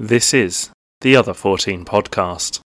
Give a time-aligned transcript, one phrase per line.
[0.00, 2.60] This is the Other 14 podcast.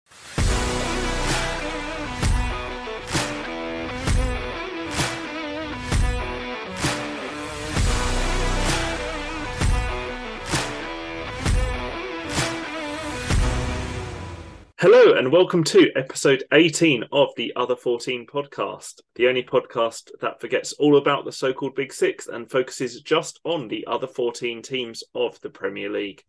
[14.79, 20.41] Hello, and welcome to episode 18 of the Other 14 podcast, the only podcast that
[20.41, 24.63] forgets all about the so called Big Six and focuses just on the other 14
[24.63, 26.23] teams of the Premier League.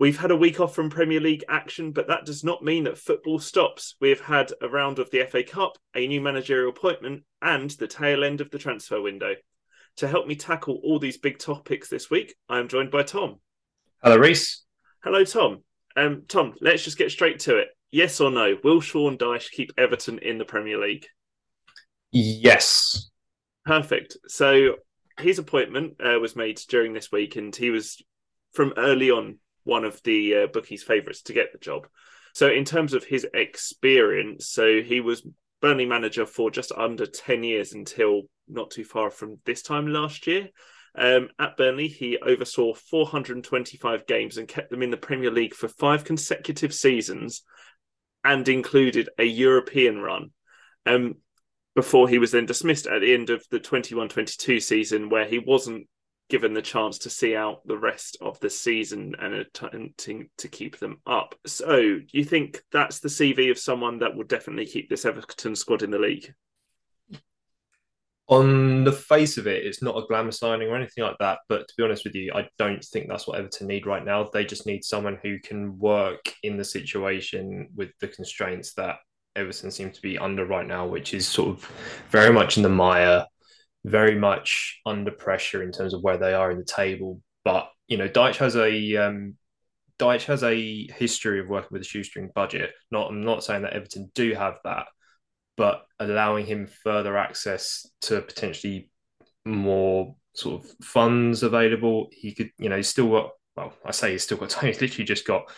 [0.00, 2.96] We've had a week off from Premier League action, but that does not mean that
[2.96, 3.96] football stops.
[4.00, 8.24] We've had a round of the FA Cup, a new managerial appointment, and the tail
[8.24, 9.34] end of the transfer window.
[9.96, 13.40] To help me tackle all these big topics this week, I am joined by Tom.
[14.02, 14.64] Hello, Reece.
[15.04, 15.64] Hello, Tom.
[15.94, 17.68] Um, Tom, let's just get straight to it.
[17.90, 18.56] Yes or no?
[18.64, 21.04] Will Sean Dyche keep Everton in the Premier League?
[22.10, 23.10] Yes.
[23.66, 24.16] Perfect.
[24.28, 24.76] So
[25.18, 28.02] his appointment uh, was made during this week, and he was
[28.54, 31.86] from early on one of the uh, bookies' favourites to get the job.
[32.34, 35.26] So in terms of his experience, so he was
[35.60, 40.26] Burnley manager for just under ten years until not too far from this time last
[40.26, 40.48] year.
[40.94, 45.68] Um, at Burnley, he oversaw 425 games and kept them in the Premier League for
[45.68, 47.42] five consecutive seasons
[48.24, 50.30] and included a European run.
[50.86, 51.16] Um,
[51.74, 55.38] before he was then dismissed at the end of the 21 22 season, where he
[55.38, 55.86] wasn't
[56.30, 60.78] given the chance to see out the rest of the season and attempting to keep
[60.78, 61.34] them up.
[61.46, 65.82] So, you think that's the CV of someone that will definitely keep this Everton squad
[65.82, 66.32] in the league?
[68.28, 71.40] On the face of it, it's not a glamour signing or anything like that.
[71.48, 74.30] But to be honest with you, I don't think that's what Everton need right now.
[74.32, 78.98] They just need someone who can work in the situation with the constraints that
[79.34, 81.70] Everton seem to be under right now, which is sort of
[82.10, 83.26] very much in the mire,
[83.84, 87.20] very much under pressure in terms of where they are in the table.
[87.44, 89.36] But you know, Dyche has a um,
[90.00, 92.72] Dyche has a history of working with a shoestring budget.
[92.90, 94.86] Not, I'm not saying that Everton do have that,
[95.56, 98.88] but allowing him further access to potentially
[99.44, 102.08] more sort of funds available.
[102.12, 104.66] He could, you know, he's still got, well, I say he's still got time.
[104.68, 105.50] He's literally just got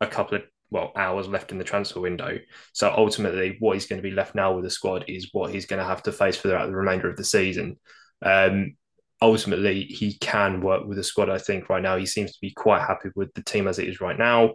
[0.00, 2.38] a couple of, well, hours left in the transfer window.
[2.72, 5.66] So ultimately, what he's going to be left now with the squad is what he's
[5.66, 7.78] going to have to face for the, the remainder of the season.
[8.22, 8.76] Um,
[9.22, 11.96] ultimately, he can work with the squad, I think, right now.
[11.96, 14.54] He seems to be quite happy with the team as it is right now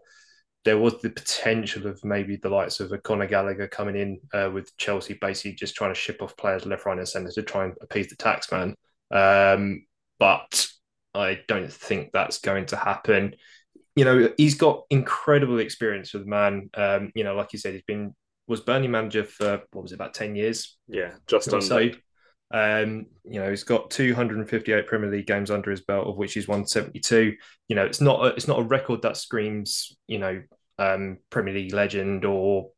[0.63, 4.49] there was the potential of maybe the likes of a Conor Gallagher coming in uh,
[4.51, 7.65] with Chelsea, basically just trying to ship off players left, right, and centre to try
[7.65, 8.75] and appease the taxman.
[9.09, 9.85] Um,
[10.19, 10.67] but
[11.15, 13.35] I don't think that's going to happen.
[13.95, 16.69] You know, he's got incredible experience with man.
[16.73, 18.15] Um, you know, like you said, he's been
[18.47, 20.77] was Burnley manager for what was it about ten years?
[20.87, 21.65] Yeah, just under.
[21.65, 21.91] So,
[22.53, 26.47] um, you know, he's got 258 Premier League games under his belt, of which he's
[26.47, 27.33] won 72.
[27.69, 30.41] You know, it's not a, it's not a record that screams, you know,
[30.77, 32.69] um, Premier League legend or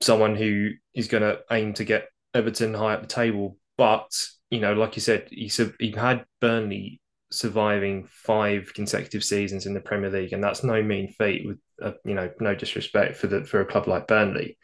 [0.00, 3.56] someone who is going to aim to get Everton high up the table.
[3.76, 4.10] But
[4.50, 7.00] you know, like you said, he he had Burnley
[7.30, 11.46] surviving five consecutive seasons in the Premier League, and that's no mean feat.
[11.46, 14.58] With uh, you know, no disrespect for the for a club like Burnley.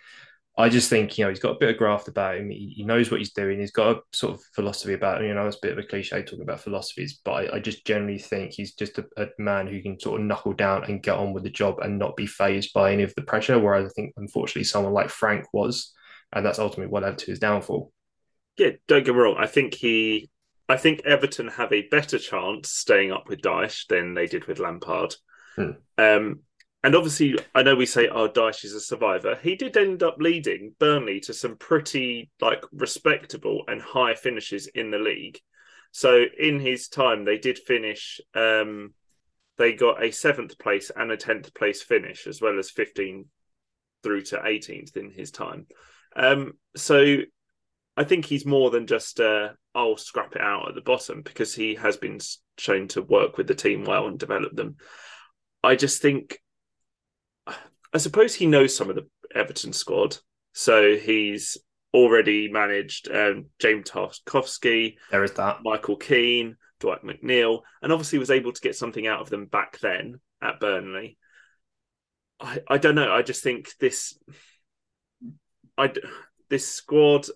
[0.57, 2.49] I just think you know he's got a bit of graft about him.
[2.49, 3.59] He, he, knows what he's doing.
[3.59, 5.27] He's got a sort of philosophy about him.
[5.27, 7.85] You know, it's a bit of a cliche talking about philosophies, but I, I just
[7.85, 11.17] generally think he's just a, a, man who can sort of knuckle down and get
[11.17, 13.59] on with the job and not be phased by any of the pressure.
[13.59, 15.93] Whereas I think unfortunately someone like Frank was,
[16.33, 17.93] and that's ultimately what led to his downfall.
[18.57, 19.37] Yeah, don't get me wrong.
[19.37, 20.31] I think he,
[20.69, 24.59] I think Everton have a better chance staying up with Dyche than they did with
[24.59, 25.15] Lampard.
[25.57, 25.71] Hmm.
[25.99, 26.41] Um,
[26.83, 30.17] and obviously, I know we say, "Oh, Dyche is a survivor." He did end up
[30.19, 35.39] leading Burnley to some pretty like respectable and high finishes in the league.
[35.93, 38.21] So in his time, they did finish.
[38.35, 38.95] Um,
[39.57, 43.27] they got a seventh place and a tenth place finish, as well as fifteen
[44.03, 45.67] through to eighteenth in his time.
[46.17, 47.19] Um, so
[47.97, 51.55] I think he's more than just uh, I'll scrap it out at the bottom because
[51.55, 52.19] he has been
[52.59, 54.77] shown to work with the team well and develop them.
[55.63, 56.39] I just think
[57.95, 60.19] I suppose he knows some of the Everton squad.
[60.53, 61.57] So he's
[61.93, 64.97] already managed um, James Tarkowski.
[65.11, 65.59] There is that.
[65.63, 69.79] Michael Keane, Dwight McNeil, and obviously was able to get something out of them back
[69.79, 71.17] then at Burnley.
[72.41, 73.13] I, I don't know.
[73.13, 74.19] I just think this,
[75.79, 75.93] I
[76.51, 77.27] this squad,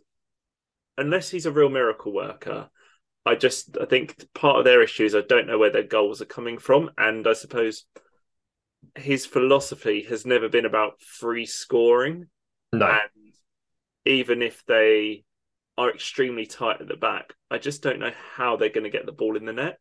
[0.99, 2.69] unless he's a real miracle worker,
[3.25, 6.27] I just I think part of their issues I don't know where their goals are
[6.27, 7.85] coming from, and I suppose
[8.95, 12.27] his philosophy has never been about free scoring.
[12.73, 12.87] No.
[12.87, 13.33] And
[14.05, 15.25] even if they
[15.77, 19.07] are extremely tight at the back, I just don't know how they're going to get
[19.07, 19.79] the ball in the net.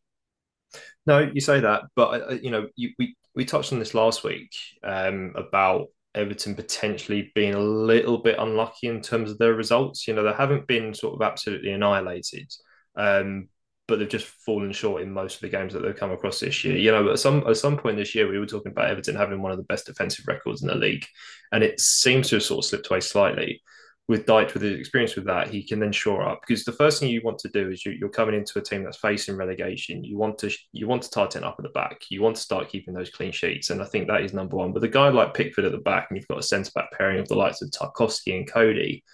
[1.06, 4.24] No, you say that, but uh, you know, you, we we touched on this last
[4.24, 4.50] week
[4.82, 10.08] um, about Everton potentially being a little bit unlucky in terms of their results.
[10.08, 12.50] You know, they haven't been sort of absolutely annihilated,
[12.96, 13.48] um,
[13.86, 16.64] but they've just fallen short in most of the games that they've come across this
[16.64, 16.76] year.
[16.76, 19.42] You know, at some at some point this year, we were talking about Everton having
[19.42, 21.06] one of the best defensive records in the league,
[21.52, 23.62] and it seems to have sort of slipped away slightly
[24.08, 26.98] with Dyche, with his experience with that, he can then shore up because the first
[26.98, 30.02] thing you want to do is you, are coming into a team that's facing relegation.
[30.02, 32.00] You want to you want to tighten up at the back.
[32.08, 34.72] You want to start keeping those clean sheets, and I think that is number one.
[34.72, 37.20] But a guy like Pickford at the back, and you've got a centre back pairing
[37.20, 39.04] of the likes of Tarkowski and Coady,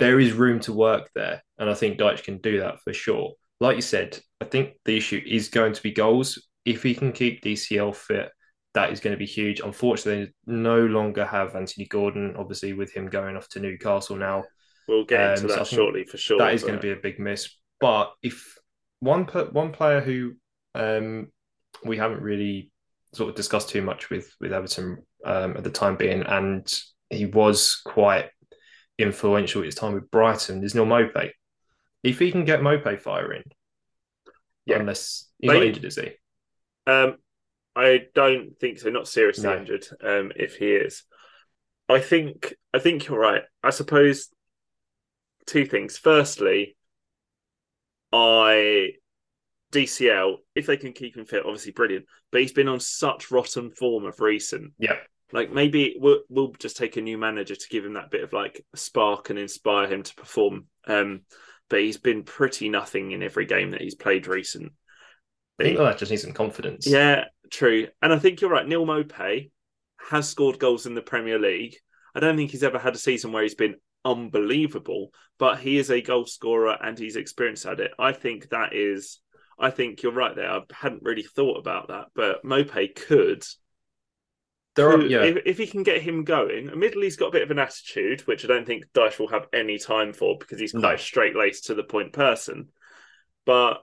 [0.00, 3.34] there is room to work there, and I think Dyche can do that for sure.
[3.60, 6.48] Like you said, I think the issue is going to be goals.
[6.64, 8.30] If he can keep DCL fit,
[8.74, 9.60] that is going to be huge.
[9.60, 14.44] Unfortunately, no longer have Anthony Gordon, obviously, with him going off to Newcastle now.
[14.86, 16.38] We'll get um, into that so shortly for sure.
[16.38, 16.68] That is but...
[16.68, 17.56] going to be a big miss.
[17.80, 18.56] But if
[19.00, 20.34] one one player who
[20.74, 21.28] um,
[21.84, 22.70] we haven't really
[23.14, 26.72] sort of discussed too much with with Everton um, at the time being, and
[27.08, 28.30] he was quite
[28.98, 31.30] influential at his time with Brighton, is Neal Maupay.
[32.02, 33.42] If he can get Maupay firing,
[34.66, 34.78] yeah.
[34.78, 36.10] unless he's they, not injured, is he?
[36.86, 37.16] Um,
[37.80, 38.90] I don't think so.
[38.90, 39.56] Not seriously no.
[39.56, 39.86] injured.
[40.02, 41.04] Um, if he is,
[41.88, 43.42] I think I think you're right.
[43.62, 44.28] I suppose
[45.46, 45.96] two things.
[45.96, 46.76] Firstly,
[48.12, 48.92] I
[49.72, 52.06] DCL if they can keep him fit, obviously brilliant.
[52.30, 54.72] But he's been on such rotten form of recent.
[54.78, 54.96] Yeah.
[55.32, 58.32] Like maybe we'll, we'll just take a new manager to give him that bit of
[58.32, 60.66] like spark and inspire him to perform.
[60.86, 61.22] Um,
[61.68, 64.72] but he's been pretty nothing in every game that he's played recent.
[65.60, 66.86] I think that just needs some confidence.
[66.86, 67.88] Yeah, true.
[68.00, 68.66] And I think you're right.
[68.66, 69.50] Neal Maupay
[70.10, 71.76] has scored goals in the Premier League.
[72.14, 75.90] I don't think he's ever had a season where he's been unbelievable, but he is
[75.90, 77.92] a goal scorer and he's experienced at it.
[77.98, 79.20] I think that is.
[79.58, 80.50] I think you're right there.
[80.50, 83.44] I hadn't really thought about that, but Maupay could.
[84.74, 85.24] There are, yeah.
[85.24, 88.22] if, if he can get him going, admittedly he's got a bit of an attitude,
[88.22, 90.96] which I don't think Dyche will have any time for because he's quite no.
[90.96, 92.68] straight laced to the point person.
[93.44, 93.82] But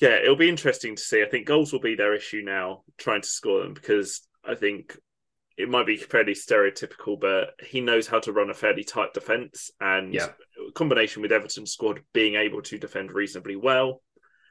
[0.00, 1.22] yeah, it'll be interesting to see.
[1.22, 4.96] I think goals will be their issue now, trying to score them because I think
[5.56, 9.70] it might be fairly stereotypical, but he knows how to run a fairly tight defense,
[9.80, 10.28] and yeah.
[10.74, 14.02] combination with Everton squad being able to defend reasonably well.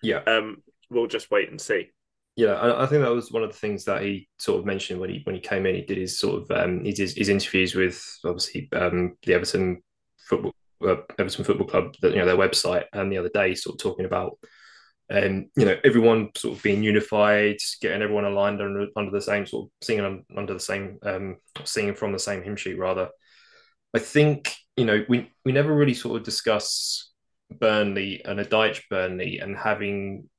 [0.01, 1.89] Yeah, um, we'll just wait and see.
[2.35, 4.99] Yeah, I, I think that was one of the things that he sort of mentioned
[4.99, 5.75] when he when he came in.
[5.75, 9.83] He did his sort of um, he did his interviews with obviously um, the Everton
[10.27, 10.53] football
[10.87, 14.05] uh, Everton Football Club, you know their website, and the other day, sort of talking
[14.05, 14.37] about
[15.09, 19.45] and you know everyone sort of being unified, getting everyone aligned under under the same
[19.45, 23.09] sort of singing under the same um, singing from the same hymn sheet rather.
[23.93, 27.11] I think you know we we never really sort of discuss
[27.59, 30.29] Burnley and a Dyche Burnley and having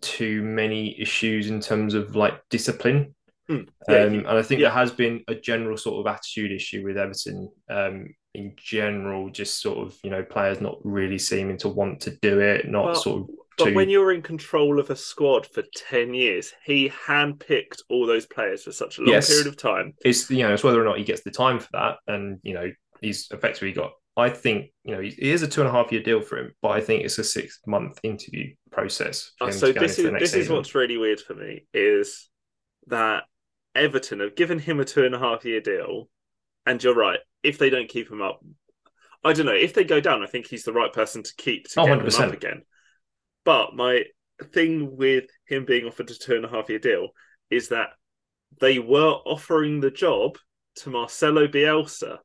[0.00, 3.14] too many issues in terms of like discipline.
[3.48, 4.68] Mm, yeah, um, and I think yeah.
[4.68, 9.60] there has been a general sort of attitude issue with Everton um, in general, just
[9.60, 12.94] sort of you know players not really seeming to want to do it, not well,
[12.94, 13.28] sort of
[13.58, 13.74] but to...
[13.74, 18.64] when you're in control of a squad for 10 years, he handpicked all those players
[18.64, 19.28] for such a long yes.
[19.28, 19.94] period of time.
[20.04, 21.96] It's you know, it's whether or not he gets the time for that.
[22.06, 22.70] And you know,
[23.00, 26.02] he's effectively got I think, you know, it is a two and a half year
[26.02, 29.32] deal for him, but I think it's a six month interview process.
[29.40, 30.40] Oh, so this is this season.
[30.40, 32.28] is what's really weird for me is
[32.86, 33.24] that
[33.74, 36.08] Everton have given him a two and a half year deal,
[36.64, 37.18] and you're right.
[37.42, 38.40] If they don't keep him up,
[39.24, 39.52] I don't know.
[39.52, 41.98] If they go down, I think he's the right person to keep to oh, get
[41.98, 42.12] 100%.
[42.12, 42.62] them up again.
[43.44, 44.04] But my
[44.52, 47.08] thing with him being offered a two and a half year deal
[47.50, 47.90] is that
[48.60, 50.38] they were offering the job
[50.76, 52.18] to Marcelo Bielsa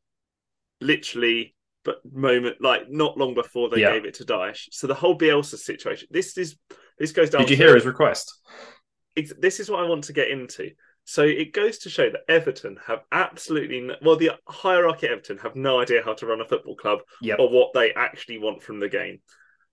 [0.81, 3.93] literally but moment like not long before they yeah.
[3.93, 4.67] gave it to Dyche.
[4.71, 6.07] So the whole Bielsa situation.
[6.11, 6.57] This is
[6.97, 7.41] this goes down.
[7.41, 8.33] Did you hear his request?
[9.15, 10.71] This is what I want to get into.
[11.05, 15.39] So it goes to show that Everton have absolutely no, well the hierarchy at Everton
[15.39, 17.39] have no idea how to run a football club yep.
[17.39, 19.19] or what they actually want from the game.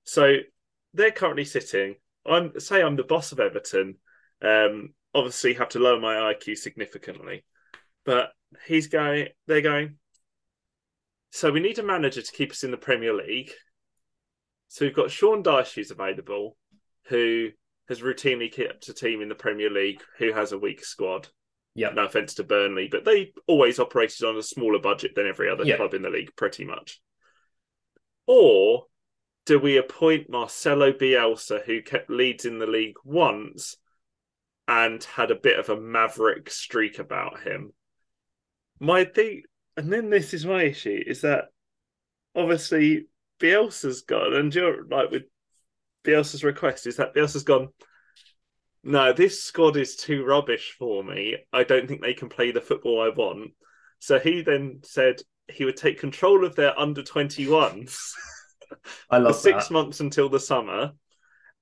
[0.04, 0.36] So
[0.96, 1.96] they're currently sitting.
[2.24, 3.96] I'm say I'm the boss of Everton.
[4.42, 7.44] Um, obviously, have to lower my IQ significantly,
[8.04, 8.30] but
[8.66, 9.28] he's going.
[9.46, 9.96] They're going.
[11.30, 13.50] So we need a manager to keep us in the Premier League.
[14.68, 16.56] So we've got Sean Dyche who's available,
[17.08, 17.50] who
[17.88, 21.28] has routinely kept a team in the Premier League who has a weak squad.
[21.74, 21.90] Yeah.
[21.90, 25.64] No offense to Burnley, but they always operated on a smaller budget than every other
[25.64, 25.76] yeah.
[25.76, 27.00] club in the league, pretty much.
[28.26, 28.86] Or
[29.46, 33.76] do we appoint Marcelo Bielsa, who kept Leeds in the league once
[34.66, 37.72] and had a bit of a maverick streak about him?
[38.80, 39.42] My thing,
[39.76, 41.44] and then this is my issue, is that
[42.34, 43.06] obviously
[43.40, 45.22] Bielsa's gone, and you're like with
[46.04, 47.68] Bielsa's request, is that Bielsa's gone.
[48.82, 51.36] no, this squad is too rubbish for me.
[51.52, 53.52] I don't think they can play the football I want.
[54.00, 57.96] So he then said he would take control of their under 21s
[59.11, 60.92] I love for six months until the summer.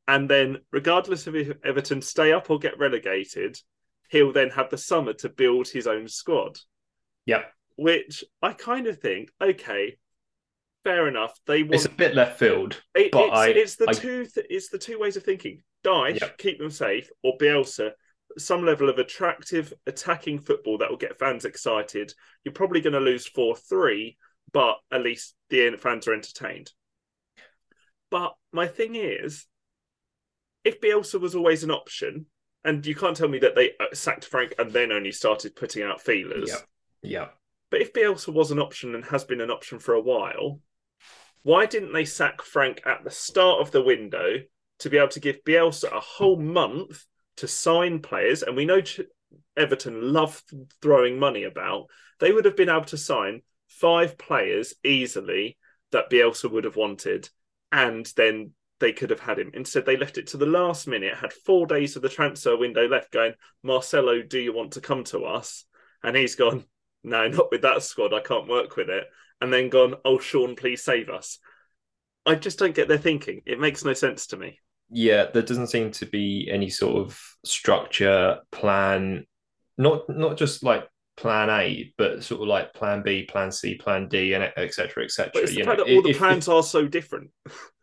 [0.07, 3.59] And then, regardless of if Everton stay up or get relegated,
[4.11, 6.59] he'll then have the summer to build his own squad.
[7.27, 7.51] Yep.
[7.77, 9.97] Which I kind of think, okay,
[10.85, 11.33] fair enough.
[11.47, 14.27] They want It's a bit left field, It- but it's, I- it's the I- two
[14.27, 15.63] th- it's the two ways of thinking.
[15.83, 16.39] Dyche, Yep.
[16.39, 17.93] keep them safe, or Bielsa,
[18.39, 22.13] some level of attractive attacking football that will get fans excited.
[22.45, 24.19] You're probably going to lose four three,
[24.53, 26.73] but at least the fans are entertained.
[28.11, 29.47] But my thing is,
[30.65, 32.27] if Bielsa was always an option,
[32.65, 35.83] and you can't tell me that they uh, sacked Frank and then only started putting
[35.83, 36.49] out feelers.
[36.49, 36.69] Yep.
[37.03, 37.29] yeah,
[37.71, 40.61] But if Bielsa was an option and has been an option for a while,
[41.43, 44.39] why didn't they sack Frank at the start of the window
[44.79, 47.05] to be able to give Bielsa a whole month
[47.37, 48.43] to sign players?
[48.43, 49.03] And we know Ch-
[49.57, 50.43] Everton love
[50.81, 51.89] throwing money about.
[52.19, 55.59] They would have been able to sign five players easily
[55.93, 57.29] that Bielsa would have wanted,
[57.75, 59.51] and then they could have had him.
[59.53, 62.87] Instead, they left it to the last minute, had four days of the transfer window
[62.87, 65.65] left, going, Marcelo, do you want to come to us?
[66.05, 66.65] And he's gone,
[67.03, 68.15] no, not with that squad.
[68.15, 69.05] I can't work with it.
[69.41, 71.41] And then gone, oh, Sean, please save us.
[72.25, 73.43] I just don't get their thinking.
[73.45, 74.61] It makes no sense to me.
[74.89, 75.27] yeah.
[75.33, 79.27] There doesn't seem to be any sort of structure, plan,
[79.77, 84.09] not not just like plan A, but sort of like plan B, plan C, plan
[84.09, 85.05] D, and etc.
[85.05, 85.31] etc.
[85.35, 87.31] But it's the fact know, that all the if- plans are so different.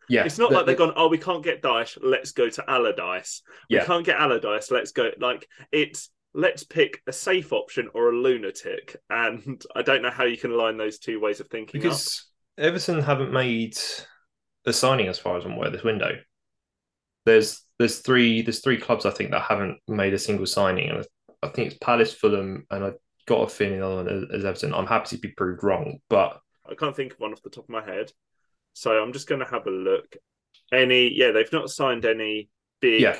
[0.08, 2.48] yeah, It's not the- like they've the- gone, oh, we can't get Dyche, let's go
[2.48, 3.42] to Allardyce.
[3.70, 3.84] We Yeah.
[3.84, 5.10] can't get Allardyce, let's go.
[5.18, 8.96] Like, it's let's pick a safe option or a lunatic.
[9.10, 11.82] And I don't know how you can line those two ways of thinking up.
[11.82, 13.76] because Everton haven't made
[14.66, 16.18] a signing as far as I'm aware this window.
[17.24, 21.04] There's there's three there's three clubs I think that haven't made a single signing, and
[21.42, 22.94] I think it's Palace, Fulham, and I've
[23.26, 24.74] got a feeling one is Everton.
[24.74, 27.64] I'm happy to be proved wrong, but I can't think of one off the top
[27.64, 28.12] of my head.
[28.74, 30.16] So I'm just going to have a look.
[30.72, 32.48] Any, yeah, they've not signed any
[32.80, 33.02] big.
[33.02, 33.16] yeah,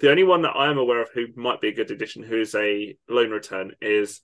[0.00, 2.40] The only one that I am aware of who might be a good addition, who
[2.40, 4.20] is a loan return, is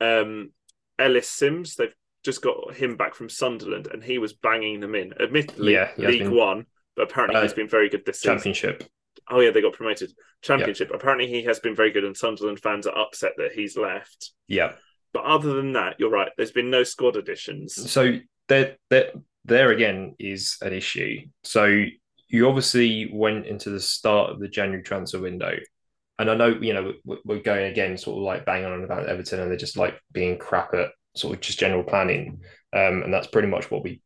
[0.00, 0.50] um,
[0.98, 1.76] Ellis Simms.
[1.76, 5.12] They've just got him back from Sunderland, and he was banging them in.
[5.20, 6.66] Admittedly, Yeah, League been- One,
[6.96, 8.36] but apparently Uh, he's been very good this season.
[8.36, 8.84] Championship.
[9.30, 10.12] Oh yeah, they got promoted.
[10.42, 10.90] Championship.
[10.94, 14.32] Apparently he has been very good, and Sunderland fans are upset that he's left.
[14.46, 14.72] Yeah.
[15.12, 16.30] But other than that, you're right.
[16.36, 17.90] There's been no squad additions.
[17.90, 18.18] So
[18.48, 19.12] there, there,
[19.44, 21.20] there again is an issue.
[21.42, 21.84] So
[22.28, 25.56] you obviously went into the start of the January transfer window,
[26.18, 29.06] and I know you know we- we're going again, sort of like banging on about
[29.06, 32.40] Everton, and they're just like being crap at sort of just general planning,
[32.72, 34.00] um, and that's pretty much what we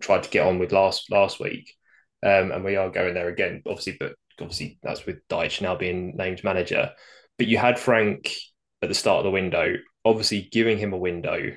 [0.00, 1.74] tried to get on with last last week,
[2.22, 6.16] um, and we are going there again, obviously, but obviously that's with Dyche now being
[6.16, 6.90] named manager.
[7.38, 8.34] But you had Frank
[8.82, 11.52] at the start of the window, obviously giving him a window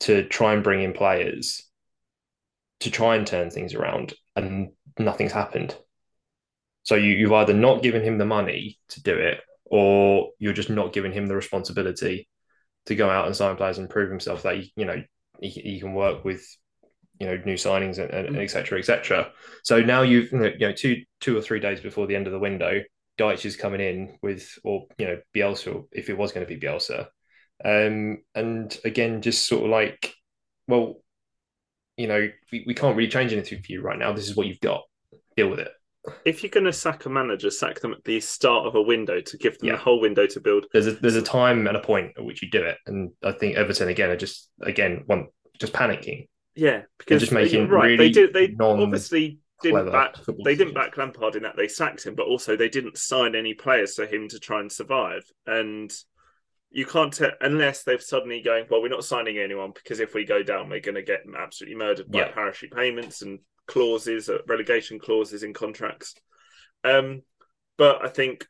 [0.00, 1.68] to try and bring in players
[2.80, 5.76] to try and turn things around, and nothing's happened.
[6.82, 10.70] So you, you've either not given him the money to do it, or you're just
[10.70, 12.28] not giving him the responsibility
[12.86, 15.02] to go out and sign players and prove himself that you know
[15.40, 16.46] he, he can work with
[17.20, 19.30] you know new signings and, and et cetera, et cetera.
[19.62, 22.38] So now you've you know, two two or three days before the end of the
[22.38, 22.82] window,
[23.18, 26.60] Dyche is coming in with or you know Bielsa if it was going to be
[26.60, 27.06] Bielsa,
[27.64, 30.14] um, and again just sort of like
[30.66, 30.96] well
[31.96, 34.12] you know, we, we can't really change anything for you right now.
[34.12, 34.82] This is what you've got.
[35.36, 35.70] Deal with it.
[36.24, 39.20] If you're going to sack a manager, sack them at the start of a window
[39.20, 39.76] to give them Yeah.
[39.76, 40.66] the whole window to build.
[40.72, 43.30] There's a there's a time and a point at which you do it, and I
[43.32, 45.28] think Everton again are just again one
[45.60, 46.26] just panicking.
[46.54, 47.84] Yeah, because just making right.
[47.84, 48.32] really they did.
[48.32, 50.16] They non- obviously didn't back.
[50.44, 53.54] They didn't back Lampard in that they sacked him, but also they didn't sign any
[53.54, 55.24] players for him to try and survive.
[55.46, 55.92] And
[56.70, 58.66] you can't tell unless they've suddenly going.
[58.70, 61.76] Well, we're not signing anyone because if we go down, we're going to get absolutely
[61.76, 62.32] murdered by Yeah.
[62.32, 66.14] parachute payments and clauses, uh, relegation clauses in contracts.
[66.84, 67.22] Um,
[67.78, 68.46] but I think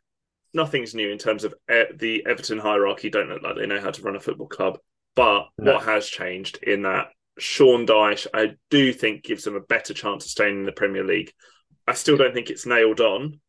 [0.52, 3.08] nothing's new in terms of uh, the Everton hierarchy.
[3.10, 4.78] Don't look like they know how to run a football club.
[5.14, 5.74] But No.
[5.74, 10.24] what has changed in that Sean Dyche, I do think gives them a better chance
[10.24, 11.32] of staying in the Premier League.
[11.86, 13.40] I still don't think it's nailed on,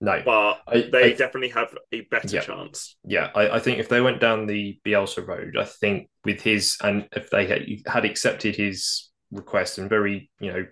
[0.00, 2.40] No, but I, they I- definitely have a better Yeah.
[2.42, 2.96] chance.
[3.04, 6.76] yeah, I, I think if they went down the Bielsa road, I think with his
[6.82, 10.66] and if they had, had accepted his request and very you know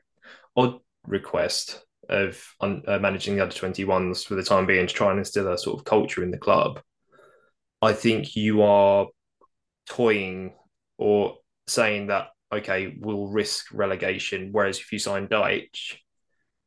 [0.56, 4.92] odd request of un, uh, managing the under twenty ones for the time being to
[4.94, 6.80] try and instill a sort of culture in the club,
[7.80, 9.06] I think you are
[9.86, 10.54] toying
[10.98, 11.36] or
[11.66, 14.50] saying that okay, we'll risk relegation.
[14.52, 15.97] Whereas if you sign Dyche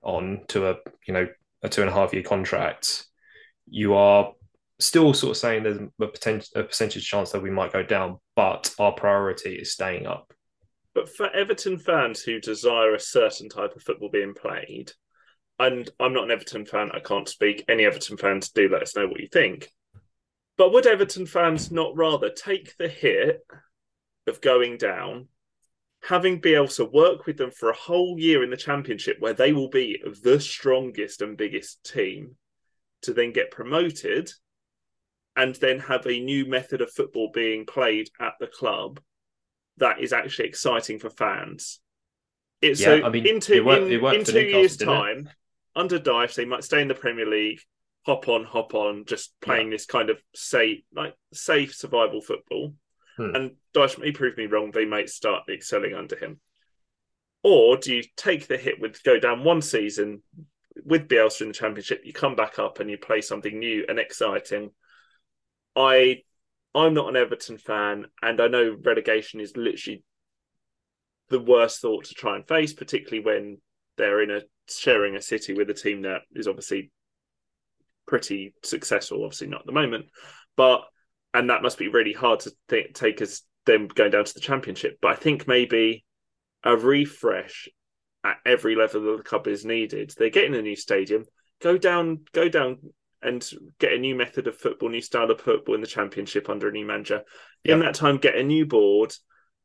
[0.01, 0.75] on to a
[1.05, 1.27] you know
[1.63, 3.05] a two and a half year contract,
[3.69, 4.33] you are
[4.79, 8.17] still sort of saying there's a potential a percentage chance that we might go down,
[8.35, 10.31] but our priority is staying up.
[10.93, 14.91] But for Everton fans who desire a certain type of football being played,
[15.59, 17.63] and I'm not an Everton fan, I can't speak.
[17.69, 19.69] Any Everton fans do let us know what you think.
[20.57, 23.41] But would Everton fans not rather take the hit
[24.27, 25.27] of going down,
[26.03, 29.69] having Bielsa work with them for a whole year in the championship where they will
[29.69, 32.35] be the strongest and biggest team
[33.01, 34.31] to then get promoted
[35.35, 38.99] and then have a new method of football being played at the club
[39.77, 41.79] that is actually exciting for fans.
[42.61, 45.29] It's yeah, so I mean, in two, worked, in, in two years' time,
[45.75, 47.59] under Dyche, they might stay in the Premier League,
[48.03, 49.75] hop on, hop on, just playing yeah.
[49.75, 52.73] this kind of safe, like safe survival football.
[53.17, 53.35] Hmm.
[53.35, 56.39] And Dyche may prove me wrong; they might start excelling under him.
[57.43, 60.21] Or do you take the hit with go down one season
[60.83, 62.01] with Bielsa in the Championship?
[62.03, 64.71] You come back up and you play something new and exciting
[65.77, 66.23] I
[66.75, 70.03] I'm not an Everton fan, and I know relegation is literally
[71.29, 73.61] the worst thought to try and face, particularly when
[73.97, 76.91] they're in a sharing a city with a team that is obviously
[78.07, 79.23] pretty successful.
[79.23, 80.07] Obviously, not at the moment,
[80.55, 80.81] but
[81.37, 84.39] and that must be really hard to th- take as them going down to the
[84.39, 84.97] championship.
[84.99, 86.03] But I think maybe
[86.63, 87.69] a refresh
[88.23, 90.11] at every level of the club is needed.
[90.17, 91.25] They're getting a new stadium.
[91.61, 92.79] Go down, go down
[93.21, 96.69] and get a new method of football, new style of football in the championship under
[96.69, 97.21] a new manager.
[97.63, 99.13] In that time, get a new board.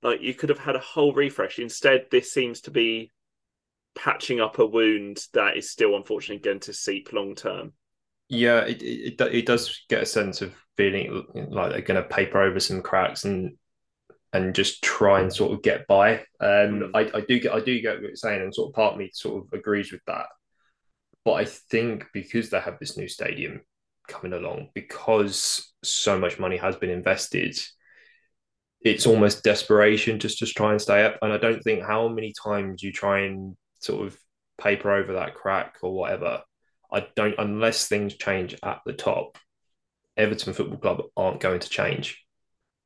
[0.02, 1.58] Like you could have had a whole refresh.
[1.58, 3.10] Instead, this seems to be
[3.94, 7.72] patching up a wound that is still unfortunately going to seep long term.
[8.28, 12.40] Yeah, it, it it does get a sense of feeling like they're going to paper
[12.40, 13.56] over some cracks and
[14.32, 16.14] and just try and sort of get by.
[16.40, 16.90] Um, mm.
[16.94, 18.98] I, I do get I do get what you're saying, and sort of part of
[18.98, 20.26] me sort of agrees with that.
[21.24, 23.60] But I think because they have this new stadium
[24.08, 27.58] coming along, because so much money has been invested,
[28.80, 31.18] it's almost desperation just to try and stay up.
[31.22, 34.18] And I don't think how many times you try and sort of
[34.60, 36.42] paper over that crack or whatever.
[36.92, 39.38] I don't unless things change at the top.
[40.16, 42.24] Everton Football Club aren't going to change.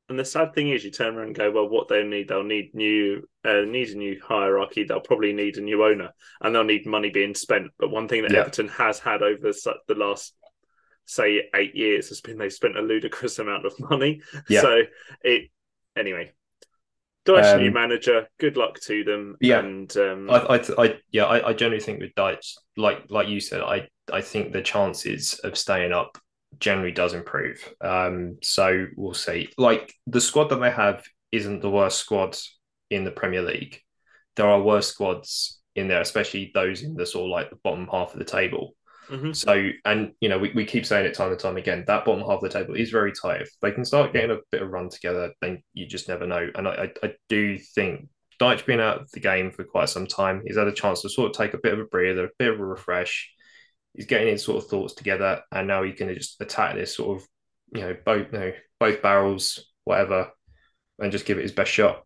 [0.08, 2.44] And the sad thing is, you turn around and go, well, what they'll need, they'll
[2.44, 4.84] need new, uh, need a new hierarchy.
[4.84, 6.10] They'll probably need a new owner,
[6.40, 7.72] and they'll need money being spent.
[7.78, 8.40] But one thing that yeah.
[8.40, 10.34] Everton has had over the last,
[11.06, 14.22] say, eight years has been they've spent a ludicrous amount of money.
[14.48, 14.60] Yeah.
[14.60, 14.82] So
[15.22, 15.50] it,
[15.96, 16.32] anyway,
[17.26, 18.28] Dyche um, new manager.
[18.38, 19.36] Good luck to them.
[19.40, 23.26] Yeah, and um, I, I, I, yeah, I, I generally think with Dyche, like like
[23.26, 26.16] you said, I, I think the chances of staying up
[26.58, 27.72] generally does improve.
[27.80, 29.50] Um, so we'll see.
[29.58, 32.36] Like the squad that they have isn't the worst squad
[32.90, 33.80] in the Premier League.
[34.36, 37.88] There are worse squads in there, especially those in the sort of like the bottom
[37.90, 38.74] half of the table.
[39.10, 39.32] Mm-hmm.
[39.32, 41.84] So, and you know, we, we keep saying it time and time again.
[41.86, 43.42] That bottom half of the table is very tight.
[43.42, 46.48] If they can start getting a bit of run together, then you just never know.
[46.54, 48.08] And I, I, I do think
[48.40, 51.08] Dyche being out of the game for quite some time, he's had a chance to
[51.08, 53.32] sort of take a bit of a breather, a bit of a refresh
[53.96, 57.18] he's getting his sort of thoughts together, and now he can just attack this sort
[57.18, 57.28] of
[57.74, 60.30] you know both you know both barrels, whatever,
[60.98, 62.04] and just give it his best shot.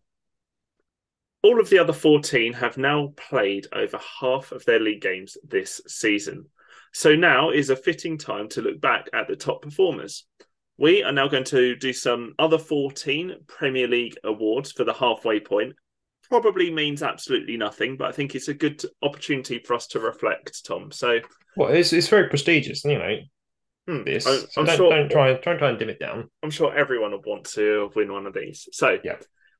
[1.43, 5.81] All of the other 14 have now played over half of their league games this
[5.87, 6.45] season.
[6.93, 10.25] So now is a fitting time to look back at the top performers.
[10.77, 15.39] We are now going to do some other 14 Premier League awards for the halfway
[15.39, 15.73] point.
[16.29, 20.65] Probably means absolutely nothing, but I think it's a good opportunity for us to reflect,
[20.65, 20.91] Tom.
[20.91, 21.19] So
[21.55, 23.15] well, it's it's very prestigious, you know.
[23.87, 24.03] Hmm.
[24.03, 26.29] This, I, so don't, sure, don't try try try and dim it down.
[26.43, 28.67] I'm sure everyone would want to win one of these.
[28.71, 29.17] So, yeah.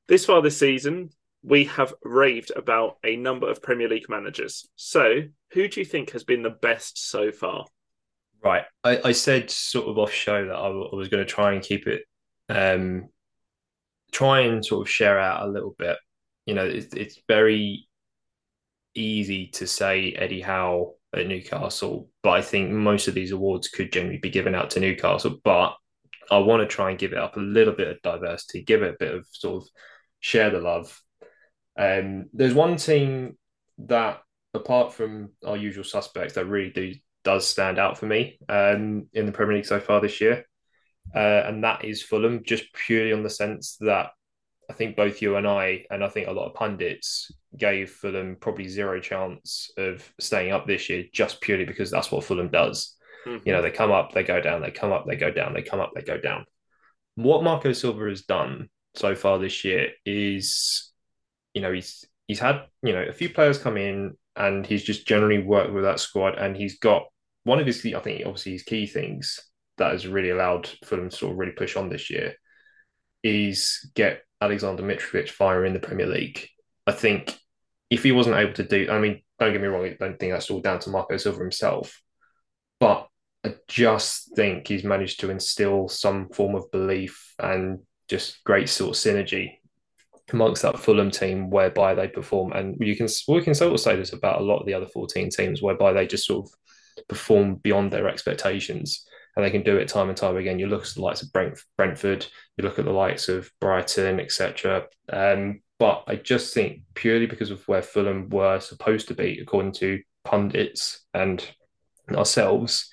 [0.08, 1.10] this far this season,
[1.42, 4.68] we have raved about a number of Premier League managers.
[4.76, 7.66] So, who do you think has been the best so far?
[8.44, 11.52] Right, I, I said sort of off show that I, I was going to try
[11.52, 12.02] and keep it,
[12.48, 13.08] um,
[14.10, 15.96] try and sort of share out a little bit.
[16.46, 17.88] You know, it's, it's very
[18.94, 23.92] easy to say Eddie Howe at Newcastle, but I think most of these awards could
[23.92, 25.38] generally be given out to Newcastle.
[25.44, 25.74] But
[26.30, 28.94] I want to try and give it up a little bit of diversity, give it
[28.94, 29.68] a bit of sort of
[30.20, 30.98] share the love.
[31.78, 33.36] Um, there's one team
[33.78, 34.22] that,
[34.54, 36.94] apart from our usual suspects, that really do
[37.24, 40.44] does stand out for me um, in the Premier League so far this year,
[41.14, 42.42] uh, and that is Fulham.
[42.44, 44.10] Just purely on the sense that
[44.72, 48.38] I think both you and I, and I think a lot of pundits gave Fulham
[48.40, 52.96] probably zero chance of staying up this year just purely because that's what Fulham does.
[53.26, 53.46] Mm-hmm.
[53.46, 55.60] You know, they come up, they go down, they come up, they go down, they
[55.60, 56.46] come up, they go down.
[57.16, 60.90] What Marco Silva has done so far this year is,
[61.52, 65.06] you know, he's he's had, you know, a few players come in and he's just
[65.06, 67.02] generally worked with that squad and he's got
[67.44, 69.38] one of his, I think, obviously his key things
[69.76, 72.36] that has really allowed Fulham to sort of really push on this year
[73.22, 76.48] is get Alexander Mitrovic firing in the Premier League.
[76.86, 77.38] I think
[77.90, 80.32] if he wasn't able to do, I mean, don't get me wrong, I don't think
[80.32, 82.02] that's all down to Marco Silva himself,
[82.80, 83.08] but
[83.44, 88.96] I just think he's managed to instill some form of belief and just great sort
[88.96, 89.52] of synergy
[90.32, 92.52] amongst that Fulham team whereby they perform.
[92.52, 94.86] And you can we can sort of say this about a lot of the other
[94.86, 99.76] 14 teams whereby they just sort of perform beyond their expectations and they can do
[99.76, 100.58] it time and time again.
[100.58, 104.20] You look at the likes of Brent, Brentford, you look at the likes of Brighton,
[104.20, 104.84] etc.
[105.10, 109.72] Um, but I just think purely because of where Fulham were supposed to be, according
[109.72, 111.44] to pundits and
[112.10, 112.92] ourselves,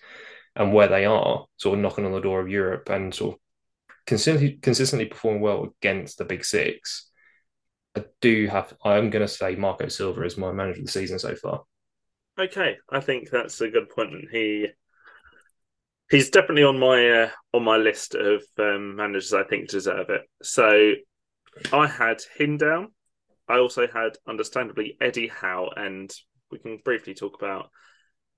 [0.55, 3.39] and where they are, sort of knocking on the door of Europe and sort of
[4.07, 7.09] consistently consistently performing well against the big six.
[7.95, 8.73] I do have.
[8.83, 11.63] I'm going to say Marco Silva is my manager of the season so far.
[12.39, 14.13] Okay, I think that's a good point.
[14.31, 14.67] He
[16.09, 20.21] he's definitely on my uh, on my list of um, managers I think deserve it.
[20.41, 20.93] So
[21.71, 22.91] I had him down.
[23.47, 26.13] I also had, understandably, Eddie Howe, and
[26.51, 27.69] we can briefly talk about.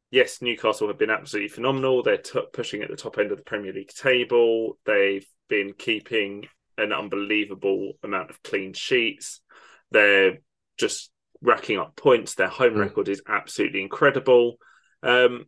[0.10, 2.04] Yes, Newcastle have been absolutely phenomenal.
[2.04, 4.78] They're t- pushing at the top end of the Premier League table.
[4.86, 9.42] They've been keeping an unbelievable amount of clean sheets.
[9.92, 10.40] They're
[10.78, 12.36] just racking up points.
[12.36, 12.80] Their home mm.
[12.80, 14.58] record is absolutely incredible.
[15.04, 15.46] Um,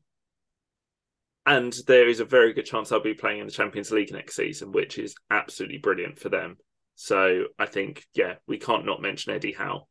[1.46, 4.36] and there is a very good chance I'll be playing in the Champions League next
[4.36, 6.58] season, which is absolutely brilliant for them.
[6.96, 9.88] So I think, yeah, we can't not mention Eddie Howe.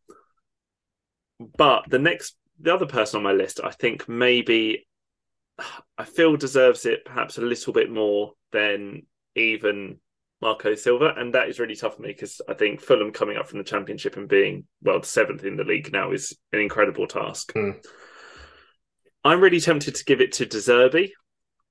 [1.58, 4.86] But the next, the other person on my list, I think maybe
[5.98, 9.02] I feel deserves it perhaps a little bit more than
[9.34, 9.98] even
[10.40, 13.48] Marco Silva, and that is really tough for me because I think Fulham coming up
[13.48, 17.52] from the Championship and being well seventh in the league now is an incredible task.
[17.52, 17.84] Mm.
[19.24, 21.12] I'm really tempted to give it to De Zerbi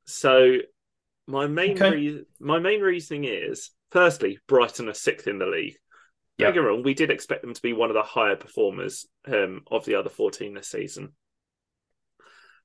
[0.06, 0.58] so
[1.28, 1.92] my main okay.
[1.92, 5.76] re- my main reasoning is firstly, Brighton are sixth in the league.
[6.38, 9.62] Don't get wrong, we did expect them to be one of the higher performers um,
[9.70, 11.10] of the other 14 this season.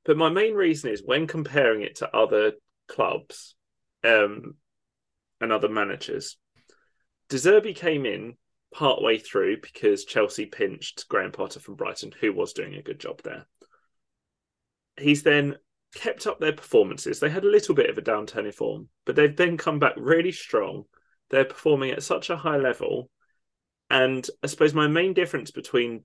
[0.06, 2.52] But my main reason is when comparing it to other
[2.88, 3.54] clubs
[4.02, 4.54] um,
[5.42, 6.38] and other managers,
[7.28, 8.36] De Zerbi came in
[8.72, 13.20] partway through because Chelsea pinched Graham Potter from Brighton, who was doing a good job
[13.22, 13.46] there.
[14.98, 15.56] He's then
[15.94, 17.20] kept up their performances.
[17.20, 19.94] They had a little bit of a downturn in form, but they've then come back
[19.96, 20.84] really strong.
[21.30, 23.10] They're performing at such a high level.
[23.90, 26.04] And I suppose my main difference between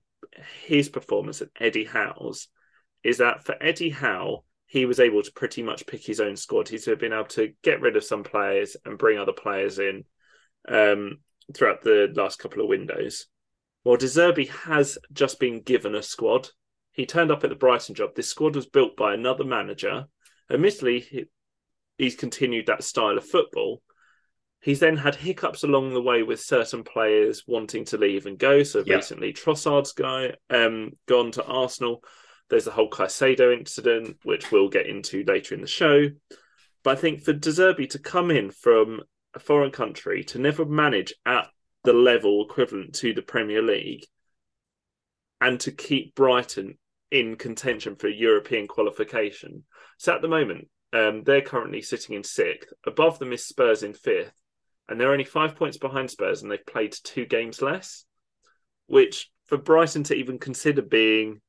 [0.64, 2.48] his performance and Eddie Howe's
[3.02, 6.68] is that for Eddie Howe, he was able to pretty much pick his own squad.
[6.68, 10.04] He's been able to get rid of some players and bring other players in
[10.68, 11.18] um,
[11.52, 13.26] throughout the last couple of windows.
[13.84, 16.48] Well, De Zerbi has just been given a squad
[16.92, 18.14] he turned up at the Brighton job.
[18.14, 20.06] This squad was built by another manager.
[20.50, 21.24] Admittedly, he,
[21.98, 23.82] he's continued that style of football.
[24.60, 28.62] He's then had hiccups along the way with certain players wanting to leave and go.
[28.62, 28.96] So yeah.
[28.96, 32.04] recently, Trossard's guy um, gone to Arsenal.
[32.48, 36.04] There's the whole Caicedo incident, which we'll get into later in the show.
[36.84, 39.00] But I think for De Zerbi to come in from
[39.34, 41.48] a foreign country to never manage at
[41.84, 44.04] the level equivalent to the Premier League
[45.40, 46.78] and to keep Brighton
[47.12, 49.64] in contention for European qualification.
[49.98, 52.72] So at the moment, um, they're currently sitting in sixth.
[52.86, 54.32] Above them is Spurs in fifth,
[54.88, 58.04] and they're only five points behind Spurs, and they've played two games less.
[58.86, 61.42] Which for Brighton to even consider being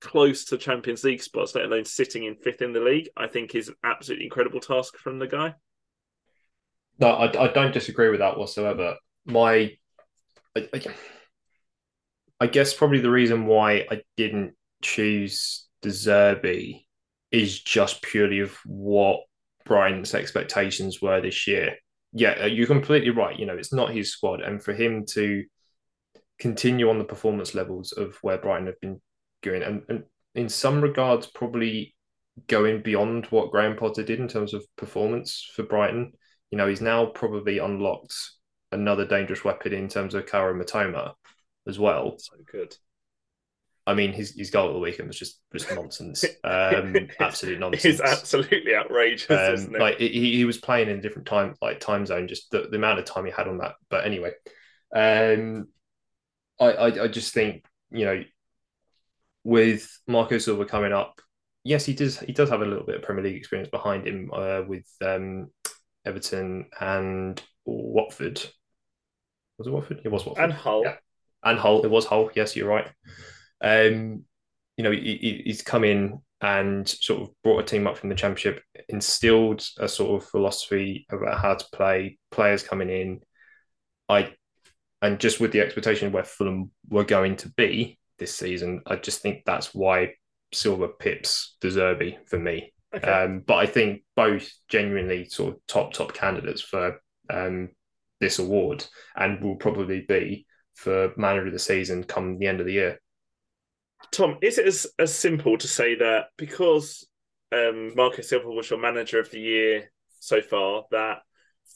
[0.00, 3.54] close to Champions League spots, let alone sitting in fifth in the league, I think
[3.54, 5.54] is an absolutely incredible task from the guy.
[6.98, 8.96] No, I, I don't disagree with that whatsoever.
[9.26, 9.76] My,
[10.56, 10.82] I, I,
[12.44, 14.52] I guess probably the reason why I didn't
[14.82, 16.84] choose De Zerbi
[17.30, 19.20] is just purely of what
[19.64, 21.76] Brighton's expectations were this year.
[22.12, 23.38] Yeah, uh, you're completely right.
[23.38, 25.44] You know, it's not his squad, and for him to
[26.38, 29.00] continue on the performance levels of where Brighton have been
[29.42, 30.02] going, and, and
[30.34, 31.94] in some regards, probably
[32.46, 36.12] going beyond what Graham Potter did in terms of performance for Brighton.
[36.50, 38.14] You know, he's now probably unlocked
[38.70, 41.14] another dangerous weapon in terms of Kaoru Mitoma
[41.66, 42.18] as well.
[42.18, 42.76] So good.
[43.86, 47.84] I mean, his his goal of the weekend was just just nonsense, um, absolute nonsense.
[47.84, 49.80] It's absolutely outrageous, um, isn't it?
[49.80, 52.76] Like he, he was playing in a different time like time zone, just the, the
[52.76, 53.74] amount of time he had on that.
[53.90, 54.32] But anyway,
[54.94, 55.68] um,
[56.58, 58.24] I, I I just think you know,
[59.44, 61.20] with Marco Silva coming up,
[61.62, 64.30] yes, he does he does have a little bit of Premier League experience behind him
[64.32, 65.50] uh, with um,
[66.06, 68.42] Everton and Watford.
[69.58, 70.00] Was it Watford?
[70.04, 70.44] It was Watford.
[70.44, 70.84] And Hull.
[70.84, 70.96] Yeah
[71.44, 71.84] and Hull.
[71.84, 72.30] It was Hull.
[72.34, 72.88] Yes, you're right.
[73.60, 74.24] Um,
[74.76, 78.14] you know, he, he's come in and sort of brought a team up from the
[78.14, 83.20] championship, instilled a sort of philosophy about how to play, players coming in.
[84.08, 84.34] I
[85.00, 88.96] and just with the expectation of where Fulham were going to be this season, I
[88.96, 90.14] just think that's why
[90.52, 92.72] Silva pips De Zerbi for me.
[92.94, 93.10] Okay.
[93.10, 97.70] Um, but I think both genuinely sort of top top candidates for um,
[98.20, 98.84] this award,
[99.16, 103.00] and will probably be for manager of the season come the end of the year.
[104.10, 107.06] Tom, is it as, as simple to say that because
[107.52, 111.18] um, Marco Silva was your manager of the year so far, that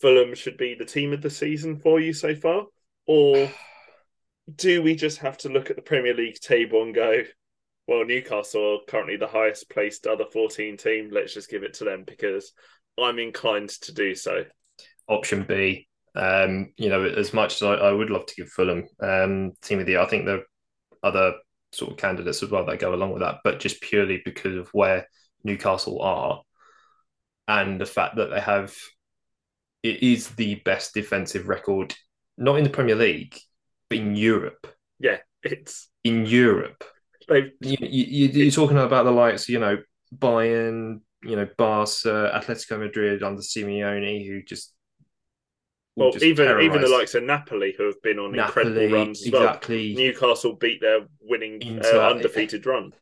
[0.00, 2.64] Fulham should be the team of the season for you so far?
[3.06, 3.50] Or
[4.54, 7.22] do we just have to look at the Premier League table and go,
[7.87, 11.11] well, Newcastle are currently the highest placed other 14 team.
[11.11, 12.52] Let's just give it to them because
[12.98, 14.44] I'm inclined to do so.
[15.08, 15.88] Option B.
[16.14, 19.80] Um, you know, as much as I, I would love to give Fulham um, team
[19.80, 20.44] of the year, I think there are
[21.02, 21.34] other
[21.72, 24.68] sort of candidates as well that go along with that, but just purely because of
[24.72, 25.06] where
[25.44, 26.42] Newcastle are
[27.46, 28.74] and the fact that they have
[29.82, 31.94] it is the best defensive record,
[32.36, 33.38] not in the Premier League,
[33.88, 34.66] but in Europe.
[34.98, 36.84] Yeah, it's in Europe.
[37.30, 39.78] You, you, you're talking about the likes, you know,
[40.14, 44.74] Bayern, you know, Barca, Atletico Madrid under Simeone, who just
[45.98, 46.64] well, even terrorized.
[46.64, 49.94] even the likes of Napoli, who have been on Napoli, incredible runs, exactly.
[49.94, 50.04] Well.
[50.04, 52.92] Newcastle beat their winning uh, undefeated run.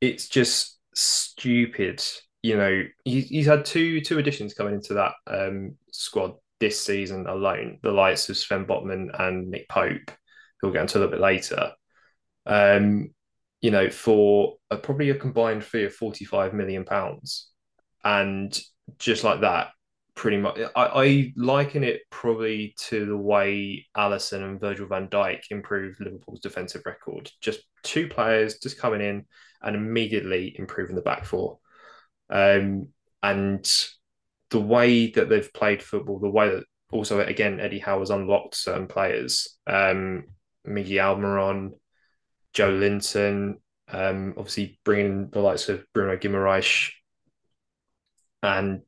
[0.00, 2.02] It's just stupid.
[2.42, 7.26] You know, he, he's had two two additions coming into that um, squad this season
[7.26, 7.78] alone.
[7.82, 10.10] The likes of Sven Botman and Nick Pope,
[10.60, 11.72] who we'll get into a little bit later.
[12.46, 13.10] Um,
[13.60, 17.50] you know, for a, probably a combined fee of forty five million pounds,
[18.04, 18.58] and
[18.98, 19.68] just like that,
[20.22, 20.56] pretty much.
[20.76, 26.38] I, I, liken it probably to the way Alisson and Virgil van Dijk improved Liverpool's
[26.38, 27.28] defensive record.
[27.40, 29.26] Just two players just coming in
[29.62, 31.58] and immediately improving the back four.
[32.30, 33.68] Um, and
[34.50, 38.54] the way that they've played football, the way that also, again, Eddie Howe has unlocked
[38.54, 39.58] certain players.
[39.66, 40.26] Um,
[40.64, 41.72] Miggy Almiron,
[42.54, 43.54] Joelinton,
[43.88, 46.92] um, obviously bringing the likes of Bruno Guimaraes
[48.40, 48.82] and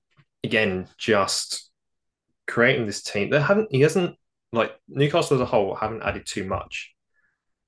[0.44, 1.70] again, just
[2.46, 3.30] creating this team.
[3.30, 3.68] They haven't.
[3.70, 4.16] He hasn't
[4.52, 6.94] like Newcastle as a whole haven't added too much.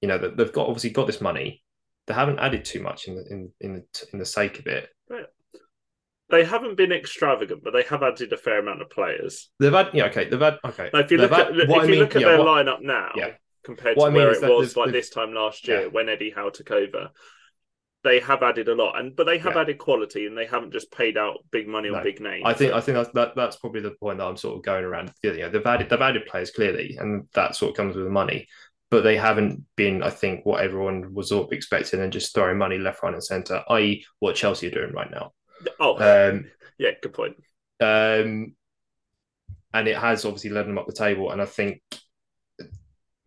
[0.00, 1.62] You know that they've got obviously got this money.
[2.06, 4.88] They haven't added too much in the in in the, in the sake of it.
[5.10, 5.26] Right.
[6.28, 9.50] They haven't been extravagant, but they have added a fair amount of players.
[9.58, 10.28] They've had yeah okay.
[10.28, 10.90] They've had okay.
[10.92, 13.10] Now, if you look at if you mean, look at yeah, their what, lineup now,
[13.16, 13.30] yeah.
[13.64, 15.86] compared what to I mean where it was like this time last year yeah.
[15.88, 17.10] when Eddie Howe took over,
[18.04, 19.62] they have added a lot, and but they have yeah.
[19.62, 21.96] added quality, and they haven't just paid out big money no.
[21.96, 22.42] on big names.
[22.44, 24.84] I think I think that's that, that's probably the point that I'm sort of going
[24.84, 25.12] around.
[25.22, 28.10] You know, they've added they've added players clearly, and that sort of comes with the
[28.10, 28.46] money,
[28.90, 32.58] but they haven't been, I think, what everyone was sort of expecting, and just throwing
[32.58, 33.62] money left, right, and centre.
[33.68, 35.32] I.e., what Chelsea are doing right now.
[35.80, 35.96] Oh,
[36.30, 36.46] um,
[36.78, 37.36] yeah, good point.
[37.80, 38.54] Um,
[39.74, 41.82] and it has obviously led them up the table, and I think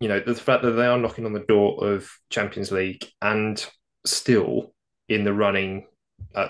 [0.00, 3.64] you know the fact that they are knocking on the door of Champions League and
[4.04, 4.72] still
[5.08, 5.86] in the running,
[6.34, 6.48] uh,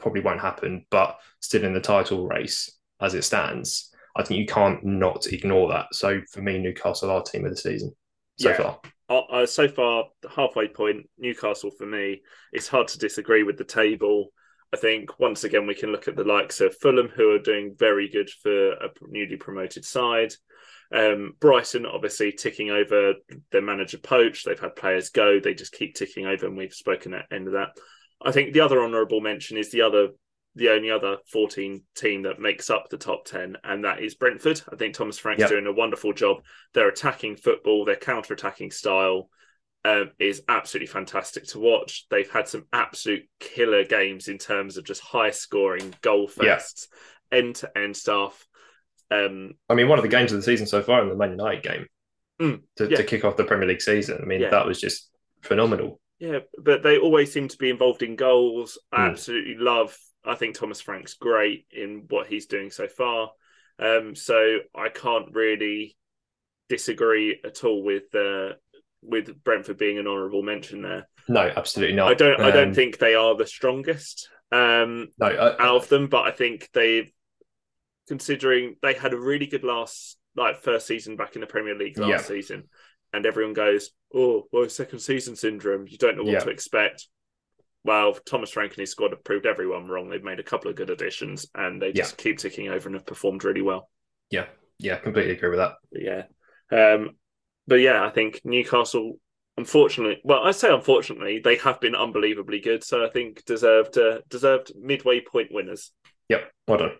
[0.00, 3.90] probably won't happen, but still in the title race as it stands.
[4.16, 5.86] I think you can't not ignore that.
[5.92, 7.94] So for me, Newcastle are team of the season
[8.38, 8.56] so yeah.
[8.56, 8.80] far.
[9.10, 12.22] Uh, uh, so far, halfway point, Newcastle for me.
[12.52, 14.32] It's hard to disagree with the table.
[14.72, 17.74] I think once again we can look at the likes of Fulham, who are doing
[17.78, 20.34] very good for a newly promoted side.
[20.92, 23.14] Um, Brighton obviously ticking over
[23.52, 24.44] their manager poach.
[24.44, 25.38] They've had players go.
[25.38, 27.70] They just keep ticking over, and we've spoken at end of that.
[28.24, 30.08] I think the other honourable mention is the other,
[30.54, 34.60] the only other 14 team that makes up the top 10, and that is Brentford.
[34.72, 35.50] I think Thomas Frank's yep.
[35.50, 36.38] doing a wonderful job.
[36.74, 39.28] Their attacking football, their counter-attacking style
[39.84, 42.06] um, is absolutely fantastic to watch.
[42.10, 46.86] They've had some absolute killer games in terms of just high-scoring goal fests,
[47.30, 48.47] end-to-end stuff.
[49.10, 51.30] Um, I mean, one of the games of the season so far in the Man
[51.30, 51.86] United game
[52.40, 52.98] mm, to, yeah.
[52.98, 54.18] to, kick off the Premier League season.
[54.22, 54.50] I mean, yeah.
[54.50, 55.10] that was just
[55.42, 56.00] phenomenal.
[56.18, 58.78] Yeah, but they always seem to be involved in goals.
[58.92, 59.10] I mm.
[59.10, 59.96] absolutely love.
[60.24, 63.30] I think Thomas Frank's great in what he's doing so far.
[63.78, 65.96] Um, so I can't really
[66.68, 68.54] disagree at all with uh,
[69.00, 71.08] with Brentford being an honourable mention there.
[71.28, 72.08] No, absolutely not.
[72.08, 72.40] I don't.
[72.40, 76.08] Um, I don't um, think they are the strongest um, no, I, out of them,
[76.08, 77.10] but I think they've
[78.08, 81.98] considering they had a really good last like first season back in the Premier League
[81.98, 82.18] last yeah.
[82.18, 82.64] season,
[83.12, 85.86] and everyone goes, "Oh, well, second season syndrome.
[85.88, 86.40] You don't know what yeah.
[86.40, 87.06] to expect."
[87.84, 90.08] Well, Thomas Frank and his squad have proved everyone wrong.
[90.08, 92.22] They've made a couple of good additions, and they just yeah.
[92.22, 93.88] keep ticking over and have performed really well.
[94.30, 94.46] Yeah,
[94.78, 95.74] yeah, completely agree with that.
[95.92, 96.24] Yeah,
[96.76, 97.10] um,
[97.66, 99.18] but yeah, I think Newcastle
[99.58, 102.84] unfortunately, well, I say unfortunately, they have been unbelievably good.
[102.84, 105.90] So I think deserved uh, deserved midway point winners.
[106.28, 106.92] Yep, well done.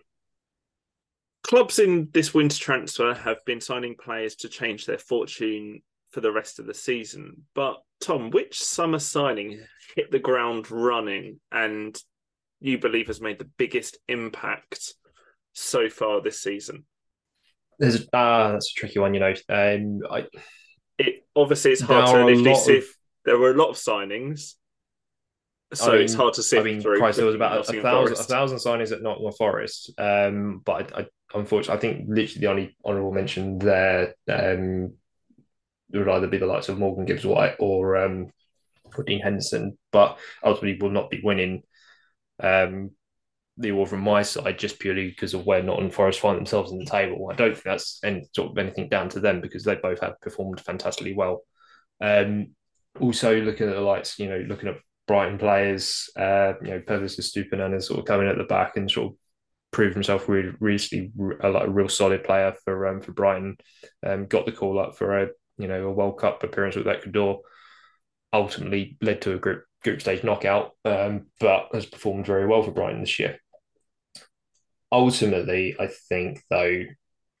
[1.43, 6.31] Clubs in this winter transfer have been signing players to change their fortune for the
[6.31, 7.43] rest of the season.
[7.55, 9.61] But Tom, which summer signing
[9.95, 11.97] hit the ground running and
[12.59, 14.93] you believe has made the biggest impact
[15.53, 16.85] so far this season?
[17.77, 19.13] There's ah, uh, that's a tricky one.
[19.13, 20.27] You know, um, I
[20.97, 22.77] it obviously it's hard to initially see.
[22.79, 22.83] Of...
[23.23, 24.55] There were a lot of signings,
[25.73, 26.57] so I mean, it's hard to see.
[26.57, 29.93] I mean, Christ, there was about a, a thousand, a thousand signings at Nottingham Forest.
[29.97, 34.93] Um, but I, I, unfortunately, I think literally the only honourable mention there um,
[35.91, 38.31] would either be the likes of Morgan Gibbs White or um,
[38.97, 41.63] or Dean Henderson, but ultimately will not be winning
[42.41, 42.91] um,
[43.57, 46.79] the award from my side just purely because of where Nottingham Forest find themselves in
[46.79, 47.29] the table.
[47.29, 50.19] I don't think that's any sort of anything down to them because they both have
[50.21, 51.43] performed fantastically well.
[52.01, 52.55] Um,
[52.99, 57.19] also looking at the lights, you know, looking at Brighton players, uh, you know, Pervis
[57.19, 59.17] Estupiñán sort of coming at the back and sort of
[59.71, 63.57] proved himself really, really a, like a real solid player for um, for Brighton.
[64.05, 67.41] Um, got the call up for a you know a World Cup appearance with Ecuador.
[68.31, 72.71] Ultimately led to a group group stage knockout, um, but has performed very well for
[72.71, 73.39] Brighton this year
[74.91, 76.83] ultimately, I think though,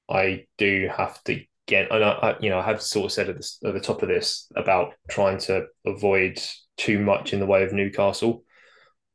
[0.09, 3.39] I do have to get, and I, you know, I have sort of said at
[3.39, 6.39] the, at the top of this about trying to avoid
[6.77, 8.43] too much in the way of Newcastle,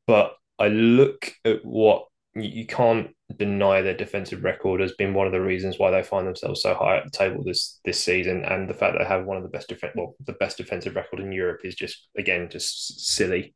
[0.07, 5.33] but I look at what you can't deny their defensive record has been one of
[5.33, 8.69] the reasons why they find themselves so high at the table this this season, and
[8.69, 11.21] the fact that they have one of the best def- well, the best defensive record
[11.21, 13.55] in Europe is just again just silly.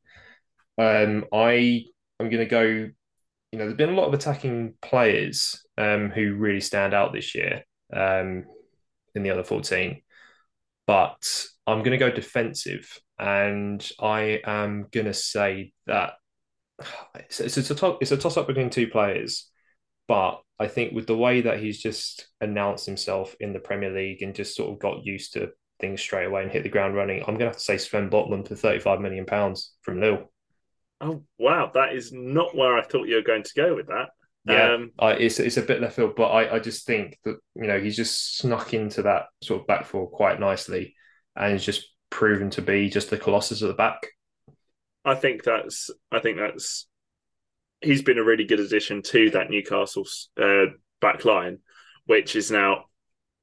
[0.79, 1.85] Um, I
[2.21, 2.89] am going to go
[3.53, 7.35] you know, there's been a lot of attacking players um, who really stand out this
[7.35, 8.45] year um,
[9.15, 10.03] in the other 14.
[10.87, 16.15] But I'm going to go defensive, and I am going to say that
[17.15, 19.49] it's, it's a to- it's a toss up between two players.
[20.07, 24.23] But I think with the way that he's just announced himself in the Premier League
[24.23, 27.21] and just sort of got used to things straight away and hit the ground running,
[27.21, 30.31] I'm going to have to say Sven Botman for 35 million pounds from Lille.
[31.01, 34.09] Oh wow, that is not where I thought you were going to go with that.
[34.45, 37.37] Yeah, um, I, it's it's a bit left field, but I, I just think that
[37.55, 40.95] you know he's just snuck into that sort of back four quite nicely,
[41.37, 44.09] and he's just proven to be just the colossus at the back.
[45.05, 46.87] I think that's I think that's
[47.81, 50.07] he's been a really good addition to that Newcastle
[50.41, 50.67] uh,
[51.01, 51.59] back line,
[52.07, 52.85] which is now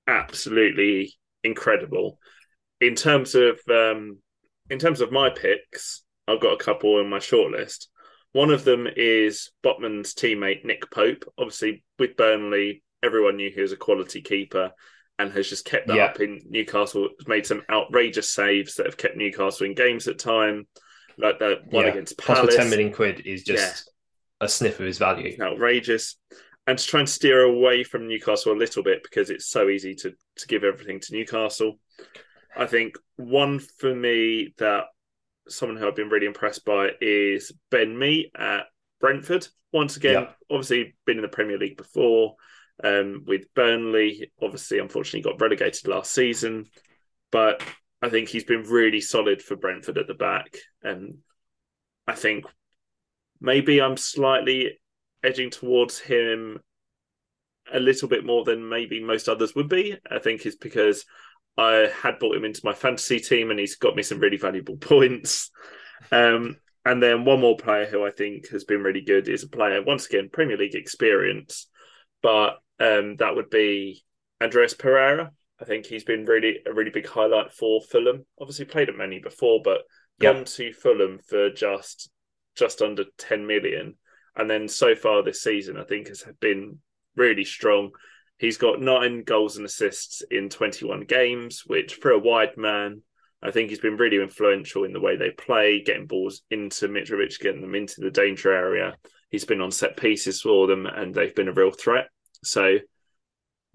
[0.07, 1.13] absolutely
[1.43, 2.19] incredible.
[2.81, 4.19] In terms of um,
[4.69, 7.87] in terms of my picks, I've got a couple in my shortlist.
[8.33, 11.23] One of them is Botman's teammate Nick Pope.
[11.37, 14.73] Obviously, with Burnley, everyone knew he was a quality keeper
[15.17, 16.05] and has just kept that yeah.
[16.05, 17.09] up in Newcastle.
[17.27, 20.67] Made some outrageous saves that have kept Newcastle in games at time,
[21.17, 21.91] like the one yeah.
[21.91, 22.41] against Palace.
[22.41, 23.91] Plus, ten million quid is just
[24.41, 24.45] yeah.
[24.45, 25.27] a sniff of his value.
[25.27, 26.17] It's Outrageous,
[26.67, 29.95] and to try and steer away from Newcastle a little bit because it's so easy
[29.95, 31.79] to to give everything to Newcastle.
[32.55, 34.85] I think one for me that
[35.47, 38.65] someone who I've been really impressed by is Ben Mee at
[38.99, 39.47] Brentford.
[39.73, 40.29] Once again, yeah.
[40.49, 42.35] obviously been in the Premier League before
[42.83, 44.31] um, with Burnley.
[44.41, 46.65] Obviously, unfortunately, got relegated last season,
[47.31, 47.61] but
[48.05, 50.55] I think he's been really solid for Brentford at the back.
[50.83, 51.17] And
[52.07, 52.45] I think
[53.41, 54.79] maybe I'm slightly
[55.23, 56.59] edging towards him
[57.73, 59.97] a little bit more than maybe most others would be.
[60.11, 61.03] I think is because
[61.57, 64.77] I had brought him into my fantasy team, and he's got me some really valuable
[64.77, 65.49] points.
[66.11, 69.49] Um, and then one more player who I think has been really good is a
[69.49, 71.67] player once again Premier League experience,
[72.21, 74.03] but um, that would be
[74.39, 75.31] Andreas Pereira.
[75.61, 78.25] I think he's been really a really big highlight for Fulham.
[78.39, 79.81] Obviously played at many before, but
[80.19, 80.35] yep.
[80.35, 82.09] gone to Fulham for just
[82.55, 83.95] just under ten million,
[84.35, 86.79] and then so far this season I think has been
[87.15, 87.91] really strong.
[88.37, 93.01] He's got nine goals and assists in 21 games, which for a wide man,
[93.41, 97.39] I think he's been really influential in the way they play, getting balls into Mitrovic,
[97.39, 98.95] getting them into the danger area.
[99.29, 102.07] He's been on set pieces for them, and they've been a real threat.
[102.43, 102.79] So,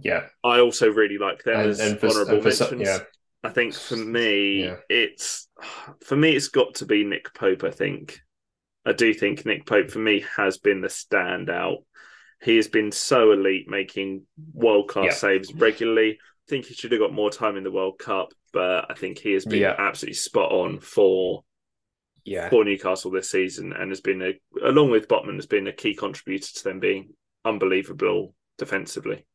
[0.01, 2.59] yeah, I also really like them and, as and for, honourable mentions.
[2.59, 2.99] Some, yeah.
[3.43, 4.77] I think for me, yeah.
[4.89, 5.49] it's
[6.05, 7.65] for me, it's got to be Nick Pope.
[7.65, 8.21] I think
[8.85, 11.79] I do think Nick Pope for me has been the standout
[12.43, 14.23] he has been so elite, making
[14.55, 15.13] world class yeah.
[15.13, 16.13] saves regularly.
[16.13, 19.19] I think he should have got more time in the World Cup, but I think
[19.19, 19.75] he has been yeah.
[19.79, 21.45] absolutely spot on for
[22.25, 24.33] yeah for Newcastle this season, and has been a
[24.67, 27.11] along with Botman has been a key contributor to them being
[27.45, 29.27] unbelievable defensively.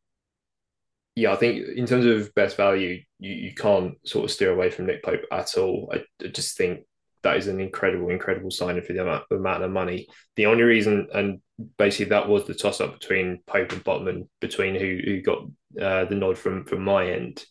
[1.16, 4.70] Yeah, I think in terms of best value, you, you can't sort of steer away
[4.70, 5.90] from Nick Pope at all.
[5.94, 6.82] I, I just think
[7.24, 10.08] that is an incredible, incredible signing for the amount, the amount of money.
[10.36, 11.40] The only reason, and
[11.78, 15.40] basically that was the toss up between Pope and Botman, between who who got
[15.82, 17.44] uh, the nod from from my end.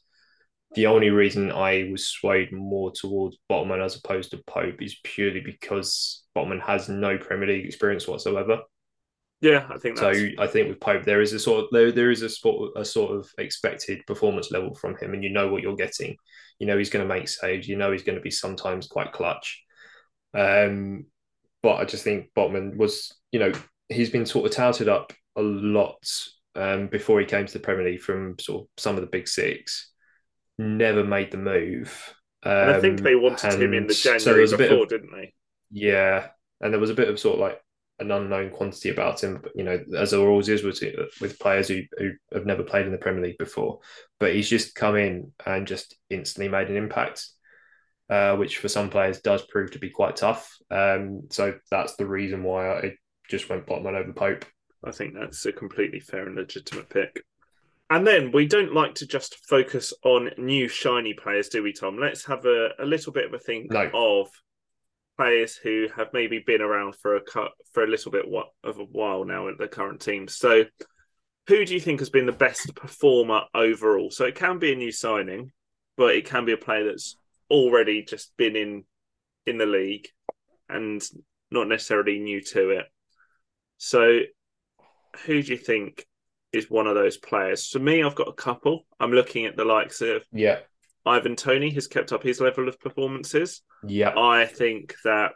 [0.74, 5.40] The only reason I was swayed more towards Botman as opposed to Pope is purely
[5.40, 8.60] because Botman has no Premier League experience whatsoever.
[9.44, 10.10] Yeah, I think so.
[10.38, 12.84] I think with Pope, there is a sort of there, there is a sort a
[12.84, 16.16] sort of expected performance level from him, and you know what you're getting.
[16.58, 17.68] You know he's going to make saves.
[17.68, 19.62] You know he's going to be sometimes quite clutch.
[20.32, 21.04] Um,
[21.62, 23.52] but I just think Botman was, you know,
[23.90, 25.98] he's been sort of touted up a lot
[26.54, 29.28] um, before he came to the Premier League from sort of some of the big
[29.28, 29.92] six.
[30.56, 32.14] Never made the move.
[32.42, 35.34] Um, and I think they wanted him in the January so before, of, didn't they?
[35.70, 36.28] Yeah,
[36.62, 37.60] and there was a bit of sort of like
[37.98, 39.40] an unknown quantity about him.
[39.42, 40.82] But, you know, as there always is with
[41.20, 43.80] with players who, who have never played in the Premier League before.
[44.20, 47.26] But he's just come in and just instantly made an impact
[48.10, 50.56] uh, which for some players does prove to be quite tough.
[50.70, 52.96] Um, so that's the reason why I
[53.28, 54.44] just went Botman over Pope.
[54.84, 57.24] I think that's a completely fair and legitimate pick.
[57.90, 61.98] And then we don't like to just focus on new shiny players, do we, Tom?
[61.98, 63.90] Let's have a, a little bit of a think no.
[63.94, 64.28] of
[65.16, 67.20] players who have maybe been around for a
[67.72, 68.26] for a little bit
[68.62, 70.28] of a while now at the current team.
[70.28, 70.64] So,
[71.48, 74.10] who do you think has been the best performer overall?
[74.10, 75.52] So it can be a new signing,
[75.96, 77.16] but it can be a player that's
[77.50, 78.84] already just been in
[79.46, 80.08] in the league
[80.68, 81.02] and
[81.50, 82.86] not necessarily new to it.
[83.76, 84.20] So,
[85.26, 86.06] who do you think
[86.52, 87.68] is one of those players?
[87.68, 88.86] For me, I've got a couple.
[88.98, 90.60] I'm looking at the likes of yeah,
[91.06, 93.62] Ivan Toney has kept up his level of performances.
[93.86, 95.32] Yeah, I think that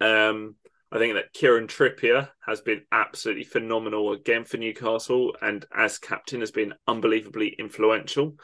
[0.00, 0.56] um,
[0.92, 6.40] I think that Kieran Trippier has been absolutely phenomenal again for Newcastle, and as captain
[6.40, 8.36] has been unbelievably influential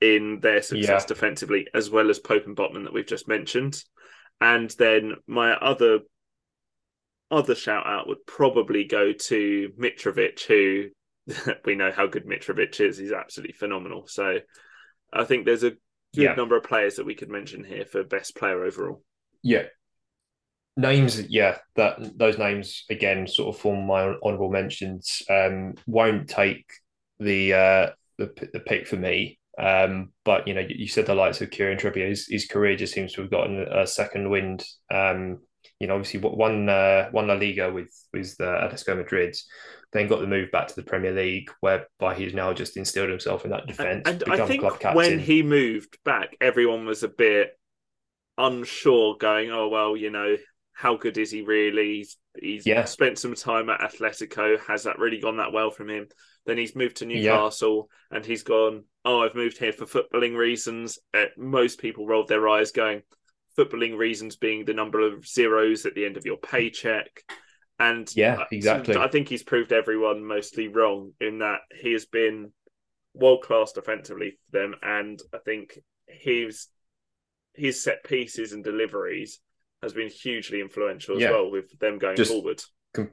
[0.00, 1.06] in their success yeah.
[1.06, 3.82] defensively, as well as Pope and Botman that we've just mentioned.
[4.40, 6.00] And then my other
[7.30, 10.86] other shout out would probably go to Mitrovic, who
[11.64, 12.98] we know how good Mitrovic is.
[12.98, 14.06] He's absolutely phenomenal.
[14.06, 14.38] So
[15.12, 15.78] I think there's a good
[16.12, 16.34] yeah.
[16.34, 19.02] number of players that we could mention here for best player overall.
[19.42, 19.64] Yeah.
[20.76, 25.22] Names, yeah, that those names again sort of form my honourable mentions.
[25.28, 26.64] Um, won't take
[27.18, 31.40] the uh, the the pick for me, um, but you know, you said the likes
[31.42, 34.64] of Kieran Trippier, his, his career just seems to have gotten a second wind.
[34.90, 35.40] Um,
[35.80, 39.36] you know, obviously one uh, won La Liga with with the Atletico Madrid,
[39.92, 43.44] then got the move back to the Premier League, whereby he's now just instilled himself
[43.44, 44.02] in that defence.
[44.06, 44.62] And, and I think
[44.94, 47.58] when he moved back, everyone was a bit
[48.36, 50.36] unsure, going, "Oh well, you know,
[50.80, 51.96] how good is he really?
[51.96, 52.84] He's, he's yeah.
[52.84, 54.58] spent some time at Atletico.
[54.60, 56.08] Has that really gone that well from him?
[56.46, 58.16] Then he's moved to Newcastle yeah.
[58.16, 60.98] and he's gone, Oh, I've moved here for footballing reasons.
[61.12, 63.02] Uh, most people rolled their eyes, going,
[63.58, 67.22] Footballing reasons being the number of zeros at the end of your paycheck.
[67.78, 68.96] And yeah, exactly.
[68.96, 72.52] I think he's proved everyone mostly wrong in that he has been
[73.14, 74.74] world class defensively for them.
[74.82, 76.68] And I think his
[77.54, 79.40] his set pieces and deliveries
[79.82, 81.30] has been hugely influential as yeah.
[81.30, 82.62] well with them going Just forward.
[82.92, 83.10] Com-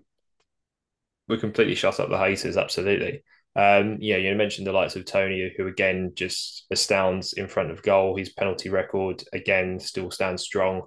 [1.28, 3.24] we completely shut up the haters, absolutely.
[3.58, 7.82] Um, yeah, you mentioned the likes of Toney, who again just astounds in front of
[7.82, 8.16] goal.
[8.16, 10.84] His penalty record again still stands strong.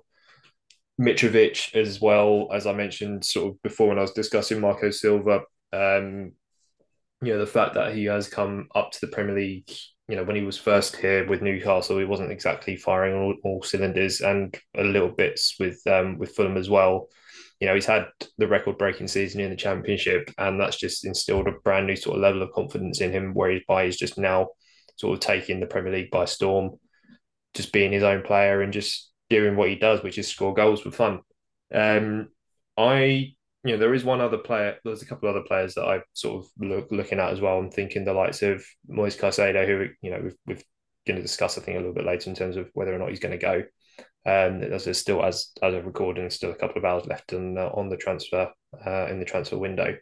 [1.00, 5.40] Mitrovic as well, as I mentioned sort of before when I was discussing Marco Silva.
[5.72, 6.32] Um,
[7.22, 9.70] you know, the fact that he has come up to the Premier League
[10.10, 13.62] you know, when he was first here with Newcastle, he wasn't exactly firing all, all
[13.62, 17.06] cylinders, and a little bits with um, with Fulham as well.
[17.60, 18.06] You know, he's had
[18.36, 22.22] the record-breaking season in the Championship, and that's just instilled a brand new sort of
[22.22, 24.48] level of confidence in him, whereby he's just now
[24.96, 26.70] sort of taking the Premier League by storm,
[27.54, 30.80] just being his own player and just doing what he does, which is score goals
[30.80, 31.20] for fun.
[31.72, 32.30] Um,
[32.76, 33.34] I
[33.64, 34.76] you know, there is one other player.
[34.84, 37.58] There's a couple of other players that I'm sort of look, looking at as well.
[37.58, 40.64] I'm thinking the likes of Moise Caicedo, who you know we've, we've
[41.06, 43.10] going to discuss I think a little bit later in terms of whether or not
[43.10, 43.62] he's going to go.
[44.26, 47.70] Um, there's still as as of recording, still a couple of hours left on uh,
[47.74, 48.50] on the transfer
[48.86, 49.96] uh, in the transfer window.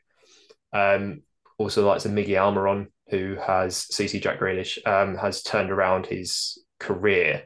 [0.72, 1.22] Um,
[1.58, 6.06] also, the likes of Miggy Almiron, who has CC Jack Grealish, um, has turned around
[6.06, 7.44] his career.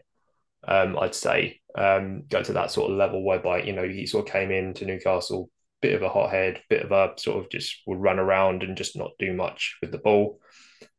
[0.67, 4.27] Um, I'd say um, go to that sort of level whereby you know he sort
[4.27, 5.51] of came into Newcastle
[5.83, 8.97] bit of a hothead, bit of a sort of just would run around and just
[8.97, 10.41] not do much with the ball,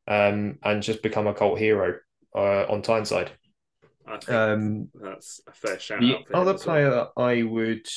[0.08, 1.96] um, and just become a cult hero
[2.36, 3.32] uh, on Tyneside.
[4.06, 6.02] I think um, that's a fair shout.
[6.02, 7.12] The other player well.
[7.16, 7.88] that I would,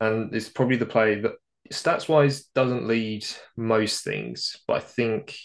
[0.00, 1.32] and it's probably the player that
[1.72, 3.26] stats wise doesn't lead
[3.56, 5.36] most things, but I think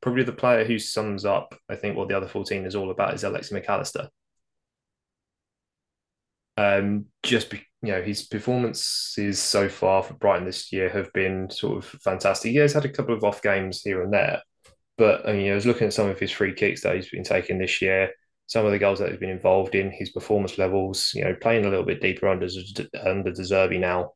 [0.00, 3.14] probably the player who sums up, I think, what the other 14 is all about
[3.14, 4.08] is Alexi Mac Allister.
[6.56, 11.50] Um, just be, you know, his performances so far for Brighton this year have been
[11.50, 12.52] sort of fantastic.
[12.52, 14.40] He has had a couple of off games here and there,
[14.96, 17.24] but I mean, I was looking at some of his free kicks that he's been
[17.24, 18.10] taking this year,
[18.46, 21.10] some of the goals that he's been involved in, his performance levels.
[21.14, 22.46] You know, playing a little bit deeper under
[23.04, 24.12] under De Zerbi now,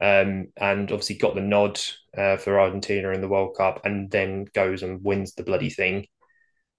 [0.00, 1.78] um, and obviously got the nod
[2.18, 6.06] uh, for Argentina in the World Cup, and then goes and wins the bloody thing.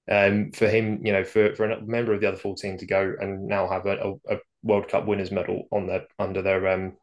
[0.09, 3.13] Um, for him, you know, for, for a member of the other 14 to go
[3.19, 6.93] and now have a, a World Cup winners medal on their under their um,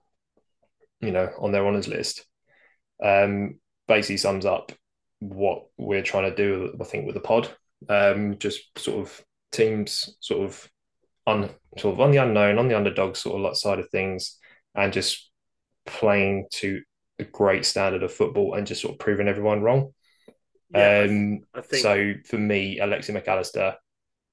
[1.01, 2.27] you know, on their honours list,
[3.03, 4.73] um, basically sums up
[5.21, 6.77] what we're trying to do.
[6.81, 7.49] I think with the pod,
[7.89, 10.69] um, just sort of teams, sort of
[11.27, 14.39] on sort of on the unknown, on the underdog sort of side of things,
[14.75, 15.31] and just
[15.87, 16.83] playing to
[17.19, 19.93] a great standard of football and just sort of proving everyone wrong.
[20.71, 21.83] Yeah, um, I think...
[21.83, 23.75] So for me, Alexi Mac Allister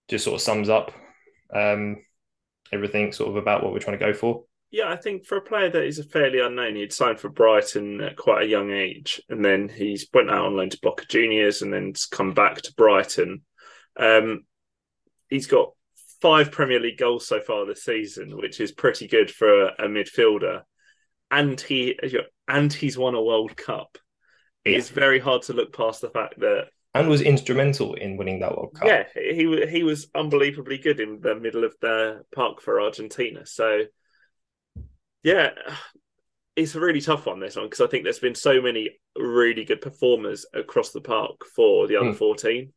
[0.08, 0.92] just sort of sums up
[1.54, 2.04] um,
[2.72, 4.44] everything sort of about what we're trying to go for.
[4.72, 8.02] Yeah, I think for a player that is a fairly unknown, he'd signed for Brighton
[8.02, 11.62] at quite a young age, and then he's went out on loan to Boca Juniors,
[11.62, 13.42] and then come back to Brighton.
[13.98, 14.46] Um,
[15.30, 15.72] he's got
[16.22, 19.88] five Premier League goals so far this season, which is pretty good for a, a
[19.88, 20.64] midfielder.
[21.32, 21.98] And he
[22.48, 23.98] and he's won a World Cup.
[24.66, 24.78] Yeah.
[24.78, 26.66] It's very hard to look past the fact that
[26.96, 28.88] and was instrumental in winning that World Cup.
[28.88, 33.46] Yeah, he he was unbelievably good in the middle of the park for Argentina.
[33.46, 33.82] So,
[35.24, 35.50] yeah,
[36.56, 39.66] it's a really tough one this one because I think there's been so many really
[39.66, 42.18] good performers across the park for the other mm.
[42.18, 42.74] 14.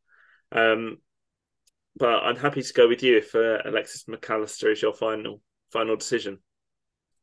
[0.50, 0.98] Um,
[1.96, 5.40] but I'm happy to go with you if uh, Alexis Mac Allister is your final
[5.72, 6.38] final decision.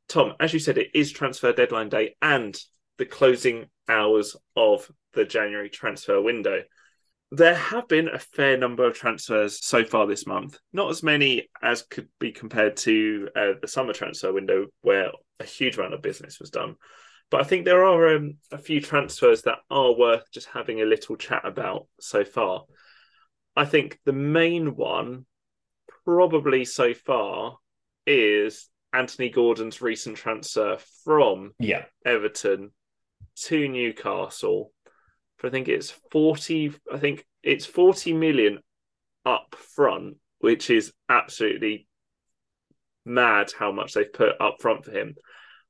[0.07, 2.57] Tom, as you said, it is transfer deadline day and
[2.97, 6.61] the closing hours of the January transfer window.
[7.31, 10.57] There have been a fair number of transfers so far this month.
[10.71, 15.43] Not as many as could be compared to uh, the summer transfer window, where a
[15.43, 16.75] huge amount of business was done.
[17.31, 20.85] But I think there are um, a few transfers that are worth just having a
[20.85, 22.63] little chat about so far.
[23.55, 25.25] I think the main one,
[26.05, 27.57] probably so far,
[28.05, 31.85] is Anthony Gordon's recent transfer from yeah.
[32.05, 32.71] Everton
[33.35, 34.71] to Newcastle
[35.47, 38.59] I think it's 40 I think it's 40 million
[39.25, 41.87] up front, which is absolutely
[43.05, 45.15] mad how much they've put up front for him.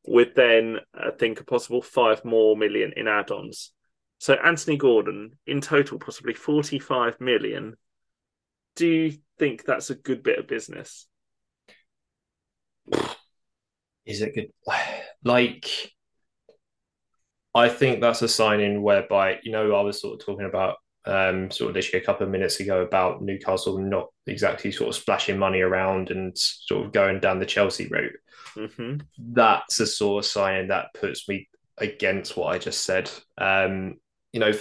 [0.07, 3.71] With then I think a possible five more million in add-ons.
[4.19, 7.75] So Anthony Gordon in total possibly 45 million.
[8.75, 11.07] Do you think that's a good bit of business?
[14.05, 14.51] Is it good?
[15.23, 15.94] Like
[17.55, 20.75] I think that's a sign in whereby, you know, I was sort of talking about
[21.05, 24.95] um, sort of literally a couple of minutes ago about Newcastle not exactly sort of
[24.95, 28.17] splashing money around and sort of going down the Chelsea route.
[28.55, 28.97] Mm-hmm.
[29.17, 31.47] That's a sort of sign that puts me
[31.77, 33.09] against what I just said.
[33.37, 33.95] Um,
[34.33, 34.51] you know,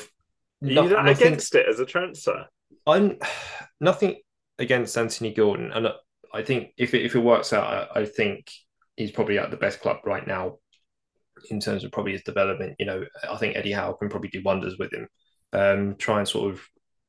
[0.60, 2.46] you nothing, against it as a transfer?
[2.86, 3.18] I'm
[3.80, 4.20] nothing
[4.60, 5.88] against Anthony Gordon, and
[6.32, 8.50] I think if it, if it works out, I, I think
[8.96, 10.58] he's probably at the best club right now
[11.50, 12.76] in terms of probably his development.
[12.78, 15.08] You know, I think Eddie Howe can probably do wonders with him.
[15.52, 16.60] Um, try and sort of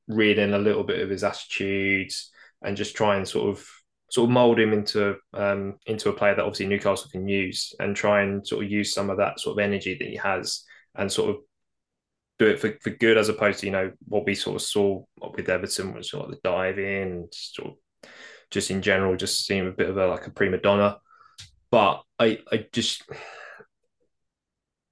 [0.07, 2.31] read in a little bit of his attitudes
[2.63, 3.67] and just try and sort of
[4.11, 7.95] sort of mold him into um, into a player that obviously Newcastle can use and
[7.95, 10.63] try and sort of use some of that sort of energy that he has
[10.95, 11.37] and sort of
[12.37, 15.03] do it for, for good as opposed to you know what we sort of saw
[15.35, 18.09] with Everton was sort of the dive in and sort of
[18.51, 20.97] just in general just seem a bit of a like a prima donna
[21.71, 23.03] but I I just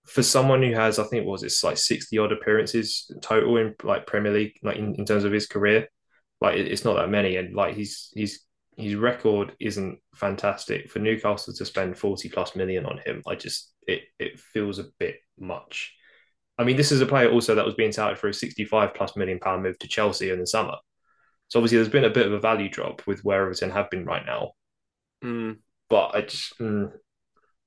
[0.05, 4.07] for someone who has, I think, was it's like sixty odd appearances total in like
[4.07, 5.87] Premier League, like in, in terms of his career,
[6.41, 8.45] like it, it's not that many, and like he's he's
[8.75, 13.21] his record isn't fantastic for Newcastle to spend forty plus million on him.
[13.27, 15.93] I just it it feels a bit much.
[16.57, 19.15] I mean, this is a player also that was being touted for a sixty-five plus
[19.15, 20.75] million pound move to Chelsea in the summer.
[21.47, 24.05] So obviously, there's been a bit of a value drop with where Everton have been
[24.05, 24.51] right now.
[25.23, 25.57] Mm.
[25.89, 26.91] But I just, mm,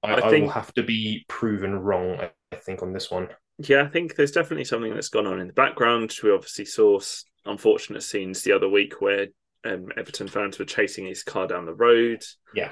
[0.06, 2.18] I, I, think, I will have to be proven wrong.
[2.52, 3.28] I think on this one.
[3.58, 6.12] Yeah, I think there's definitely something that's gone on in the background.
[6.22, 7.00] We obviously saw
[7.44, 9.28] unfortunate scenes the other week where
[9.64, 12.22] um, Everton fans were chasing his car down the road.
[12.54, 12.70] Yeah.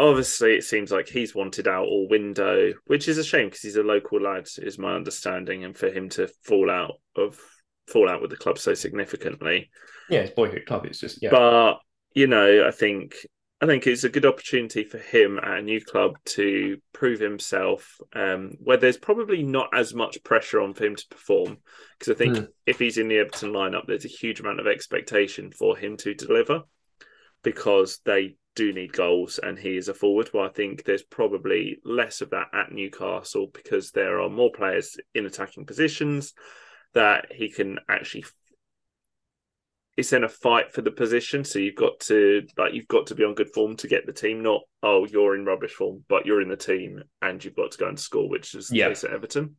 [0.00, 3.76] Obviously, it seems like he's wanted out all window, which is a shame because he's
[3.76, 7.38] a local lad, is my understanding, and for him to fall out of
[7.88, 9.70] fall out with the club so significantly.
[10.08, 10.86] Yeah, it's boyhood club.
[10.86, 11.30] It's just yeah.
[11.30, 11.78] But
[12.14, 13.16] you know, I think
[13.60, 17.98] I think it's a good opportunity for him at a new club to prove himself,
[18.12, 21.58] um, where there's probably not as much pressure on for him to perform.
[21.98, 22.48] Because I think mm.
[22.66, 26.14] if he's in the Everton lineup, there's a huge amount of expectation for him to
[26.14, 26.62] deliver
[27.42, 30.30] because they do need goals and he is a forward.
[30.32, 34.96] Well, I think there's probably less of that at Newcastle because there are more players
[35.14, 36.32] in attacking positions
[36.94, 38.24] that he can actually
[39.98, 41.42] it's in a fight for the position.
[41.42, 44.12] So you've got to like you've got to be on good form to get the
[44.12, 44.44] team.
[44.44, 47.78] Not oh you're in rubbish form, but you're in the team and you've got to
[47.78, 48.88] go and score, which is the yeah.
[48.88, 49.56] case at Everton.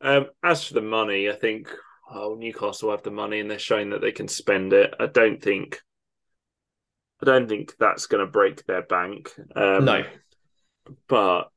[0.00, 1.68] Um, as for the money, I think
[2.08, 4.94] oh Newcastle have the money and they're showing that they can spend it.
[5.00, 5.80] I don't think
[7.20, 9.32] I don't think that's going to break their bank.
[9.56, 10.04] Um, no,
[11.08, 11.48] but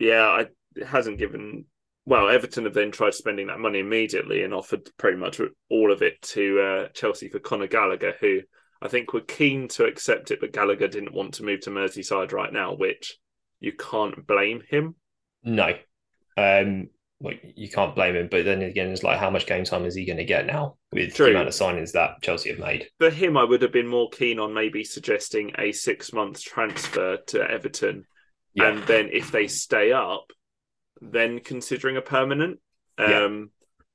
[0.00, 1.66] yeah, I, it hasn't given
[2.10, 6.02] well, Everton have then tried spending that money immediately and offered pretty much all of
[6.02, 8.40] it to uh, Chelsea for Conor Gallagher, who
[8.82, 12.32] I think were keen to accept it, but Gallagher didn't want to move to Merseyside
[12.32, 13.16] right now, which
[13.60, 14.96] you can't blame him.
[15.44, 15.72] No,
[16.36, 16.88] um,
[17.20, 18.26] well, you can't blame him.
[18.28, 20.78] But then again, it's like how much game time is he going to get now
[20.92, 21.26] with True.
[21.26, 22.88] the amount of signings that Chelsea have made?
[22.98, 27.18] For him, I would have been more keen on maybe suggesting a six month transfer
[27.28, 28.04] to Everton,
[28.54, 28.70] yeah.
[28.70, 30.32] and then if they stay up
[31.00, 32.60] then considering a permanent.
[32.98, 33.24] Yeah.
[33.24, 33.50] Um,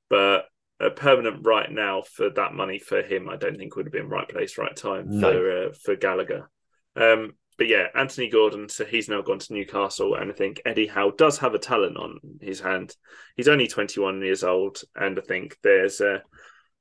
[0.08, 0.46] but
[0.80, 4.08] a permanent right now for that money for him, I don't think would have been
[4.08, 5.32] right place, right time no.
[5.32, 6.50] for uh, for Gallagher.
[6.94, 10.86] Um, but yeah, Anthony Gordon, so he's now gone to Newcastle, and I think Eddie
[10.86, 12.94] Howe does have a talent on his hand.
[13.36, 16.18] He's only 21 years old, and I think there's uh,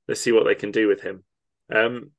[0.08, 1.24] let's see what they can do with him.
[1.74, 2.12] Um,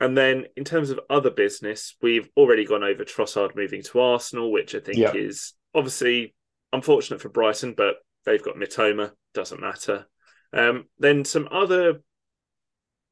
[0.00, 4.50] and then in terms of other business, we've already gone over Trossard moving to Arsenal,
[4.50, 5.12] which I think yeah.
[5.12, 6.34] is obviously
[6.72, 9.12] unfortunate for Brighton, but they've got Mitoma.
[9.34, 10.06] Doesn't matter.
[10.52, 12.00] Um, then some other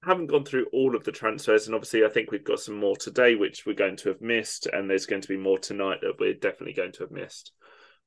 [0.04, 2.96] haven't gone through all of the transfers, and obviously I think we've got some more
[2.96, 6.18] today, which we're going to have missed, and there's going to be more tonight that
[6.18, 7.52] we're definitely going to have missed.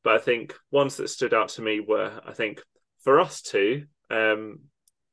[0.03, 2.61] But I think ones that stood out to me were, I think,
[3.03, 4.59] for us two, um,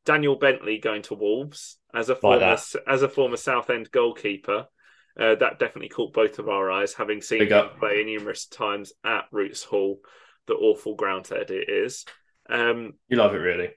[0.04, 4.66] Daniel Bentley going to Wolves as a former like as a former Southend goalkeeper.
[5.18, 9.24] Uh, that definitely caught both of our eyes, having seen him play numerous times at
[9.32, 9.98] Roots Hall
[10.48, 12.04] the awful ground that it is.
[12.50, 13.68] Um, you love it, really?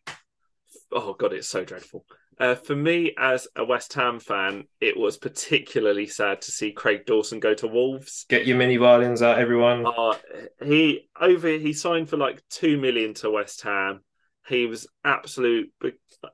[0.91, 2.05] Oh god, it's so dreadful.
[2.39, 7.05] Uh, for me, as a West Ham fan, it was particularly sad to see Craig
[7.05, 8.25] Dawson go to Wolves.
[8.29, 9.85] Get your mini violins out, everyone.
[9.85, 10.15] Uh,
[10.63, 13.99] he over he signed for like two million to West Ham.
[14.47, 15.71] He was absolute.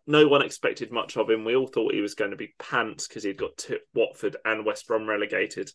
[0.06, 1.44] No one expected much of him.
[1.44, 4.88] We all thought he was going to be pants because he'd got Watford and West
[4.88, 5.70] Brom relegated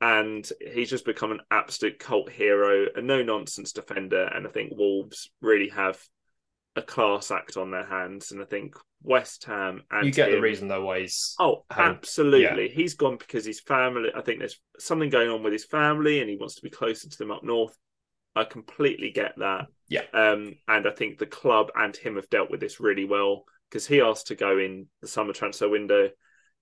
[0.00, 4.24] and he's just become an absolute cult hero, a no nonsense defender.
[4.24, 6.00] And I think Wolves really have
[6.76, 8.30] a class act on their hands.
[8.30, 11.64] And I think West Ham and you get him, the reason though why he's oh
[11.70, 12.74] having, absolutely yeah.
[12.74, 14.10] he's gone because his family.
[14.14, 17.08] I think there's something going on with his family, and he wants to be closer
[17.08, 17.76] to them up north.
[18.36, 19.66] I completely get that.
[19.88, 20.02] Yeah.
[20.14, 23.86] Um, and I think the club and him have dealt with this really well because
[23.86, 26.10] he asked to go in the summer transfer window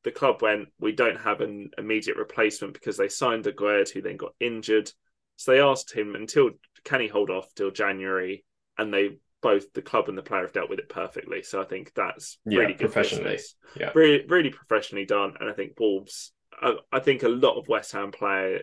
[0.07, 4.17] the club went, we don't have an immediate replacement because they signed Aguerd, who then
[4.17, 4.89] got injured.
[5.35, 6.51] So they asked him until
[6.85, 8.45] can he hold off till January,
[8.79, 11.43] and they both the club and the player have dealt with it perfectly.
[11.43, 13.33] So I think that's yeah, really good professionally.
[13.33, 13.57] Business.
[13.77, 15.35] Yeah, really, really professionally done.
[15.41, 16.33] And I think Wolves.
[16.53, 18.61] I, I think a lot of West Ham player,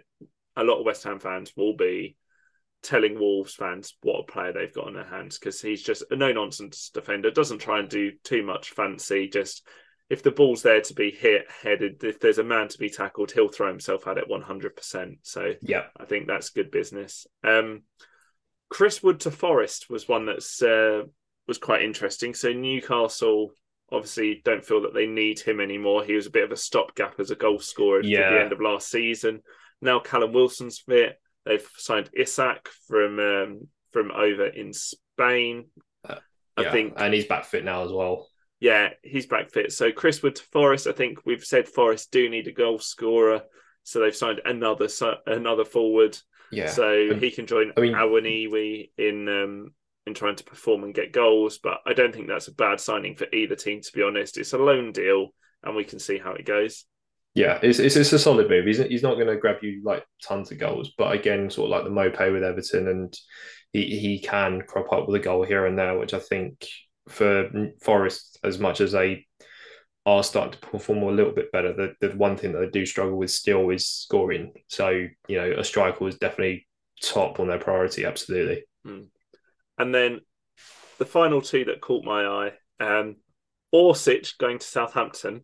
[0.55, 2.15] a lot of West Ham fans will be
[2.83, 6.15] telling Wolves fans what a player they've got on their hands because he's just a
[6.15, 7.31] no nonsense defender.
[7.31, 9.27] Doesn't try and do too much fancy.
[9.27, 9.67] Just
[10.09, 13.31] if the ball's there to be hit headed, if there's a man to be tackled,
[13.31, 15.17] he'll throw himself at it 100%.
[15.21, 17.25] So yeah, I think that's good business.
[17.43, 17.83] Um,
[18.69, 21.03] Chris Wood to Forest was one that's uh,
[21.47, 22.33] was quite interesting.
[22.33, 23.51] So Newcastle
[23.91, 26.03] obviously don't feel that they need him anymore.
[26.03, 28.19] He was a bit of a stopgap as a goal scorer yeah.
[28.19, 29.41] at the end of last season.
[29.81, 31.19] Now Callum Wilson's fit.
[31.45, 35.65] They've signed Isak from um, from over in Spain.
[36.07, 36.15] Uh,
[36.59, 38.27] yeah, I think, and he's back fit now as well
[38.59, 39.71] yeah, he's back fit.
[39.71, 40.87] So Chris Wood to Forest.
[40.87, 43.43] I think we've said Forest do need a goal scorer,
[43.83, 44.87] so they've signed another
[45.25, 46.17] another forward.
[46.51, 49.73] Yeah, so um, he can join I mean, Awoniyi in um,
[50.05, 51.57] in trying to perform and get goals.
[51.57, 53.81] But I don't think that's a bad signing for either team.
[53.81, 55.33] To be honest, it's a loan deal,
[55.63, 56.85] and we can see how it goes.
[57.35, 58.65] Yeah, it's it's, it's a solid move.
[58.65, 61.71] He's he's not going to grab you like tons of goals, but again, sort of
[61.71, 63.17] like the Maupay with Everton, and
[63.71, 66.67] he he can crop up with a goal here and there, which I think
[67.07, 69.25] for Forest as much as they
[70.05, 71.73] are starting to perform a little bit better.
[71.73, 74.53] The, the one thing that they do struggle with still is scoring.
[74.67, 74.89] So,
[75.27, 76.67] you know, a striker was definitely
[77.01, 78.63] top on their priority, absolutely.
[78.85, 79.07] Mm.
[79.77, 80.19] And then
[80.99, 83.15] the final two that caught my eye, um,
[83.73, 85.43] Orsic going to Southampton.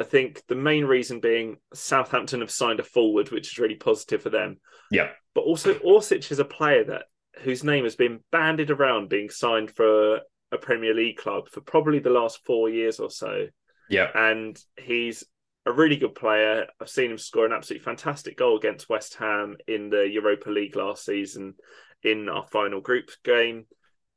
[0.00, 4.22] I think the main reason being Southampton have signed a forward, which is really positive
[4.22, 4.58] for them.
[4.90, 5.08] Yeah.
[5.34, 7.04] But also Orsic is a player that
[7.42, 10.20] whose name has been bandied around being signed for
[10.52, 13.46] a Premier League club for probably the last four years or so.
[13.88, 14.08] Yeah.
[14.14, 15.24] And he's
[15.66, 16.66] a really good player.
[16.80, 20.76] I've seen him score an absolutely fantastic goal against West Ham in the Europa League
[20.76, 21.54] last season
[22.02, 23.66] in our final group game.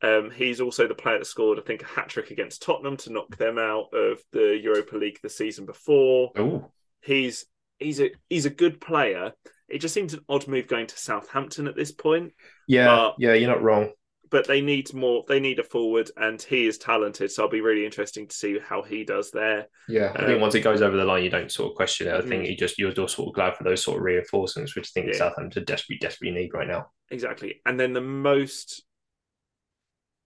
[0.04, 3.12] Um, he's also the player that scored, I think, a hat trick against Tottenham to
[3.12, 6.32] knock them out of the Europa League the season before.
[6.38, 6.72] Oh,
[7.02, 7.46] He's
[7.80, 9.34] he's a he's a good player.
[9.68, 12.34] It just seems an odd move going to Southampton at this point,
[12.68, 13.34] yeah, yeah.
[13.34, 13.90] You're not wrong.
[14.32, 15.24] But they need more.
[15.28, 17.32] They need a forward, and he is talented.
[17.32, 19.68] So I'll be really interesting to see how he does there.
[19.88, 22.08] Yeah, I Um, think once it goes over the line, you don't sort of question
[22.08, 22.14] it.
[22.16, 22.50] I think Mm.
[22.50, 25.08] you just you're just sort of glad for those sort of reinforcements, which I think
[25.08, 25.18] Yeah.
[25.20, 26.92] Southampton desperately desperately need right now.
[27.10, 27.62] Exactly.
[27.66, 28.84] And then the most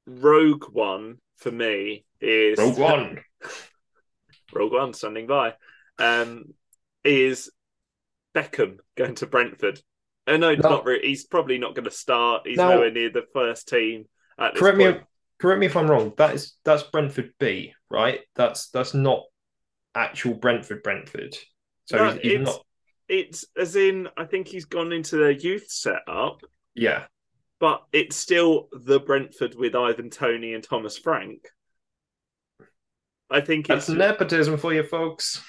[0.05, 3.23] rogue one for me is Rogue One.
[4.53, 5.55] Rogue One standing by.
[5.97, 6.53] Um,
[7.03, 7.51] is
[8.35, 9.81] Beckham going to Brentford?
[10.27, 10.69] Uh, no, No.
[10.69, 11.07] not really.
[11.07, 12.47] He's probably not going to start.
[12.47, 12.69] He's No.
[12.69, 14.05] nowhere near the first team
[14.37, 15.03] Correct me, point.
[15.39, 16.13] correct me if I'm wrong.
[16.17, 18.21] That is that's Brentford B, right?
[18.35, 19.23] That's that's not
[19.93, 21.37] actual Brentford Brentford.
[21.85, 22.65] So No, he's, he's it's- not.
[23.07, 26.41] It's as in I think he's gone into their youth setup,
[26.73, 27.05] Yeah,
[27.59, 31.47] but it's still the Brentford with Ivan Toney and Thomas Frank.
[33.29, 35.43] I think that's it's nepotism for you folks.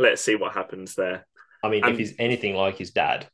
[0.00, 1.26] let's see what happens there.
[1.62, 3.28] I mean, And- if he's anything like his dad,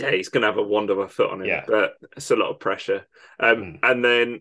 [0.00, 1.64] Yeah, he's going to have a wand of a foot on him, Yeah.
[1.66, 3.06] but it's a lot of pressure.
[3.40, 3.78] Um, Mm.
[3.82, 4.40] And then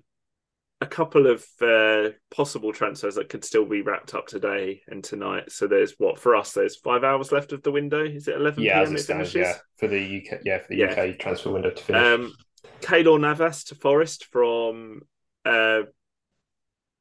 [0.80, 5.52] a couple of uh, possible transfers that could still be wrapped up today and tonight.
[5.52, 6.52] So there's what for us?
[6.54, 8.04] There's five hours left of the window.
[8.06, 8.96] Is it 11 yeah, as p.m.
[8.96, 9.56] it It stands, finishes.
[9.56, 10.92] yeah, for the UK, yeah, for the Yeah.
[10.92, 12.02] UK transfer window to finish.
[12.04, 12.34] Um,
[12.82, 15.02] Keylor Navas to Forest from.
[15.44, 15.84] Uh,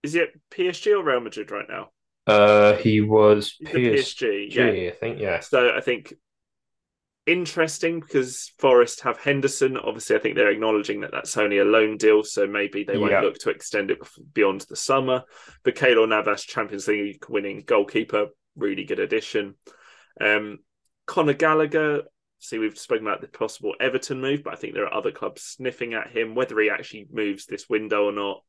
[0.02, 1.90] is it PSG or Real Madrid right now?
[2.26, 4.48] uh, he was PSG.
[4.48, 4.88] PSG, Yeah.
[4.88, 5.20] I think.
[5.20, 6.14] Yeah, So I think
[7.26, 9.76] interesting because Forest have Henderson.
[9.76, 13.12] Obviously, I think they're acknowledging that that's only a loan deal, so maybe they won't
[13.12, 13.20] Yeah.
[13.20, 13.98] look to extend it
[14.32, 15.24] beyond the summer.
[15.62, 19.56] But Keylor Navas, Champions League winning goalkeeper, really good addition.
[20.20, 20.60] Um,
[21.06, 22.02] Conor Gallagher.
[22.38, 25.42] See, we've spoken about the possible Everton move, but I think there are other clubs
[25.42, 26.34] sniffing at him.
[26.34, 28.42] Whether he actually moves this window or not,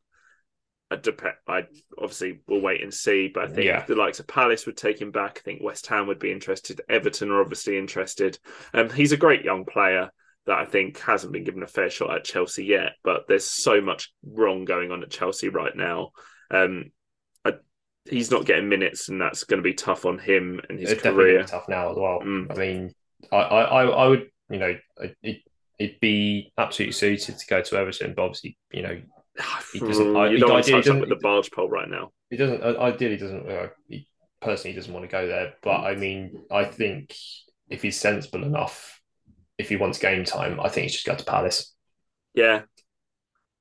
[0.90, 1.36] I depend.
[1.48, 1.64] I
[1.98, 3.28] obviously will wait and see.
[3.34, 3.86] But I think Yeah.
[3.86, 5.40] the likes of Palace would take him back.
[5.40, 6.80] I think West Ham would be interested.
[6.88, 8.40] Everton are obviously interested.
[8.74, 10.10] Um, he's a great young player
[10.46, 12.94] that I think hasn't been given a fair shot at Chelsea yet.
[13.04, 16.12] But there's so much wrong going on at Chelsea right now.
[16.50, 16.92] Um,
[17.44, 17.56] I,
[18.10, 21.02] he's not getting minutes, and that's going to be tough on him and his it's
[21.02, 21.44] career.
[21.44, 22.22] tough now as well.
[22.24, 22.50] Mm.
[22.50, 22.94] I mean,
[23.30, 24.78] I, I, I I would, you know,
[25.22, 25.42] it,
[25.78, 29.02] it'd be absolutely suited to go to Everton, but obviously, you know,
[29.74, 31.70] He doesn't- I- you he don't want to touch up doesn't- with the barge pole
[31.70, 32.12] right now.
[32.30, 32.62] he doesn't.
[32.64, 33.50] Ideally, doesn't.
[33.50, 34.08] Uh, he
[34.42, 35.54] personally doesn't want to go there.
[35.62, 37.16] But I mean, I think
[37.70, 39.02] if he's sensible enough,
[39.58, 41.74] if he wants game time, I think he's just go to Palace.
[42.34, 42.64] Yeah,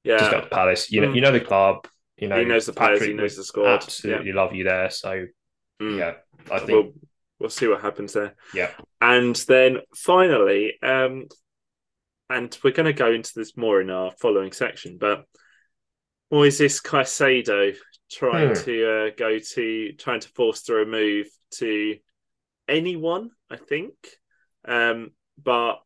[0.05, 0.19] yeah.
[0.19, 0.43] Just go yeah.
[0.45, 0.91] to Palace.
[0.93, 1.15] You know, Mm.
[1.15, 1.87] you know the club.
[2.17, 3.03] You know, he knows the players.
[3.03, 3.83] He knows the squad.
[3.83, 4.91] Absolutely love you there.
[4.91, 5.27] So Yeah.
[5.87, 5.99] Mm.
[5.99, 6.15] yeah,
[6.51, 6.93] I think We'll
[7.39, 8.35] we'll see what happens there.
[8.55, 8.71] yeah.
[9.01, 11.27] And then finally, um,
[12.31, 15.25] and we're going to go into this more in our following section, but
[16.33, 17.77] Moises Caicedo
[18.11, 18.65] trying Hmm.
[18.65, 21.97] to uh, go to trying to force through a move to
[22.69, 23.95] anyone, I think.
[24.65, 25.13] Um,
[25.43, 25.81] but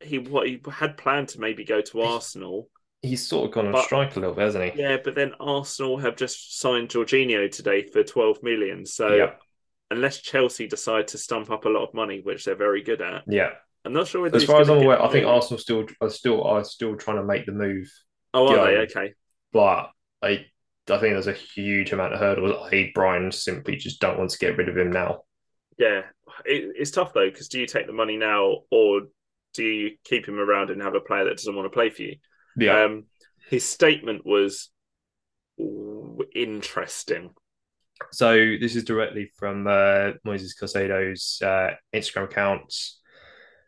[0.00, 2.68] he what he had planned to maybe go to Arsenal.
[3.02, 4.80] He's sort of gone on But- strike a little bit, hasn't he?
[4.80, 8.84] Yeah, but then Arsenal have just signed Jorginho today for 12 million.
[8.84, 9.34] So Yeah.
[9.90, 13.22] unless Chelsea decide to stump up a lot of money, which they're very good at,
[13.28, 13.54] Yeah.
[13.84, 15.26] I'm not sure whether As far as I'm aware, I think.
[15.26, 17.88] Arsenal still are still are still trying to make the move,
[18.34, 18.76] Oh, are they?
[18.78, 19.14] Okay.
[19.52, 19.90] But
[20.22, 20.46] I
[20.90, 22.66] I think there's a huge amount of hurdles.
[22.72, 25.22] I Brighton simply just don't want to get rid of him now.
[25.78, 26.02] Yeah.
[26.44, 29.02] It, it's tough though, because do you take the money now or
[29.54, 32.02] do you keep him around and have a player that doesn't want to play for
[32.02, 32.16] you?
[32.56, 33.04] Yeah, Um,
[33.48, 34.70] his statement was
[36.34, 37.30] interesting.
[38.12, 42.74] So this is directly from uh, Moises Caicedo's uh, Instagram account.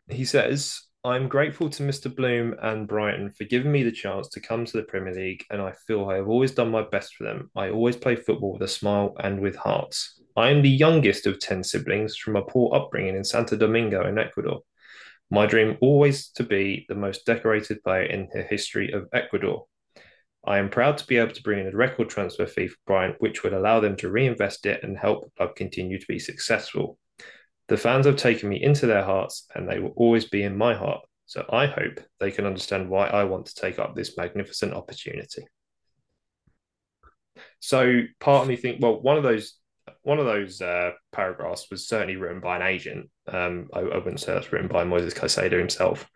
[0.09, 2.15] He says, "I'm grateful to Mr.
[2.15, 5.59] Bloom and Brighton for giving me the chance to come to the Premier League, and
[5.59, 7.49] I feel I have always done my best for them.
[7.55, 10.21] I always play football with a smile and with hearts.
[10.37, 14.19] I am the youngest of ten siblings from a poor upbringing in Santo Domingo in
[14.19, 14.61] Ecuador.
[15.31, 19.65] My dream always to be the most decorated player in the history of Ecuador."
[20.45, 23.15] I am proud to be able to bring in a record transfer fee for Brighton,
[23.17, 26.99] which would allow them to reinvest it and help the club continue to be successful.
[27.71, 30.73] The fans have taken me into their hearts and they will always be in my
[30.73, 31.05] heart.
[31.25, 35.45] So I hope they can understand why I want to take up this magnificent opportunity.
[37.61, 39.53] So part of me think, well, one of those
[40.01, 43.09] one of those uh, paragraphs was certainly written by an agent.
[43.25, 46.09] Um, I, I, wouldn't say that's written by Moises Caicedo himself.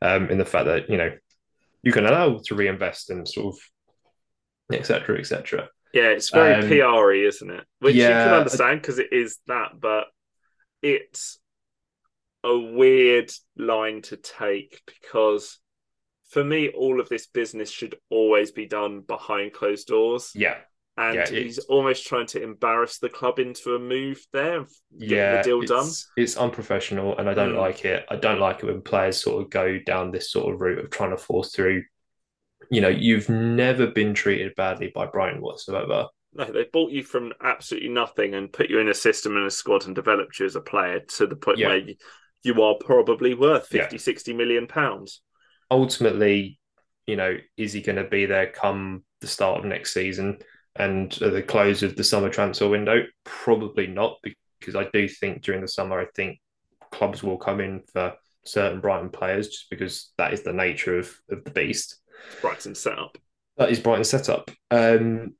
[0.00, 1.10] Um, in the fact that you know
[1.82, 5.18] you can allow to reinvest and sort of etc.
[5.18, 5.68] etc.
[5.92, 7.64] Yeah, it's very um, PR-y, isn't it?
[7.80, 10.04] Which yeah, you can understand because it is that, but
[10.84, 11.38] it's
[12.44, 15.58] a weird line to take because
[16.30, 20.32] for me, all of this business should always be done behind closed doors.
[20.34, 20.56] Yeah.
[20.96, 24.64] And yeah, he's almost trying to embarrass the club into a move there,
[24.96, 25.88] yeah, the deal it's, done.
[26.16, 27.58] It's unprofessional, and I don't mm.
[27.58, 28.06] like it.
[28.08, 30.90] I don't like it when players sort of go down this sort of route of
[30.90, 31.82] trying to force through
[32.70, 36.06] you know, you've never been treated badly by Brighton whatsoever.
[36.34, 39.50] No, they bought you from absolutely nothing and put you in a system and a
[39.50, 41.68] squad and developed you as a player to the point yeah.
[41.68, 41.94] where you,
[42.42, 44.00] you, are probably worth 50, yeah.
[44.00, 45.20] 60 million pounds.
[45.70, 46.58] Ultimately,
[47.06, 50.38] you know, is he going to be there come the start of next season
[50.76, 53.04] and the close of the summer transfer window?
[53.24, 54.18] Probably not,
[54.58, 56.40] because I do think during the summer, I think
[56.90, 58.14] clubs will come in for
[58.44, 62.00] certain Brighton players just because that is the nature of, of the beast.
[62.40, 63.18] Brighton setup.
[63.56, 64.50] That is Brighton setup.
[64.70, 65.34] Um,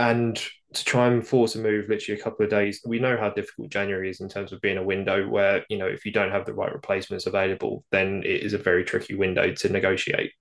[0.00, 0.42] and
[0.72, 3.70] to try and force a move literally a couple of days, we know how difficult
[3.70, 6.46] January is in terms of being a window where, you know, if you don't have
[6.46, 10.32] the right replacements available, then it is a very tricky window to negotiate.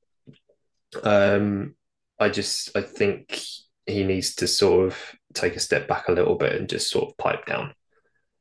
[1.03, 1.75] Um,
[2.19, 3.41] I just, I think
[3.85, 4.97] he needs to sort of
[5.33, 7.73] take a step back a little bit and just sort of pipe down.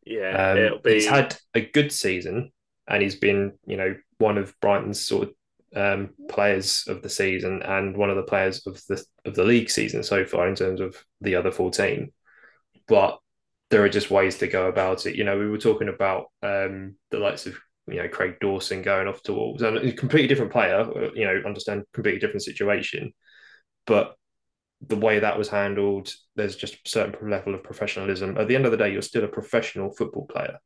[0.07, 0.95] Yeah, um, be...
[0.95, 2.53] he's had a good season
[2.87, 5.35] and he's been, you know, one of Brighton's sort of
[5.77, 9.71] um, players of the season and one of the players of the of the league
[9.71, 12.11] season so far in terms of the other 14
[12.89, 13.19] but
[13.71, 15.15] there are just ways to go about it.
[15.15, 17.57] You know we were talking about um, the likes of
[17.87, 19.63] you know Craig Dawson going off to Wolves.
[19.63, 23.13] And a completely different player uh, you know understand completely different situation.
[23.87, 24.15] But
[24.81, 28.39] the way that was handled there's just a certain level of professionalism.
[28.39, 30.59] At the end of the day you're still a professional football player.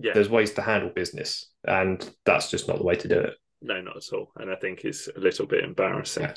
[0.00, 0.12] Yeah.
[0.12, 3.80] there's ways to handle business and that's just not the way to do it no,
[3.80, 4.32] not at all.
[4.36, 6.24] And I think it's a little bit embarrassing.
[6.24, 6.34] Yeah.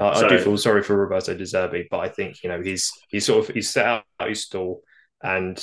[0.00, 2.60] I, so, I do feel sorry for Roberto De Zerbi, but I think you know
[2.60, 4.82] he's he's sort of he's set out his stall,
[5.22, 5.56] and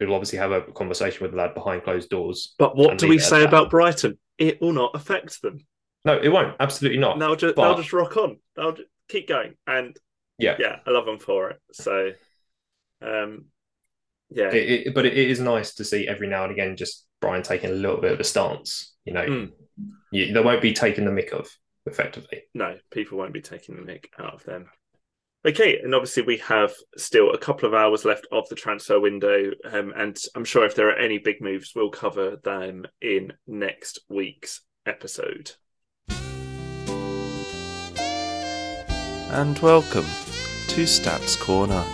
[0.00, 2.54] we'll obviously have a conversation with the lad behind closed doors.
[2.58, 4.18] But what do we say about Brighton?
[4.38, 5.64] It will not affect them.
[6.04, 6.56] No, it won't.
[6.60, 7.18] Absolutely not.
[7.18, 7.62] They'll just, but...
[7.62, 8.38] they'll just rock on.
[8.56, 9.96] They'll just keep going, and
[10.38, 11.60] yeah, yeah, I love them for it.
[11.72, 12.10] So,
[13.02, 13.46] um,
[14.30, 17.42] yeah, it, it, but it is nice to see every now and again just Brighton
[17.42, 18.95] taking a little bit of a stance.
[19.06, 19.52] You know, mm
[20.10, 21.48] you, they won't be taking the mick of
[21.84, 22.42] effectively.
[22.54, 24.70] No, people won't be taking the mick out of them.
[25.46, 29.52] Okay, and obviously we have still a couple of hours left of the transfer window,
[29.70, 34.00] um, and I'm sure if there are any big moves, we'll cover them in next
[34.08, 35.52] week's episode.
[39.28, 40.06] And welcome
[40.68, 41.84] to Stats Corner.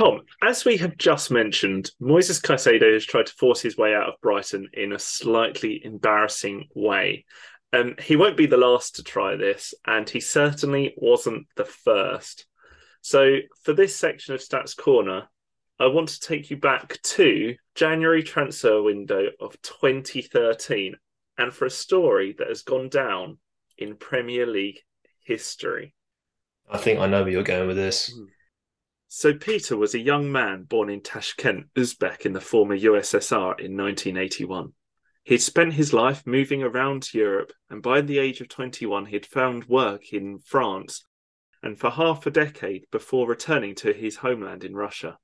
[0.00, 4.08] Tom, as we have just mentioned, Moises Caicedo has tried to force his way out
[4.08, 7.26] of Brighton in a slightly embarrassing way.
[7.74, 12.46] Um, he won't be the last to try this, and he certainly wasn't the first.
[13.02, 15.28] So, for this section of Stats Corner,
[15.78, 20.94] I want to take you back to January transfer window of 2013
[21.36, 23.36] and for a story that has gone down
[23.76, 24.80] in Premier League
[25.22, 25.94] history.
[26.70, 28.10] I think I know where you're going with this.
[28.16, 28.24] Hmm.
[29.12, 33.76] So Peter was a young man born in Tashkent, Uzbek in the former USSR in
[33.76, 34.72] 1981.
[35.24, 39.64] He'd spent his life moving around Europe, and by the age of 21, he'd found
[39.64, 41.04] work in France
[41.60, 45.18] and for half a decade before returning to his homeland in Russia.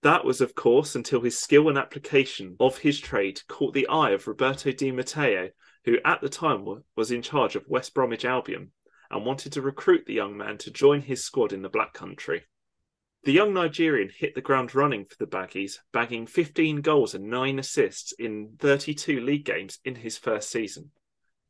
[0.00, 4.12] That was, of course, until his skill and application of his trade caught the eye
[4.12, 5.50] of Roberto Di Matteo,
[5.84, 6.64] who at the time
[6.96, 8.72] was in charge of West Bromwich Albion
[9.10, 12.42] and wanted to recruit the young man to join his squad in the Black Country.
[13.24, 17.58] The young Nigerian hit the ground running for the Baggies, bagging 15 goals and 9
[17.58, 20.90] assists in 32 league games in his first season,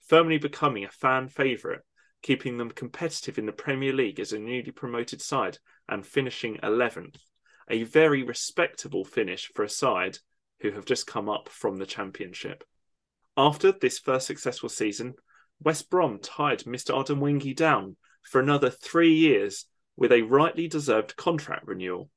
[0.07, 1.81] firmly becoming a fan favourite,
[2.23, 5.59] keeping them competitive in the Premier League as a newly promoted side
[5.89, 7.17] and finishing 11th,
[7.69, 10.19] a very respectable finish for a side
[10.61, 12.63] who have just come up from the Championship.
[13.37, 15.15] After this first successful season,
[15.59, 16.95] West Brom tied Mr.
[16.95, 19.67] Odemwingie down for another three years
[19.97, 22.11] with a rightly deserved contract renewal.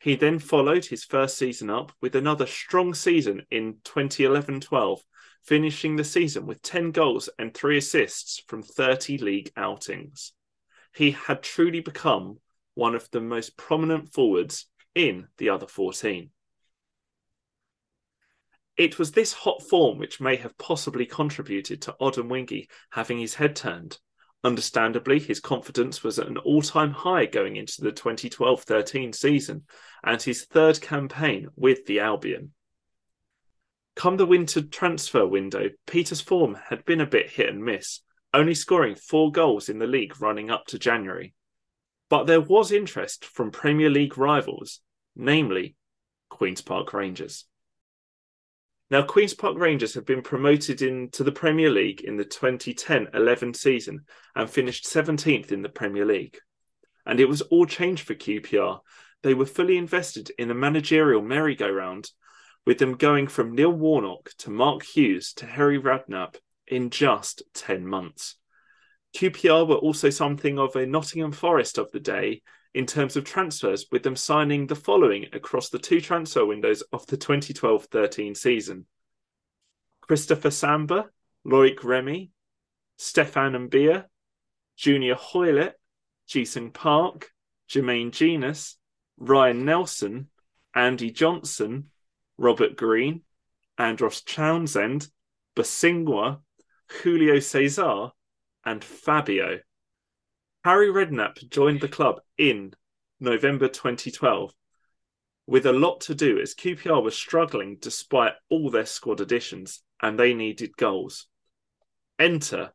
[0.00, 5.02] He then followed his first season up with another strong season in 2011 12,
[5.44, 10.32] finishing the season with 10 goals and 3 assists from 30 league outings.
[10.94, 12.38] He had truly become
[12.74, 16.30] one of the most prominent forwards in the other 14.
[18.76, 23.56] It was this hot form which may have possibly contributed to Odemwingie having his head
[23.56, 23.98] turned
[24.44, 29.64] Understandably, his confidence was at an all time high going into the 2012 13 season
[30.04, 32.52] and his third campaign with the Albion.
[33.96, 38.00] Come the winter transfer window, Peter's form had been a bit hit and miss,
[38.32, 41.34] only scoring four goals in the league running up to January.
[42.08, 44.80] But there was interest from Premier League rivals,
[45.16, 45.74] namely
[46.30, 47.44] Queen's Park Rangers.
[48.90, 53.54] Now, Queen's Park Rangers have been promoted into the Premier League in the 2010 11
[53.54, 56.38] season and finished 17th in the Premier League.
[57.04, 58.80] And it was all changed for QPR.
[59.22, 62.10] They were fully invested in a managerial merry-go-round,
[62.64, 66.36] with them going from Neil Warnock to Mark Hughes to Harry Redknapp
[66.66, 68.36] in just 10 months.
[69.16, 72.42] QPR were also something of a Nottingham Forest of the day
[72.74, 77.06] in terms of transfers, with them signing the following across the two transfer windows of
[77.06, 78.86] the 2012 13 season
[80.02, 81.06] Christopher Samba,
[81.46, 82.30] Loic Remy,
[82.96, 84.06] Stefan Mbia,
[84.76, 85.74] Junior Hoilett,
[86.26, 87.30] Ji-sung Park,
[87.68, 88.76] Jermaine Jenas,
[89.18, 90.26] Ryan Nelsen,
[90.74, 91.90] Andy Johnson,
[92.38, 93.22] Robert Green,
[93.76, 95.08] Andros Townsend,
[95.56, 96.40] Bosingwa,
[97.02, 98.10] Julio Cesar,
[98.64, 99.60] and Fabio.
[100.64, 102.74] Harry Redknapp joined the club in
[103.20, 104.52] November 2012
[105.46, 110.18] with a lot to do as QPR was struggling despite all their squad additions and
[110.18, 111.26] they needed goals.
[112.18, 112.72] Enter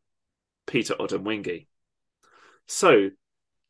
[0.66, 1.66] Peter Odemwingie.
[2.66, 3.10] So,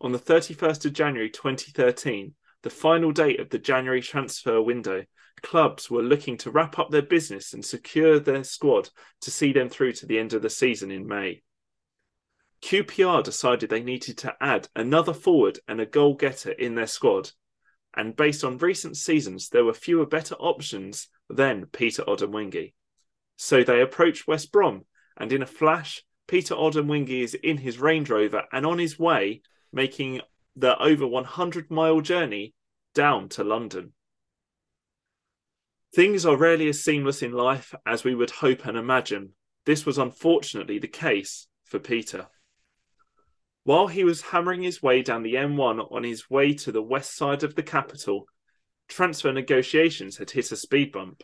[0.01, 5.05] on the 31st of January 2013, the final date of the January transfer window,
[5.43, 8.89] clubs were looking to wrap up their business and secure their squad
[9.21, 11.43] to see them through to the end of the season in May.
[12.65, 17.31] QPR decided they needed to add another forward and a goal getter in their squad.
[17.95, 22.73] And based on recent seasons, there were fewer better options than Peter Odemwingie.
[23.37, 24.87] So they approached West Brom,
[25.19, 29.43] and in a flash, Peter Odemwingie is in his Range Rover and on his way,
[29.71, 30.23] making
[30.57, 32.55] the over 100 mile journey
[32.95, 33.93] down to London.
[35.95, 39.35] Things are rarely as seamless in life as we would hope and imagine.
[39.67, 42.29] This was unfortunately the case for Peter.
[43.65, 47.17] While he was hammering his way down the M1 on his way to the west
[47.17, 48.27] side of the capital,
[48.89, 51.23] transfer negotiations had hit a speed bump.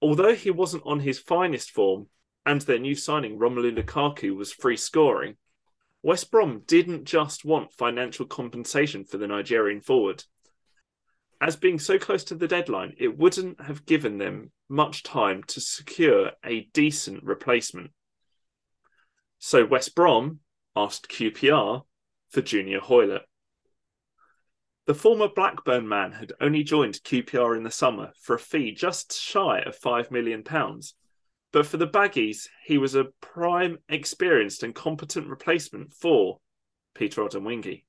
[0.00, 2.06] Although he wasn't on his finest form,
[2.46, 5.36] and their new signing Romelu Lukaku was free scoring,
[6.02, 10.24] West Brom didn't just want financial compensation for the Nigerian forward.
[11.42, 15.60] As being so close to the deadline, it wouldn't have given them much time to
[15.60, 17.90] secure a decent replacement.
[19.38, 20.40] So West Brom
[20.78, 21.82] asked QPR
[22.30, 23.22] for Junior Hoilett.
[24.86, 29.12] The former Blackburn man had only joined QPR in the summer for a fee just
[29.12, 30.42] shy of £5 million.
[31.52, 36.38] But for the Baggies, he was a prime, experienced, and competent replacement for
[36.94, 37.84] Peter Odemwingie.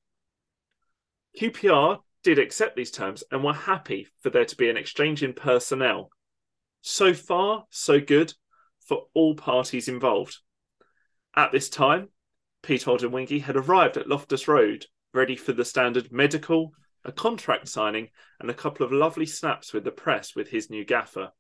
[1.39, 5.33] QPR did accept these terms and were happy for there to be an exchange in
[5.33, 6.09] personnel.
[6.81, 8.33] So far, so good
[8.87, 10.37] for all parties involved.
[11.35, 12.09] At this time,
[12.62, 16.74] Peter Odemwingie had arrived at Loftus Road, ready for the standard medical,
[17.05, 20.84] a contract signing, and a couple of lovely snaps with the press with his new
[20.84, 21.32] gaffer.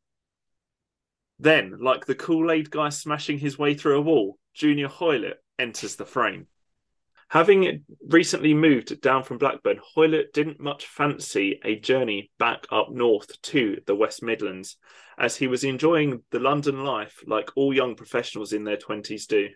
[1.39, 5.95] Then, like the Kool Aid guy smashing his way through a wall, Junior Hoilett enters
[5.95, 6.47] the frame.
[7.29, 13.39] Having recently moved down from Blackburn, Hoilett didn't much fancy a journey back up north
[13.43, 14.77] to the West Midlands,
[15.17, 19.49] as he was enjoying the London life like all young professionals in their 20s do.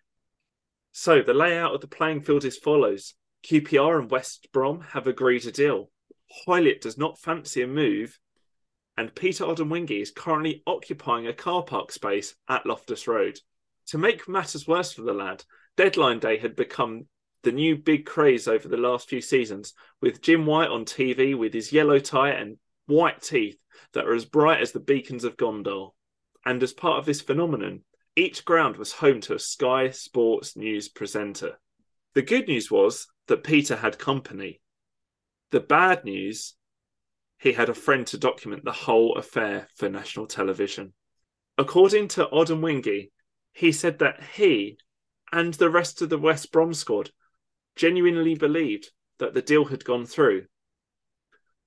[0.95, 3.15] So the layout of the playing field is follows.
[3.43, 5.89] QPR and West Brom have agreed a deal.
[6.29, 8.19] Hoilett does not fancy a move,
[8.95, 13.39] and Peter Odemwingie is currently occupying a car park space at Loftus Road.
[13.87, 15.43] To make matters worse for the lad,
[15.75, 17.07] deadline day had become
[17.41, 21.55] the new big craze over the last few seasons, with Jim White on TV with
[21.55, 23.57] his yellow tie and white teeth
[23.93, 25.91] that are as bright as the beacons of Gondor.
[26.45, 27.81] And as part of this phenomenon,
[28.15, 31.59] each ground was home to a Sky Sports News presenter.
[32.13, 34.61] The good news was that Peter had company.
[35.49, 36.53] The bad news,
[37.39, 40.93] he had a friend to document the whole affair for national television.
[41.57, 43.09] According to Odemwingie,
[43.51, 44.77] he said that he
[45.31, 47.09] and the rest of the West Brom squad
[47.75, 50.45] genuinely believed that the deal had gone through.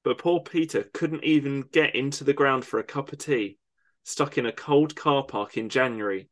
[0.04, 3.58] But poor Peter couldn't even get into the ground for a cup of tea,
[4.04, 6.28] stuck in a cold car park in January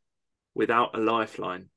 [0.55, 1.69] without a lifeline.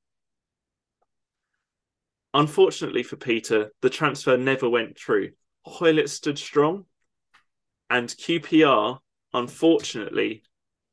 [2.32, 5.32] Unfortunately for Peter, the transfer never went through.
[5.66, 6.84] Hoilett stood strong,
[7.90, 8.98] and QPR,
[9.34, 10.42] unfortunately,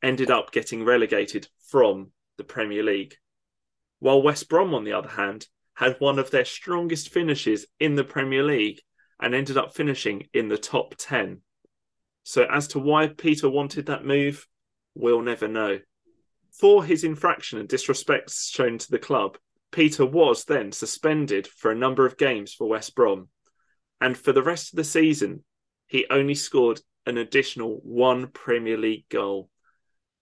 [0.02, 3.16] ended up getting relegated from the Premier League.
[4.00, 8.04] While West Brom, on the other hand, had one of their strongest finishes in the
[8.04, 8.82] Premier League
[9.20, 11.42] and ended up finishing in the top 10.
[12.24, 14.48] So, as to why Peter wanted that move,
[14.96, 15.80] we'll never know.
[16.60, 19.38] For his infraction and disrespect shown to the club,
[19.72, 23.28] Peter was then suspended for a number of games for West Brom.
[23.99, 25.43] And for the rest of the season,
[25.88, 29.49] he only scored an additional one Premier League goal.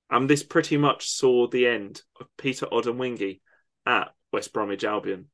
[0.10, 3.42] And this pretty much saw the end of Peter Odemwingie
[3.86, 5.30] at West Bromwich Albion,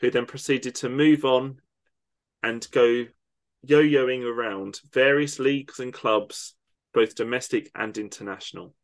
[0.00, 1.60] who then proceeded to move on
[2.42, 3.06] and go
[3.62, 6.54] yo yoing around various leagues and clubs,
[6.92, 8.74] both domestic and international.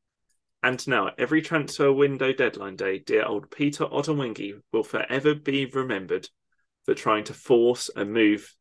[0.62, 6.28] And now, every transfer window deadline day, dear old Peter Odemwingie will forever be remembered
[6.84, 8.52] for trying to force a move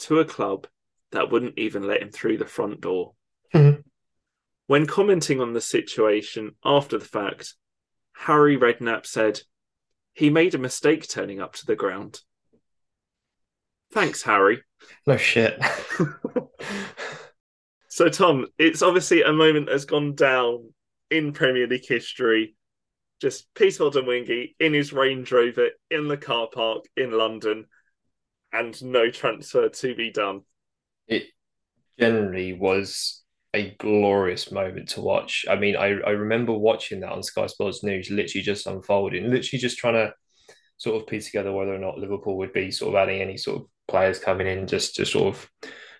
[0.00, 0.66] to a club
[1.12, 3.14] that wouldn't even let him through the front door.
[3.54, 3.84] Mhm.
[4.66, 7.54] When commenting on the situation after the fact,
[8.14, 9.40] Harry Redknapp said,
[10.12, 12.20] He made a mistake turning up to the ground.
[13.92, 14.62] Thanks, Harry.
[15.06, 15.58] No shit.
[17.96, 20.74] So, Tom, it's obviously a moment that's gone down
[21.10, 22.56] in Premier League history.
[23.20, 27.66] Just Peter Odemwingie in his Range Rover in the car park in London,
[28.52, 30.42] and no transfer to be done.
[31.08, 31.24] it
[31.98, 33.22] generally was
[33.54, 35.46] a glorious moment to watch.
[35.48, 39.60] I mean, I, I remember watching that on Sky Sports News, literally just unfolding, literally
[39.60, 40.12] just trying to
[40.78, 43.62] sort of piece together whether or not Liverpool would be sort of adding any sort
[43.62, 45.50] of players coming in just to sort of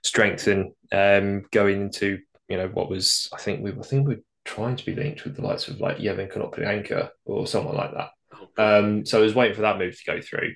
[0.04, 4.16] strengthen um going into you know what was I think we I think we
[4.46, 8.10] trying to be linked with the likes of like Yevhen Konoplyanka or someone like that.
[8.34, 10.54] Oh, Um, so I was waiting for that move to go through.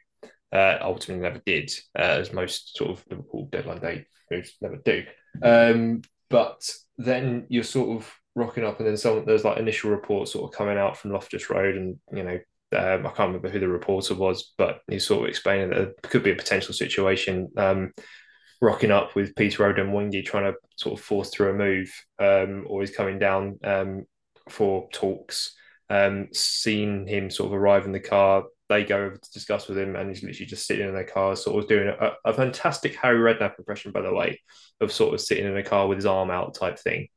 [0.52, 5.04] Uh, ultimately, never did, uh, as most sort of Liverpool deadline day moves never do.
[5.42, 6.68] Um, but
[6.98, 10.56] then you're sort of rocking up, and then some there's like initial reports sort of
[10.56, 12.38] coming out from Loftus Road, and you know
[12.76, 16.02] um, I can't remember who the reporter was, but he's sort of explaining that it
[16.02, 17.48] could be a potential situation.
[17.56, 17.92] Um,
[18.60, 22.80] rocking up with Peter Odemwingie trying to sort of force through a move, um, or
[22.80, 24.04] he's coming down um,
[24.48, 25.54] for talks.
[25.88, 28.44] Um, seen him sort of arrive in the car.
[28.68, 31.34] They go over to discuss with him, and he's literally just sitting in their car,
[31.34, 34.40] sort of doing a, a fantastic Harry Redknapp impression, by the way,
[34.80, 37.08] of sort of sitting in a car with his arm out type thing.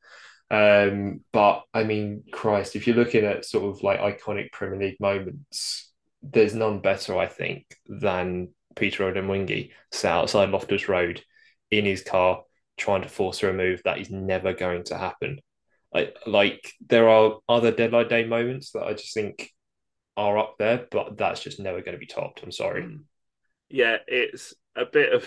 [0.50, 5.00] Um, but I mean, Christ, if you're looking at sort of like iconic Premier League
[5.00, 5.92] moments,
[6.22, 11.22] there's none better, I think, than Peter Odemwingie sat outside Loftus Road
[11.78, 12.42] in his car
[12.76, 15.38] trying to force a move that is never going to happen.
[15.92, 19.50] Like, like there are other deadline day moments that I just think
[20.16, 22.42] are up there, but that's just never going to be topped.
[22.42, 22.82] I'm sorry.
[22.82, 23.00] Mm.
[23.68, 25.26] Yeah, it's a bit of.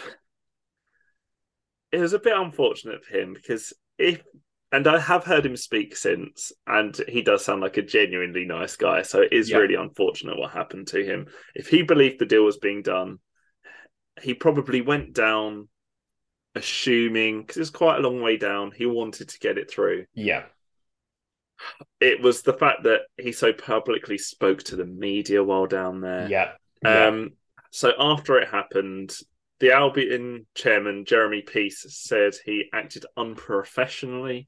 [1.92, 4.22] It was a bit unfortunate for him because if,
[4.74, 8.76] and I have heard him speak since, and he does sound like a genuinely nice
[8.76, 9.04] guy.
[9.04, 9.58] So it is Yeah.
[9.58, 11.28] really unfortunate what happened to him.
[11.56, 13.20] If he believed the deal was being done,
[14.22, 15.70] he probably went down
[16.58, 20.06] assuming, because it's quite a long way down, he wanted to get it through.
[20.14, 20.44] Yeah,
[22.00, 26.28] It was the fact that he so publicly spoke to the media while down there.
[26.30, 26.52] yeah,
[26.84, 27.08] yeah.
[27.08, 27.32] Um,
[27.72, 29.16] so after it happened,
[29.60, 34.48] the Albion chairman Jeremy Peace said he acted unprofessionally.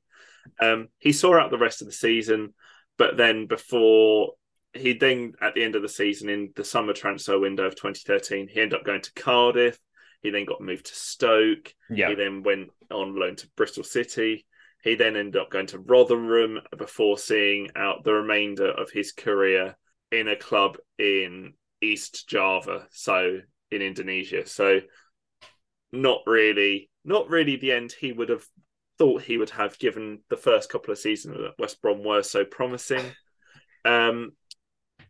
[0.60, 2.54] Um, he saw out the rest of the season,
[2.98, 4.34] but then before
[4.74, 8.48] he then at the end of the season in the summer transfer window of 2013,
[8.48, 9.80] he ended up going to Cardiff.
[10.22, 11.74] He then got moved to Stoke.
[11.90, 12.10] yeah.
[12.10, 14.46] He then went on loan to Bristol City.
[14.84, 19.76] He then ended up going to Rotherham before seeing out the remainder of his career
[20.12, 23.40] in a club in East Java, so
[23.72, 24.46] in Indonesia.
[24.46, 24.80] So
[25.92, 28.46] not really, not really the end he would have
[28.98, 32.46] thought he would have given the first couple of seasons at West Brom were so
[32.46, 33.06] promising.
[33.86, 34.32] Um,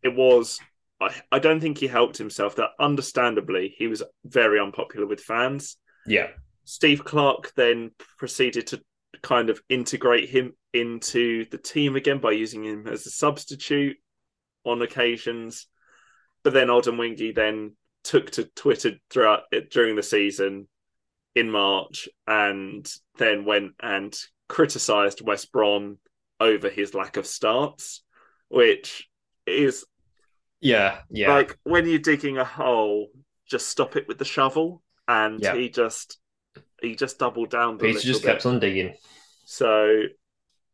[0.03, 0.60] it was.
[1.01, 2.55] I, I don't think he helped himself.
[2.55, 5.77] That understandably, he was very unpopular with fans.
[6.05, 6.27] yeah.
[6.65, 7.89] Steve Clarke then
[8.19, 8.81] proceeded to
[9.23, 13.97] kind of integrate him into the team again by using him as a substitute
[14.63, 15.65] on occasions.
[16.43, 20.67] But then Odemwingie then took to Twitter throughout it during the season
[21.35, 24.15] in March and then went and
[24.47, 25.97] criticised West Brom
[26.39, 28.03] over his lack of starts,
[28.47, 29.09] which
[29.45, 29.85] is
[30.61, 33.07] Yeah, yeah, like when you're digging a hole,
[33.49, 34.84] just stop it with the shovel.
[35.07, 35.56] And Yeah.
[35.56, 36.19] he just
[36.81, 37.80] he just doubled down.
[37.80, 38.31] He just bit.
[38.31, 38.94] kept on digging.
[39.45, 40.03] So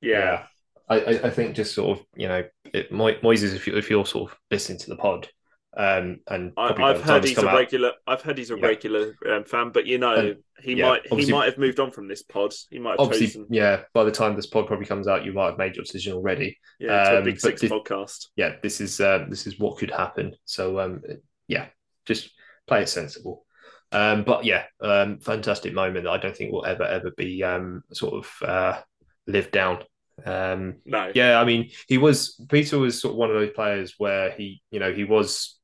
[0.02, 0.44] yeah,
[0.90, 2.44] I, I, I think just sort of you know
[2.74, 5.30] it, Moises, if you if you're sort of listening to the pod,
[5.78, 7.92] um, and I, I've heard he's a out- regular.
[8.08, 8.66] I've heard he's a Yeah.
[8.66, 11.92] regular um, fan, but you know And, he yeah, might he might have moved on
[11.92, 12.54] from this pod.
[12.70, 13.82] He might have obviously, chosen yeah.
[13.94, 16.58] By the time this pod probably comes out, you might have made your decision already.
[16.80, 18.28] yeah a um, Big Six this- podcast.
[18.36, 20.36] Yeah, this is uh, this is what could happen.
[20.46, 21.02] So um,
[21.48, 21.68] yeah,
[22.06, 22.32] just
[22.68, 23.46] play it sensible.
[23.92, 27.84] Um, but yeah, um, fantastic moment that I don't think will ever ever be um,
[27.94, 28.82] sort of uh,
[29.28, 29.80] lived down.
[30.26, 31.12] Um, no.
[31.14, 34.62] Yeah, I mean, he was Peter was sort of one of those players where he,
[34.72, 35.55] you know, he was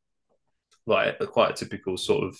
[0.85, 2.37] like quite a typical sort of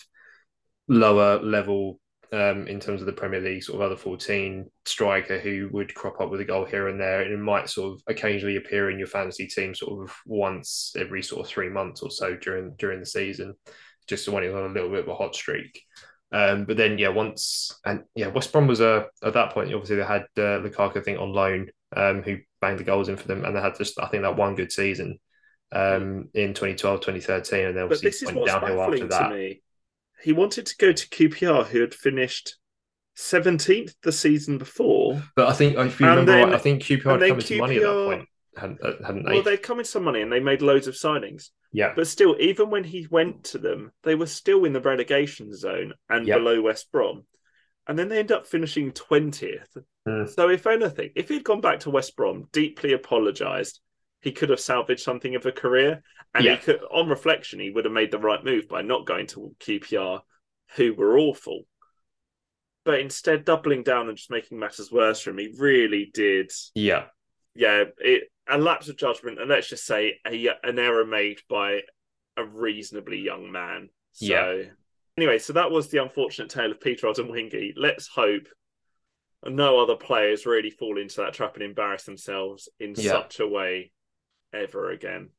[0.88, 2.00] lower level
[2.34, 6.22] um, in terms of the Premier League, sort of other 14 striker who would crop
[6.22, 7.22] up with a goal here and there.
[7.22, 11.24] And it might sort of occasionally appear in your fantasy team sort of once every
[11.24, 13.54] sort of three months or so during during the season,
[14.08, 15.82] just when was on a little bit of a hot streak.
[16.34, 19.74] Um, but then, yeah, once and yeah, West Brom was a at that point.
[19.74, 23.18] Obviously, they had uh, Lukaku, I think, on loan, um, who banged the goals in
[23.18, 25.20] for them, and they had just I think that one good season
[25.72, 29.56] um, in 2012, 2013, and then obviously but this went downhill after that.
[30.24, 32.58] He wanted to go to QPR, who had finished
[33.16, 35.22] seventeenth the season before.
[35.36, 37.40] But I think if you And remember, then- right, I think QPR had and come
[37.40, 39.34] into money at that point, hadn't, uh, hadn't they?
[39.34, 41.50] Well, they'd come in some money and they made loads of signings.
[41.74, 45.54] yeah, But still, even when he went to them, they were still in the relegation
[45.54, 46.38] zone and Yeah.
[46.38, 47.26] below West Brom.
[47.88, 49.78] And then they end up finishing 20th.
[50.06, 50.26] Hmm.
[50.28, 53.80] So, if anything, if he'd gone back to West Brom, deeply apologised,
[54.22, 56.04] he could have salvaged something of a career.
[56.34, 56.56] And Yeah.
[56.56, 59.56] he could, on reflection, he would have made the right move by not going to
[59.60, 60.22] QPR,
[60.76, 61.66] who were awful.
[62.84, 67.06] But instead, doubling down and just making matters worse for him, he really did yeah,
[67.54, 71.82] yeah, it a lapse of judgment, and let's just say a, an error made by
[72.38, 73.90] a reasonably young man.
[74.14, 74.64] So, Yeah.
[75.18, 77.74] anyway, so that was the unfortunate tale of Peter Odemwingie.
[77.76, 78.48] Let's hope
[79.46, 83.12] no other players really fall into that trap and embarrass themselves in Yeah.
[83.12, 83.92] such a way
[84.54, 85.30] ever again.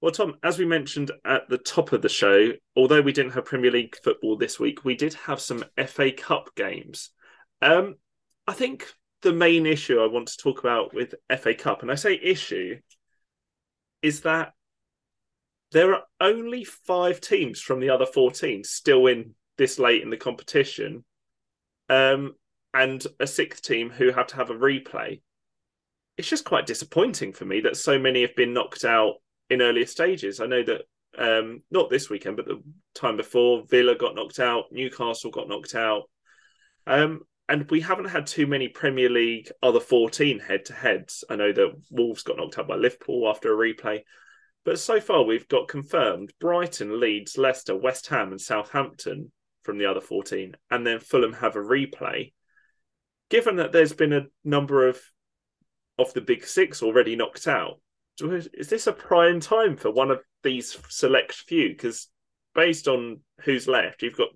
[0.00, 3.44] Well, Tom, as we mentioned at the top of the show, although we didn't have
[3.44, 7.10] Premier League football this week, we did have some FA Cup games.
[7.60, 7.94] Um,
[8.46, 8.92] I think
[9.22, 12.80] the main issue I want to talk about with FA Cup, and I say issue,
[14.02, 14.52] is that
[15.70, 20.16] there are only five teams from the other 14 still in this late in the
[20.16, 21.04] competition,
[21.88, 22.34] um,
[22.74, 25.20] and a sixth team who have to have a replay.
[26.16, 29.14] It's just quite disappointing for me that so many have been knocked out
[29.50, 30.40] in earlier stages.
[30.40, 30.82] I know that
[31.18, 32.62] um, not this weekend, but the
[32.94, 36.04] time before, Villa got knocked out, Newcastle got knocked out.
[36.86, 41.24] Um, and we haven't had too many Premier League other 14 head to heads.
[41.28, 44.00] I know that Wolves got knocked out by Liverpool after a replay.
[44.64, 49.32] But so far, we've got confirmed Brighton, Leeds, Leicester, West Ham, and Southampton
[49.64, 50.56] from the other 14.
[50.70, 52.32] And then Fulham have a replay.
[53.28, 55.00] Given that there's been a number of
[56.02, 57.80] of the big six already knocked out,
[58.20, 61.70] is this a prime time for one of these select few?
[61.70, 62.08] Because
[62.54, 64.28] based on who's left, you've got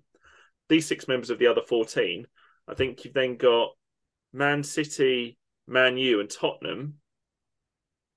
[0.69, 2.25] these six members of the other 14.
[2.67, 3.69] I think you've then got
[4.33, 5.37] Man City,
[5.67, 6.95] Man U, and Tottenham.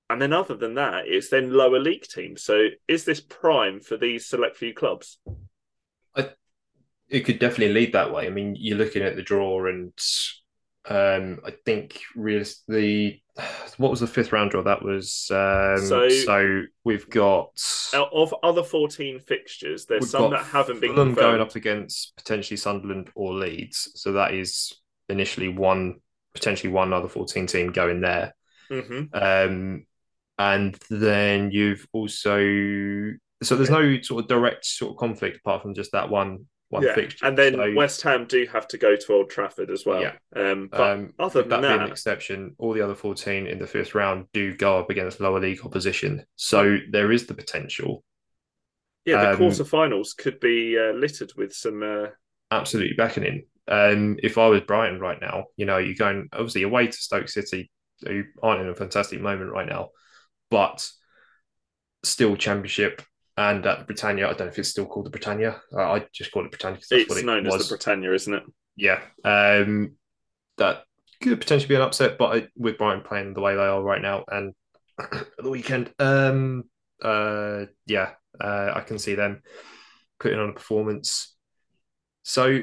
[0.09, 2.43] And then, other than that, it's then lower league teams.
[2.43, 5.17] So, is this prime for these select few clubs?
[7.11, 8.25] it could definitely lead that way.
[8.25, 9.91] I mean, you're looking at the draw, and
[10.89, 13.19] um, I think real the
[13.77, 14.63] what was the fifth round draw?
[14.63, 17.51] That was um, So- so, we've got
[17.93, 23.09] of other 14 fixtures, there's some that haven't been Fulham going up against potentially Sunderland
[23.15, 23.91] or Leeds.
[23.95, 24.73] So that is
[25.09, 26.01] initially one
[26.33, 28.33] potentially one other 14 team going there.
[28.69, 29.85] hmm Um,
[30.37, 32.37] and then you've also
[33.43, 36.83] so there's no sort of direct sort of conflict apart from just that one one
[36.83, 36.93] Yeah.
[36.95, 37.25] fixture.
[37.27, 40.01] And then So, West Ham do have to go to Old Trafford as well.
[40.01, 40.13] Yeah.
[40.35, 43.59] Um, but um, other than that being an that, exception, all the other 14 in
[43.59, 46.25] the first round do go up against lower league opposition.
[46.35, 48.03] So there is the potential,
[49.05, 51.83] yeah, the um, quarterfinals could be uh, littered with some.
[51.83, 52.07] Uh,
[52.51, 53.45] absolutely beckoning.
[53.67, 57.29] Um, if I was Brighton right now, you know, you're going obviously away to Stoke
[57.29, 57.71] City,
[58.05, 59.89] who aren't in a fantastic moment right now,
[60.49, 60.87] but
[62.03, 63.01] still championship
[63.49, 64.25] and at the Britannia.
[64.25, 65.61] I don't know if it's still called the Britannia.
[65.73, 67.55] Uh, I just call it Britannia because that's it's what it known was.
[67.55, 68.43] as the Britannia, isn't it?
[68.75, 69.95] yeah, um,
[70.57, 70.83] that
[71.21, 74.01] could potentially be an upset, but I, with Brighton playing the way they are right
[74.01, 74.53] now and
[75.37, 76.63] the weekend, um,
[77.01, 79.41] uh, yeah, uh, I can see them
[80.19, 81.35] putting on a performance.
[82.23, 82.61] So,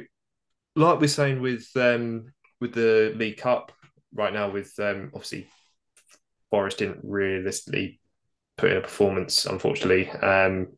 [0.76, 3.72] like we're saying with um, with the League Cup
[4.14, 5.48] right now, with um, obviously
[6.50, 7.97] Forest didn't realistically
[8.58, 10.68] put in a performance, unfortunately, um,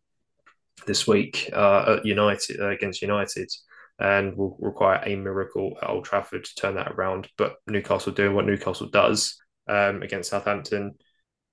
[0.86, 3.50] this week uh, at United uh, against United,
[3.98, 7.28] and will require a miracle at Old Trafford to turn that around.
[7.36, 9.36] But Newcastle doing what Newcastle does
[9.68, 10.94] um, against Southampton.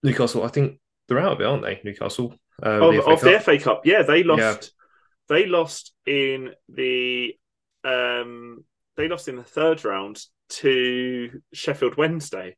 [0.03, 1.81] Newcastle, I think they're out of it, aren't they?
[1.83, 3.43] Newcastle uh, Of, the FA of the Cup?
[3.43, 4.39] FA Cup, yeah, they lost.
[4.39, 5.35] Yeah.
[5.35, 7.33] They lost in the.
[7.83, 8.63] Um,
[8.95, 12.55] they lost in the third round to Sheffield Wednesday,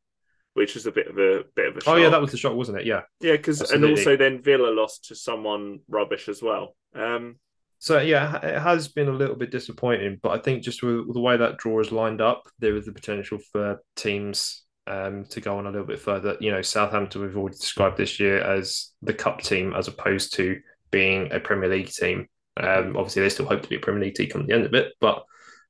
[0.53, 1.89] which was a bit of a bit of a.
[1.89, 2.85] Oh yeah, that was the shock, wasn't it?
[2.85, 6.75] Yeah, Yeah, because and also then Villa lost to someone rubbish as well.
[6.95, 7.37] Um,
[7.79, 11.19] So yeah, it has been a little bit disappointing, but I think just with the
[11.19, 15.57] way that draw is lined up, there is the potential for teams um, to go
[15.57, 16.35] on a little bit further.
[16.39, 20.59] You know, Southampton we've already described this year as the cup team as opposed to
[20.91, 22.27] being a Premier League team.
[22.57, 24.73] Um, obviously, they still hope to be a Premier League team come the end of
[24.73, 25.23] it, but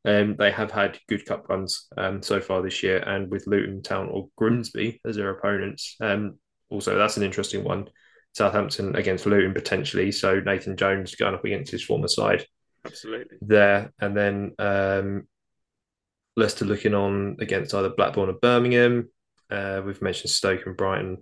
[0.05, 3.81] um, they have had good cup runs um, so far this year, and with Luton
[3.81, 5.95] Town or Grimsby as their opponents.
[5.99, 6.37] Um,
[6.69, 7.89] also, that's an interesting one.
[8.33, 10.11] Southampton against Luton potentially.
[10.11, 12.45] So Nathan Jones going up against his former side.
[12.85, 13.37] Absolutely.
[13.41, 13.91] There.
[13.99, 15.27] And then um,
[16.35, 19.09] Leicester looking on against either Blackburn or Birmingham.
[19.49, 21.17] Uh, we've mentioned Stoke and Brighton.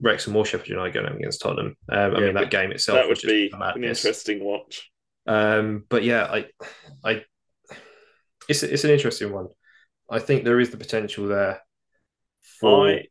[0.00, 1.76] Wrexham or Sheffield United going up against Tottenham.
[1.88, 4.90] Um, I mean, that game itself that would be an interesting watch.
[5.26, 6.46] Um, but yeah, I,
[7.04, 7.24] I,
[8.48, 9.48] it's it's an interesting one.
[10.10, 11.60] I think there is the potential there
[12.60, 13.04] for I,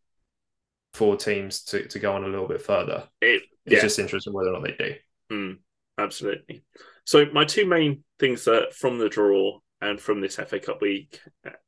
[0.93, 3.07] four teams to, to go on a little bit further.
[3.21, 3.81] It, it's yeah.
[3.81, 4.95] just interesting whether or not they do.
[5.31, 5.57] Mm,
[5.97, 6.63] absolutely.
[7.05, 11.21] So my two main things that from the draw and from this FA Cup week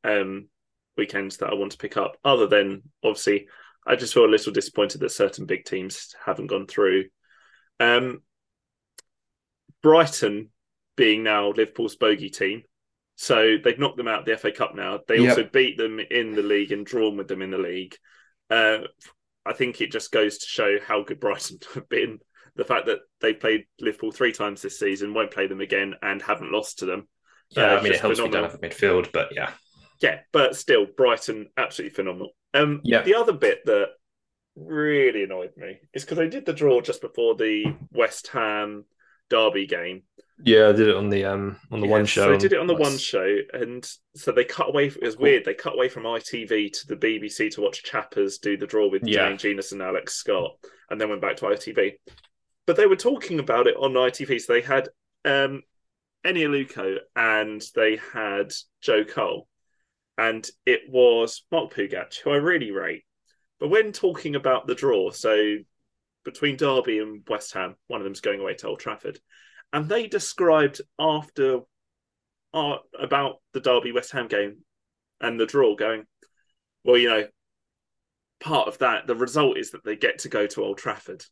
[0.04, 0.50] um,
[0.98, 3.48] weekends that I want to pick up, other than obviously,
[3.86, 7.06] I just feel a little disappointed that certain big teams haven't gone through.
[7.80, 8.22] Um,
[9.82, 10.50] Brighton
[10.98, 12.64] being now Liverpool's bogey team.
[13.22, 15.02] So they've knocked them out of the FA Cup now.
[15.06, 15.32] They yep.
[15.32, 17.94] also beat them in the league and drawn with them in the league.
[18.50, 18.80] Uh,
[19.46, 22.20] I think it just goes to show how good Brighton have been.
[22.56, 26.22] The fact that they played Liverpool three times this season, won't play them again, and
[26.22, 27.10] haven't lost to them.
[27.50, 28.52] Yeah, uh, I mean it helps phenomenal.
[28.54, 29.52] with midfield, but yeah,
[30.00, 32.30] yeah, but still, Brighton absolutely phenomenal.
[32.54, 33.02] Um, yeah.
[33.02, 33.90] The other bit that
[34.56, 38.86] really annoyed me is because they did the draw just before the West Ham
[39.30, 40.04] Derby game,
[40.42, 42.26] yeah, I did it on the um on the one show.
[42.26, 44.88] So they did it on the one show, and so they cut away.
[44.88, 45.24] It was cool.
[45.24, 45.46] weird.
[45.46, 49.06] They cut away from ITV to the BBC to watch Chappers do the draw with
[49.06, 49.28] yeah.
[49.28, 50.52] Jermaine Jenas and Alex Scott,
[50.90, 51.94] and then went back to ITV.
[52.66, 54.40] But they were talking about it on ITV.
[54.42, 54.88] So they had
[55.26, 55.62] um
[56.26, 59.48] Eni Aluko and they had Joe Cole,
[60.18, 63.04] and it was Mark Pougatch, who I really rate.
[63.60, 65.58] But when talking about the draw, so
[66.24, 69.20] between Derby and West Ham, one of them's going away to Old Trafford
[69.74, 71.60] and they described after
[72.54, 74.60] uh, about the Derby West Ham game
[75.22, 76.06] and the draw, going,
[76.84, 77.28] well, you know,
[78.40, 81.24] part of that, the result is that they get to go to Old Trafford.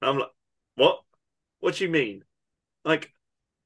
[0.00, 0.30] And I'm like,
[0.76, 1.00] what?
[1.60, 2.24] What do you mean?
[2.84, 3.12] Like,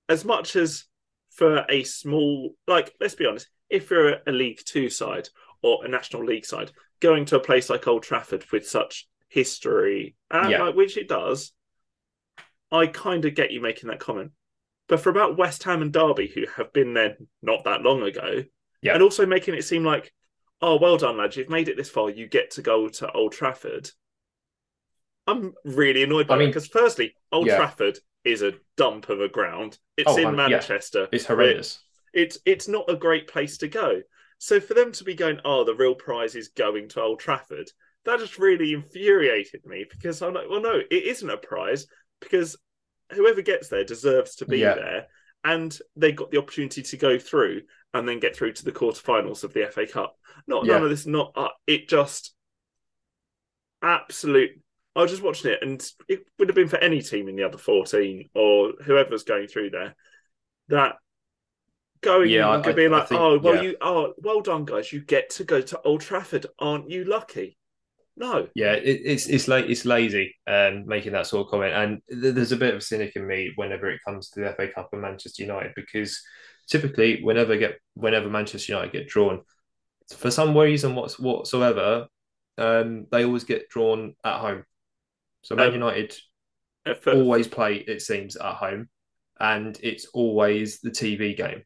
[0.09, 0.85] as much as
[1.31, 5.29] for a small, like, let's be honest, if you're a League Two side
[5.63, 10.17] or a National League side, going to a place like Old Trafford with such history,
[10.31, 10.63] and yeah.
[10.63, 11.53] like, which it does,
[12.73, 14.33] I kind of get you making that comment.
[14.89, 18.45] But for about West Ham and Derby, who have been there not that long ago,
[18.83, 18.95] yeah.
[18.95, 20.13] and also making it seem like,
[20.61, 23.33] oh, well done, lads, you've made it this far, you get to go to Old
[23.33, 23.91] Trafford.
[25.27, 27.57] I'm really annoyed by I mean, because firstly, Old yeah.
[27.57, 29.79] Trafford is a dump of a ground.
[29.97, 31.01] It's oh, in Manchester.
[31.01, 31.09] Yeah.
[31.13, 31.81] It's horrendous.
[32.13, 34.03] It's it's not a great place to go.
[34.39, 37.71] So for them to be going, oh, the real prize is going to Old Trafford,
[38.05, 41.87] that just really infuriated me because I'm like, well, no, it isn't a prize
[42.21, 42.57] because
[43.13, 44.75] whoever gets there deserves to be yeah.
[44.75, 45.07] there.
[45.45, 47.63] And they got the opportunity to go through
[47.93, 50.17] and then get through to the quarterfinals of the FA Cup.
[50.47, 50.75] Not yeah.
[50.75, 51.07] none of this.
[51.07, 51.89] Not uh, it.
[51.89, 52.35] Just
[53.83, 54.51] absolute.
[54.97, 57.45] I was just watching it, and it would have been for any team in the
[57.45, 59.95] other fourteen or whoever's going through there.
[60.69, 60.97] That
[62.01, 63.63] going yeah, and I, being like, think, oh well, yeah.
[63.63, 64.93] you oh well done, guys.
[64.93, 67.59] You get to go to Old Trafford, aren't you lucky?
[68.17, 68.49] No.
[68.55, 72.35] Yeah, it, it's it's like it's lazy um, making that sort of comment, and th-
[72.35, 74.91] there's a bit of a cynic in me whenever it comes to the FA Cup
[74.93, 76.23] and Manchester United because
[76.69, 79.43] typically whenever get whenever Manchester United get drawn,
[80.17, 82.07] for some reason what's whatsoever,
[82.57, 84.65] um, they always get drawn at home.
[85.43, 86.15] So Man um, United
[87.07, 88.89] always play it seems at home,
[89.41, 91.65] and it's always the TV game.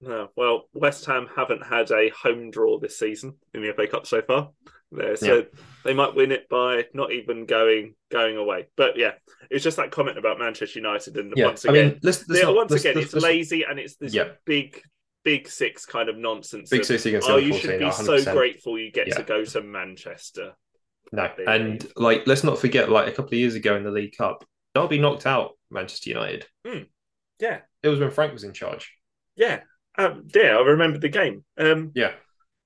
[0.00, 4.04] No, well, West Ham haven't had a home draw this season in the FA Cup
[4.04, 4.50] so far
[4.96, 5.16] there.
[5.16, 5.42] So yeah.
[5.84, 8.66] they might win it by not even going going away.
[8.76, 9.12] But yeah,
[9.50, 11.46] it's just that comment about Manchester United, and yeah.
[11.46, 14.14] once again, I mean, let's, let's not, once let's, again, it's lazy and it's this
[14.14, 14.28] yeah.
[14.44, 14.80] big
[15.24, 16.70] big six kind of nonsense.
[16.70, 17.92] Big of, six against oh, you should be 100%.
[17.92, 20.52] so grateful you get to go to Manchester.
[21.12, 24.16] No, and like let's not forget, like a couple of years ago in the League
[24.16, 24.44] Cup,
[24.74, 26.46] Derby knocked out Manchester United.
[26.66, 26.86] Mm.
[27.38, 28.92] Yeah, it was when Frank was in charge.
[29.36, 29.60] Yeah,
[29.98, 31.44] um, yeah, I remember the game.
[31.58, 32.12] Um, yeah,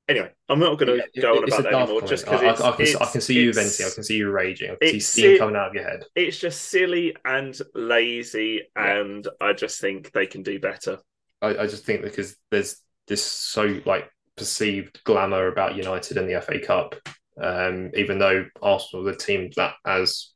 [0.09, 1.87] Anyway, I'm not going to go on about that anymore.
[1.87, 2.09] Comment.
[2.09, 3.87] Just because I, I, can, I can see you venting.
[3.87, 4.71] I can see you raging.
[4.71, 6.05] I can see steam coming out of your head.
[6.15, 9.01] It's just silly and lazy, yeah.
[9.01, 10.99] and I just think they can do better.
[11.43, 12.77] I, I just think because there's
[13.09, 16.95] this so like perceived glamour about United in the FA Cup,
[17.41, 20.33] um, even though Arsenal, the team that has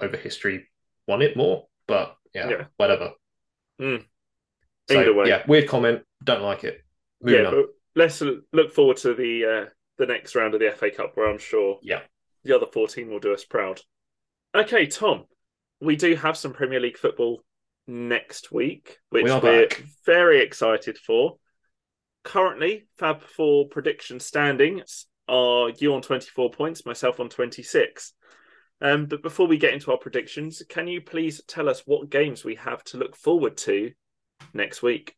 [0.00, 0.68] over history,
[1.06, 1.66] won it more.
[1.86, 2.64] But yeah, Yeah.
[2.76, 3.12] whatever.
[3.80, 4.04] Mm.
[4.90, 5.28] So, Either way.
[5.28, 6.02] yeah, weird comment.
[6.24, 6.82] Don't like it.
[7.20, 7.54] Moving yeah, on.
[7.54, 8.20] but let's
[8.52, 11.78] look forward to the uh, the next round of the FA Cup, where I'm sure
[11.82, 12.00] Yeah.
[12.44, 13.80] the other 14 will do us proud.
[14.54, 15.24] Okay, Tom,
[15.80, 17.42] we do have some Premier League football
[17.86, 19.82] next week, which We are we're back.
[20.06, 21.36] very excited for.
[22.24, 28.12] Currently, Fab Four prediction standings are you on 24 points, myself on 26.
[28.80, 32.44] Um, but before we get into our predictions, can you please tell us what games
[32.44, 33.92] we have to look forward to
[34.54, 35.14] next week?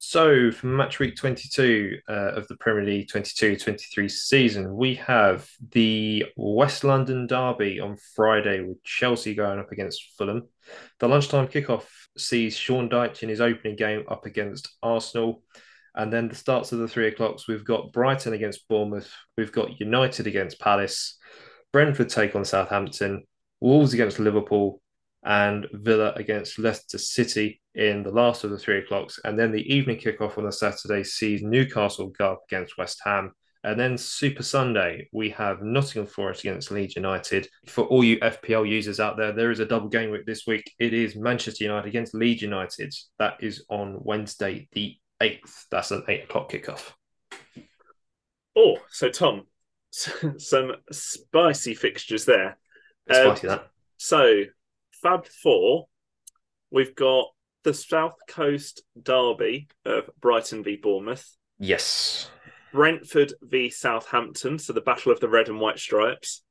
[0.00, 5.48] So, for match week 22 uh, of the Premier League 22 23 season, we have
[5.72, 10.48] the West London Derby on Friday with Chelsea going up against Fulham.
[11.00, 15.42] The lunchtime kickoff sees Sean Dyche in his opening game up against Arsenal.
[15.96, 19.80] And then the starts of the three o'clocks, we've got Brighton against Bournemouth, we've got
[19.80, 21.18] United against Palace,
[21.72, 23.24] Brentford take on Southampton,
[23.60, 24.80] Wolves against Liverpool,
[25.28, 29.20] and Villa against Leicester City in the last of the three o'clocks.
[29.24, 33.32] And then the evening kickoff on the Saturday sees Newcastle go up against West Ham.
[33.62, 37.46] And then Super Sunday, we have Nottingham Forest against Leeds United.
[37.66, 40.72] For all you FPL users out there, there is a double game week this week.
[40.78, 42.94] It is Manchester United against Leeds United.
[43.18, 45.66] That is on Wednesday, the 8th.
[45.70, 46.92] That's an 8 o'clock kickoff.
[48.56, 49.42] Oh, so Tom,
[49.90, 52.56] some spicy fixtures there.
[53.06, 53.68] It's Um, spicy, that.
[53.98, 54.44] So,
[55.02, 55.88] Fab Four,
[56.70, 57.26] we've got
[57.64, 62.30] the South Coast Derby of Brighton v Bournemouth, Yes.
[62.72, 66.42] Brentford v Southampton, so the battle of the red and white stripes.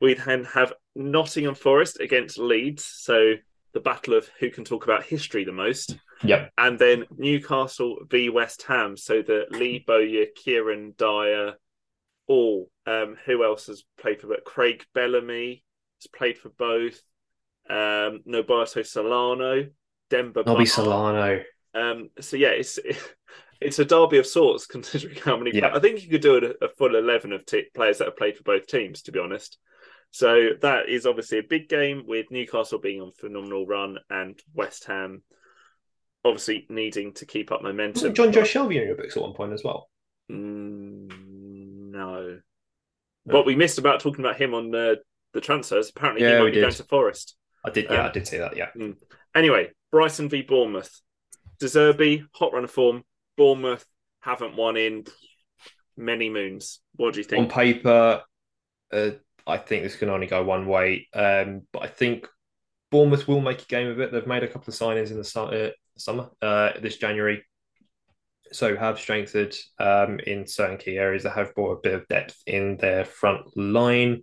[0.00, 3.34] We then have Nottingham Forest against Leeds, so
[3.72, 5.96] the battle of who can talk about history the most.
[6.22, 6.52] Yep.
[6.58, 11.54] And then Newcastle v West Ham, so the Lee Bowyer, Kieran Dyer,
[12.26, 12.70] all.
[12.86, 14.44] Um, who else has played for that?
[14.44, 15.64] Craig Bellamy
[16.00, 17.00] has played for both.
[17.70, 19.68] Um, Nolberto Solano,
[20.10, 20.42] Denver.
[20.44, 20.66] Nobby Bahar.
[20.66, 21.42] Solano.
[21.74, 22.78] Um, so yeah, it's
[23.60, 25.56] it's a derby of sorts considering how many.
[25.56, 25.70] Yeah.
[25.74, 28.36] I think you could do a, a full eleven of t- players that have played
[28.36, 29.02] for both teams.
[29.02, 29.58] To be honest,
[30.10, 34.38] so that is obviously a big game with Newcastle being on a phenomenal run and
[34.54, 35.22] West Ham
[36.22, 37.94] obviously needing to keep up momentum.
[38.00, 39.88] Wasn't John Joe Shelby in your books at one point as well?
[40.30, 41.08] Mm,
[41.92, 42.40] no.
[43.26, 43.34] No.
[43.34, 44.98] What we missed about talking about him on the
[45.32, 45.90] the transfers.
[45.90, 46.60] Apparently, Yeah, he we might be did.
[46.62, 47.36] going to Forest.
[47.64, 48.68] I did, yeah, Um, I did say that, yeah.
[49.34, 51.00] Anyway, Brighton v Bournemouth.
[51.60, 53.02] Deserby, hot run of form.
[53.36, 53.84] Bournemouth
[54.20, 55.04] haven't won in
[55.96, 56.80] many moons.
[56.96, 57.42] What do you think?
[57.42, 58.22] On paper,
[58.92, 59.10] uh,
[59.46, 61.08] I think this can only go one way.
[61.14, 62.26] Um, but I think
[62.90, 64.10] Bournemouth will make a game of it.
[64.10, 67.44] They've made a couple of signings in the su- uh, summer, uh, this January.
[68.52, 71.22] So have strengthened um, in certain key areas.
[71.22, 74.22] They have brought a bit of depth in their front line.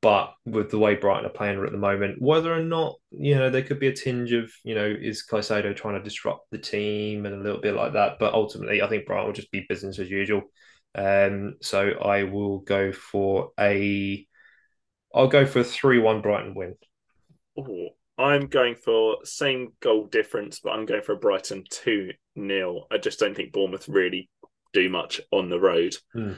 [0.00, 3.50] But with the way Brighton are playing at the moment, whether or not, you know,
[3.50, 7.26] there could be a tinge of, you know, is Caicedo trying to disrupt the team
[7.26, 8.18] and a little bit like that.
[8.20, 10.42] But ultimately, I think Brighton will just be business as usual.
[10.94, 14.24] Um, so I will go for a,
[15.12, 16.76] I'll go for a three-one Brighton win.
[17.58, 22.86] Ooh, I'm going for same goal difference, but I'm going for a Brighton 2 0.
[22.90, 24.28] I just don't think Bournemouth really
[24.72, 25.96] do much on the road.
[26.12, 26.32] Hmm.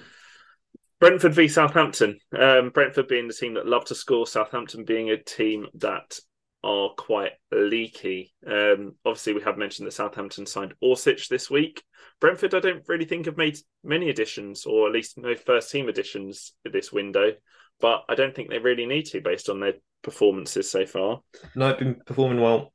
[1.01, 2.19] Brentford v Southampton.
[2.39, 6.19] Um, Brentford being the team that love to score, Southampton being a team that
[6.63, 8.35] are quite leaky.
[8.47, 11.83] Um, obviously, we have mentioned that Southampton signed Orsic this week.
[12.21, 15.89] Brentford, I don't really think have made many additions, or at least no first team
[15.89, 17.33] additions this window.
[17.81, 21.21] But I don't think they really need to, based on their performances so far.
[21.55, 22.75] No, been performing well.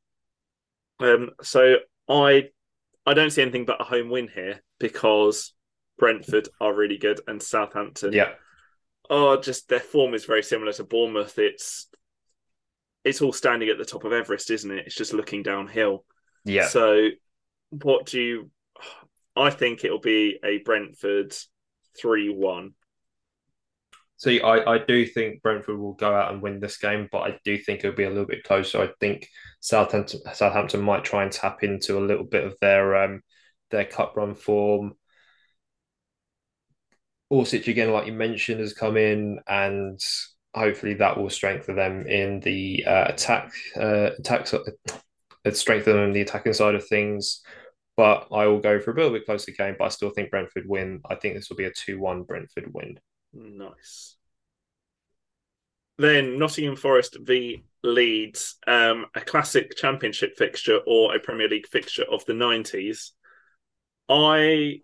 [0.99, 1.75] Um, so
[2.09, 2.49] I
[3.05, 5.53] I don't see anything but a home win here because
[5.97, 8.33] Brentford are really good and Southampton Yeah,
[9.09, 11.37] are just their form is very similar to Bournemouth.
[11.37, 11.87] It's
[13.03, 14.87] it's all standing at the top of Everest, isn't it?
[14.87, 16.05] It's just looking downhill.
[16.43, 16.67] yeah.
[16.67, 17.09] So
[17.69, 18.51] what do you
[19.35, 21.35] I think it'll be a Brentford
[21.99, 22.71] three one.
[24.17, 27.37] See, I, I do think Brentford will go out and win this game, but I
[27.43, 28.81] do think it'll be a little bit closer.
[28.81, 29.27] I think
[29.59, 33.21] Southampton Southampton might try and tap into a little bit of their um
[33.71, 34.93] their cup run form.
[37.31, 39.99] Orsic again, like you mentioned, has come in, and
[40.53, 46.13] hopefully that will strengthen them in the uh, attack uh, attack uh, strengthen them in
[46.13, 47.41] the attacking side of things.
[47.97, 50.67] But I will go for a little bit closer game, but I still think Brentford
[50.67, 51.01] win.
[51.09, 52.99] I think this will be a two-one Brentford win.
[53.33, 54.17] Nice.
[55.97, 62.05] Then Nottingham Forest v Leeds, um, a classic championship fixture or a Premier League fixture
[62.11, 63.11] of the 90s.
[64.09, 64.81] I.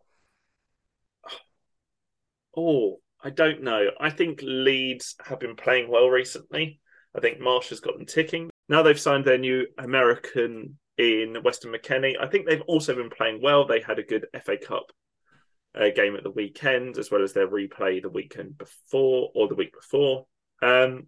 [2.55, 3.87] Oh, I don't know.
[3.99, 6.79] I think Leeds have been playing well recently.
[7.15, 8.49] I think Marsh has got them ticking.
[8.69, 12.15] now they've signed their new American in Weston McKennie.
[12.19, 13.65] I think they've also been playing well.
[13.65, 14.91] They had a good FA Cup
[15.75, 19.55] uh, game at the weekend, as well as their replay the weekend before or the
[19.55, 20.25] week before.
[20.61, 21.07] Um,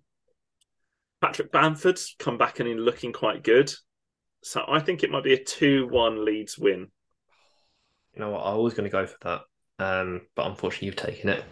[1.22, 3.74] Patrick Bamford's come back and in looking quite good.
[4.44, 6.88] So I think it might be a 2 1 Leeds win.
[8.14, 8.42] You know what?
[8.42, 9.42] I was going to go for that,
[9.80, 11.44] um, but unfortunately, you've taken it.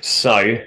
[0.00, 0.58] So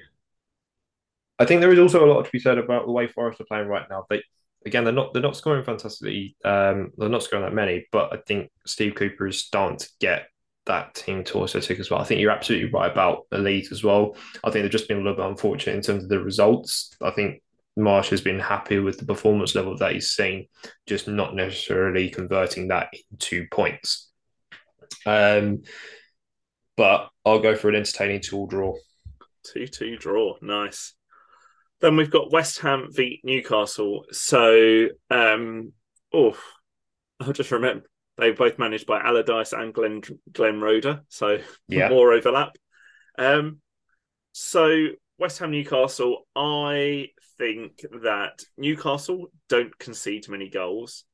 [1.40, 3.45] I think there is also a lot to be said about the way Forest are
[3.45, 4.06] playing right now.
[4.10, 4.22] They
[4.65, 6.36] again, they're not they're not scoring fantastically.
[6.44, 10.28] Um, they're not scoring that many, but I think Steve Cooper is starting to get
[10.65, 12.02] that team to also tick as well.
[12.02, 14.15] I think you're absolutely right about Elite as well.
[14.44, 16.95] I think they've just been a little bit unfortunate in terms of the results.
[17.02, 17.41] I think
[17.78, 20.48] Marsh has been happy with the performance level that he's seen,
[20.88, 24.10] just not necessarily converting that into points.
[25.06, 25.64] Um,
[26.78, 28.76] but I'll go for an entertaining two draw.
[29.54, 30.36] 2 2 draw.
[30.41, 30.94] Nice.
[31.82, 34.06] Then we've got West Ham v Newcastle.
[34.12, 35.74] So, um,
[36.14, 36.38] oh,
[37.20, 37.86] I'll just remember
[38.18, 40.02] they were both managed by Allardyce and Glenn
[40.32, 41.04] Glenn Roeder.
[41.10, 41.90] So yeah.
[41.90, 42.58] more overlap.
[43.18, 43.60] Um,
[44.32, 44.88] so
[45.18, 51.06] West Ham Newcastle, I think that Newcastle don't concede many goals.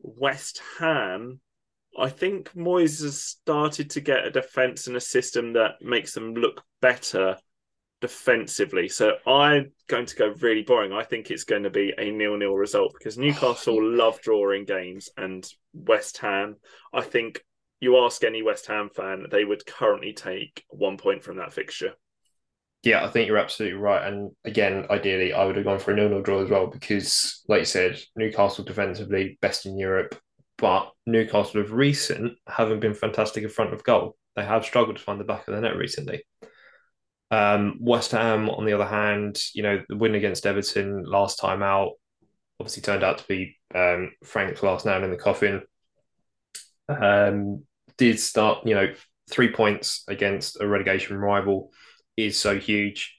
[0.00, 1.40] West Ham,
[1.96, 6.34] I think Moyes has started to get a defence and a system that makes them
[6.34, 7.36] look better
[8.00, 8.88] defensively.
[8.88, 10.92] So I'm going to go really boring.
[10.92, 15.08] I think it's going to be a nil-nil result because Newcastle oh, love drawing games
[15.16, 16.56] and West Ham.
[16.92, 17.44] I think
[17.80, 21.92] you ask any West Ham fan, they would currently take one point from that fixture.
[22.84, 24.06] Yeah, I think you're absolutely right.
[24.06, 27.60] And again, ideally, I would have gone for a nil-nil draw as well because, like
[27.60, 30.16] you said, Newcastle defensively best in Europe,
[30.58, 34.16] but Newcastle of recent haven't been fantastic in front of goal.
[34.36, 36.24] They have struggled to find the back of the net recently.
[37.30, 41.62] Um, West Ham, on the other hand, you know, the win against Everton last time
[41.62, 41.92] out
[42.60, 45.62] obviously turned out to be um, Frank's last nail in the coffin.
[46.88, 47.64] Um,
[47.96, 48.92] did start, you know,
[49.30, 51.70] three points against a relegation rival
[52.16, 53.14] is so huge.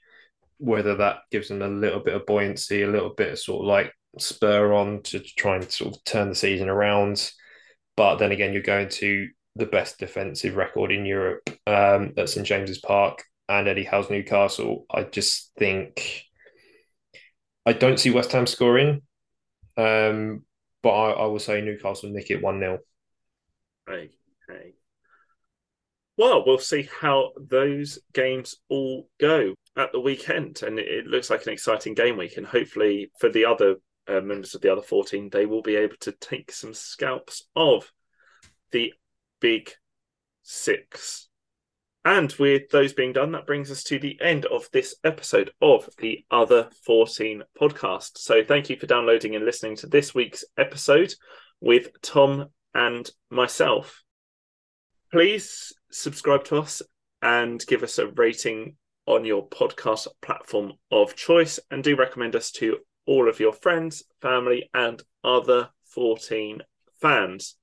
[0.58, 3.68] Whether that gives them a little bit of buoyancy, a little bit of sort of
[3.68, 7.32] like spur on to try and sort of turn the season around.
[7.96, 12.46] But then again, you're going to the best defensive record in Europe um, at St
[12.46, 16.24] James's Park and Eddie Howe's Newcastle, I just think
[17.66, 19.02] I don't see West Ham scoring,
[19.76, 20.44] um,
[20.84, 22.80] but I, I will say Newcastle nick it 1 0.
[23.90, 24.74] Okay.
[26.16, 30.62] Well, we'll see how those games all go at the weekend.
[30.64, 32.38] And it, looks like an exciting game week.
[32.38, 33.76] And hopefully, for the other
[34.10, 37.92] uh, members of the other 14, they will be able to take some scalps of
[38.72, 38.94] the
[39.40, 39.72] big
[40.44, 41.28] six.
[42.06, 45.88] And with those being done, that brings us to the end of this episode of
[45.98, 48.18] the Other 14 podcast.
[48.18, 51.14] So thank you for downloading and listening to this week's episode
[51.60, 54.04] with Tom and myself.
[55.12, 56.82] Please subscribe to us
[57.22, 58.76] and give us a rating
[59.06, 62.78] on your podcast platform of choice and do recommend us to
[63.10, 66.62] all of your friends, family, and other 14
[67.02, 67.56] fans.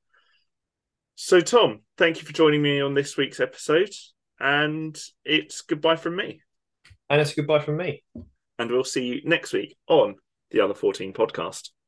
[1.15, 3.93] So, Tom, thank you for joining me on this week's episode.
[4.41, 6.41] And it's goodbye from me.
[7.09, 8.03] And it's goodbye from me.
[8.59, 10.17] And we'll see you next week on
[10.51, 11.71] the Other 14 podcast.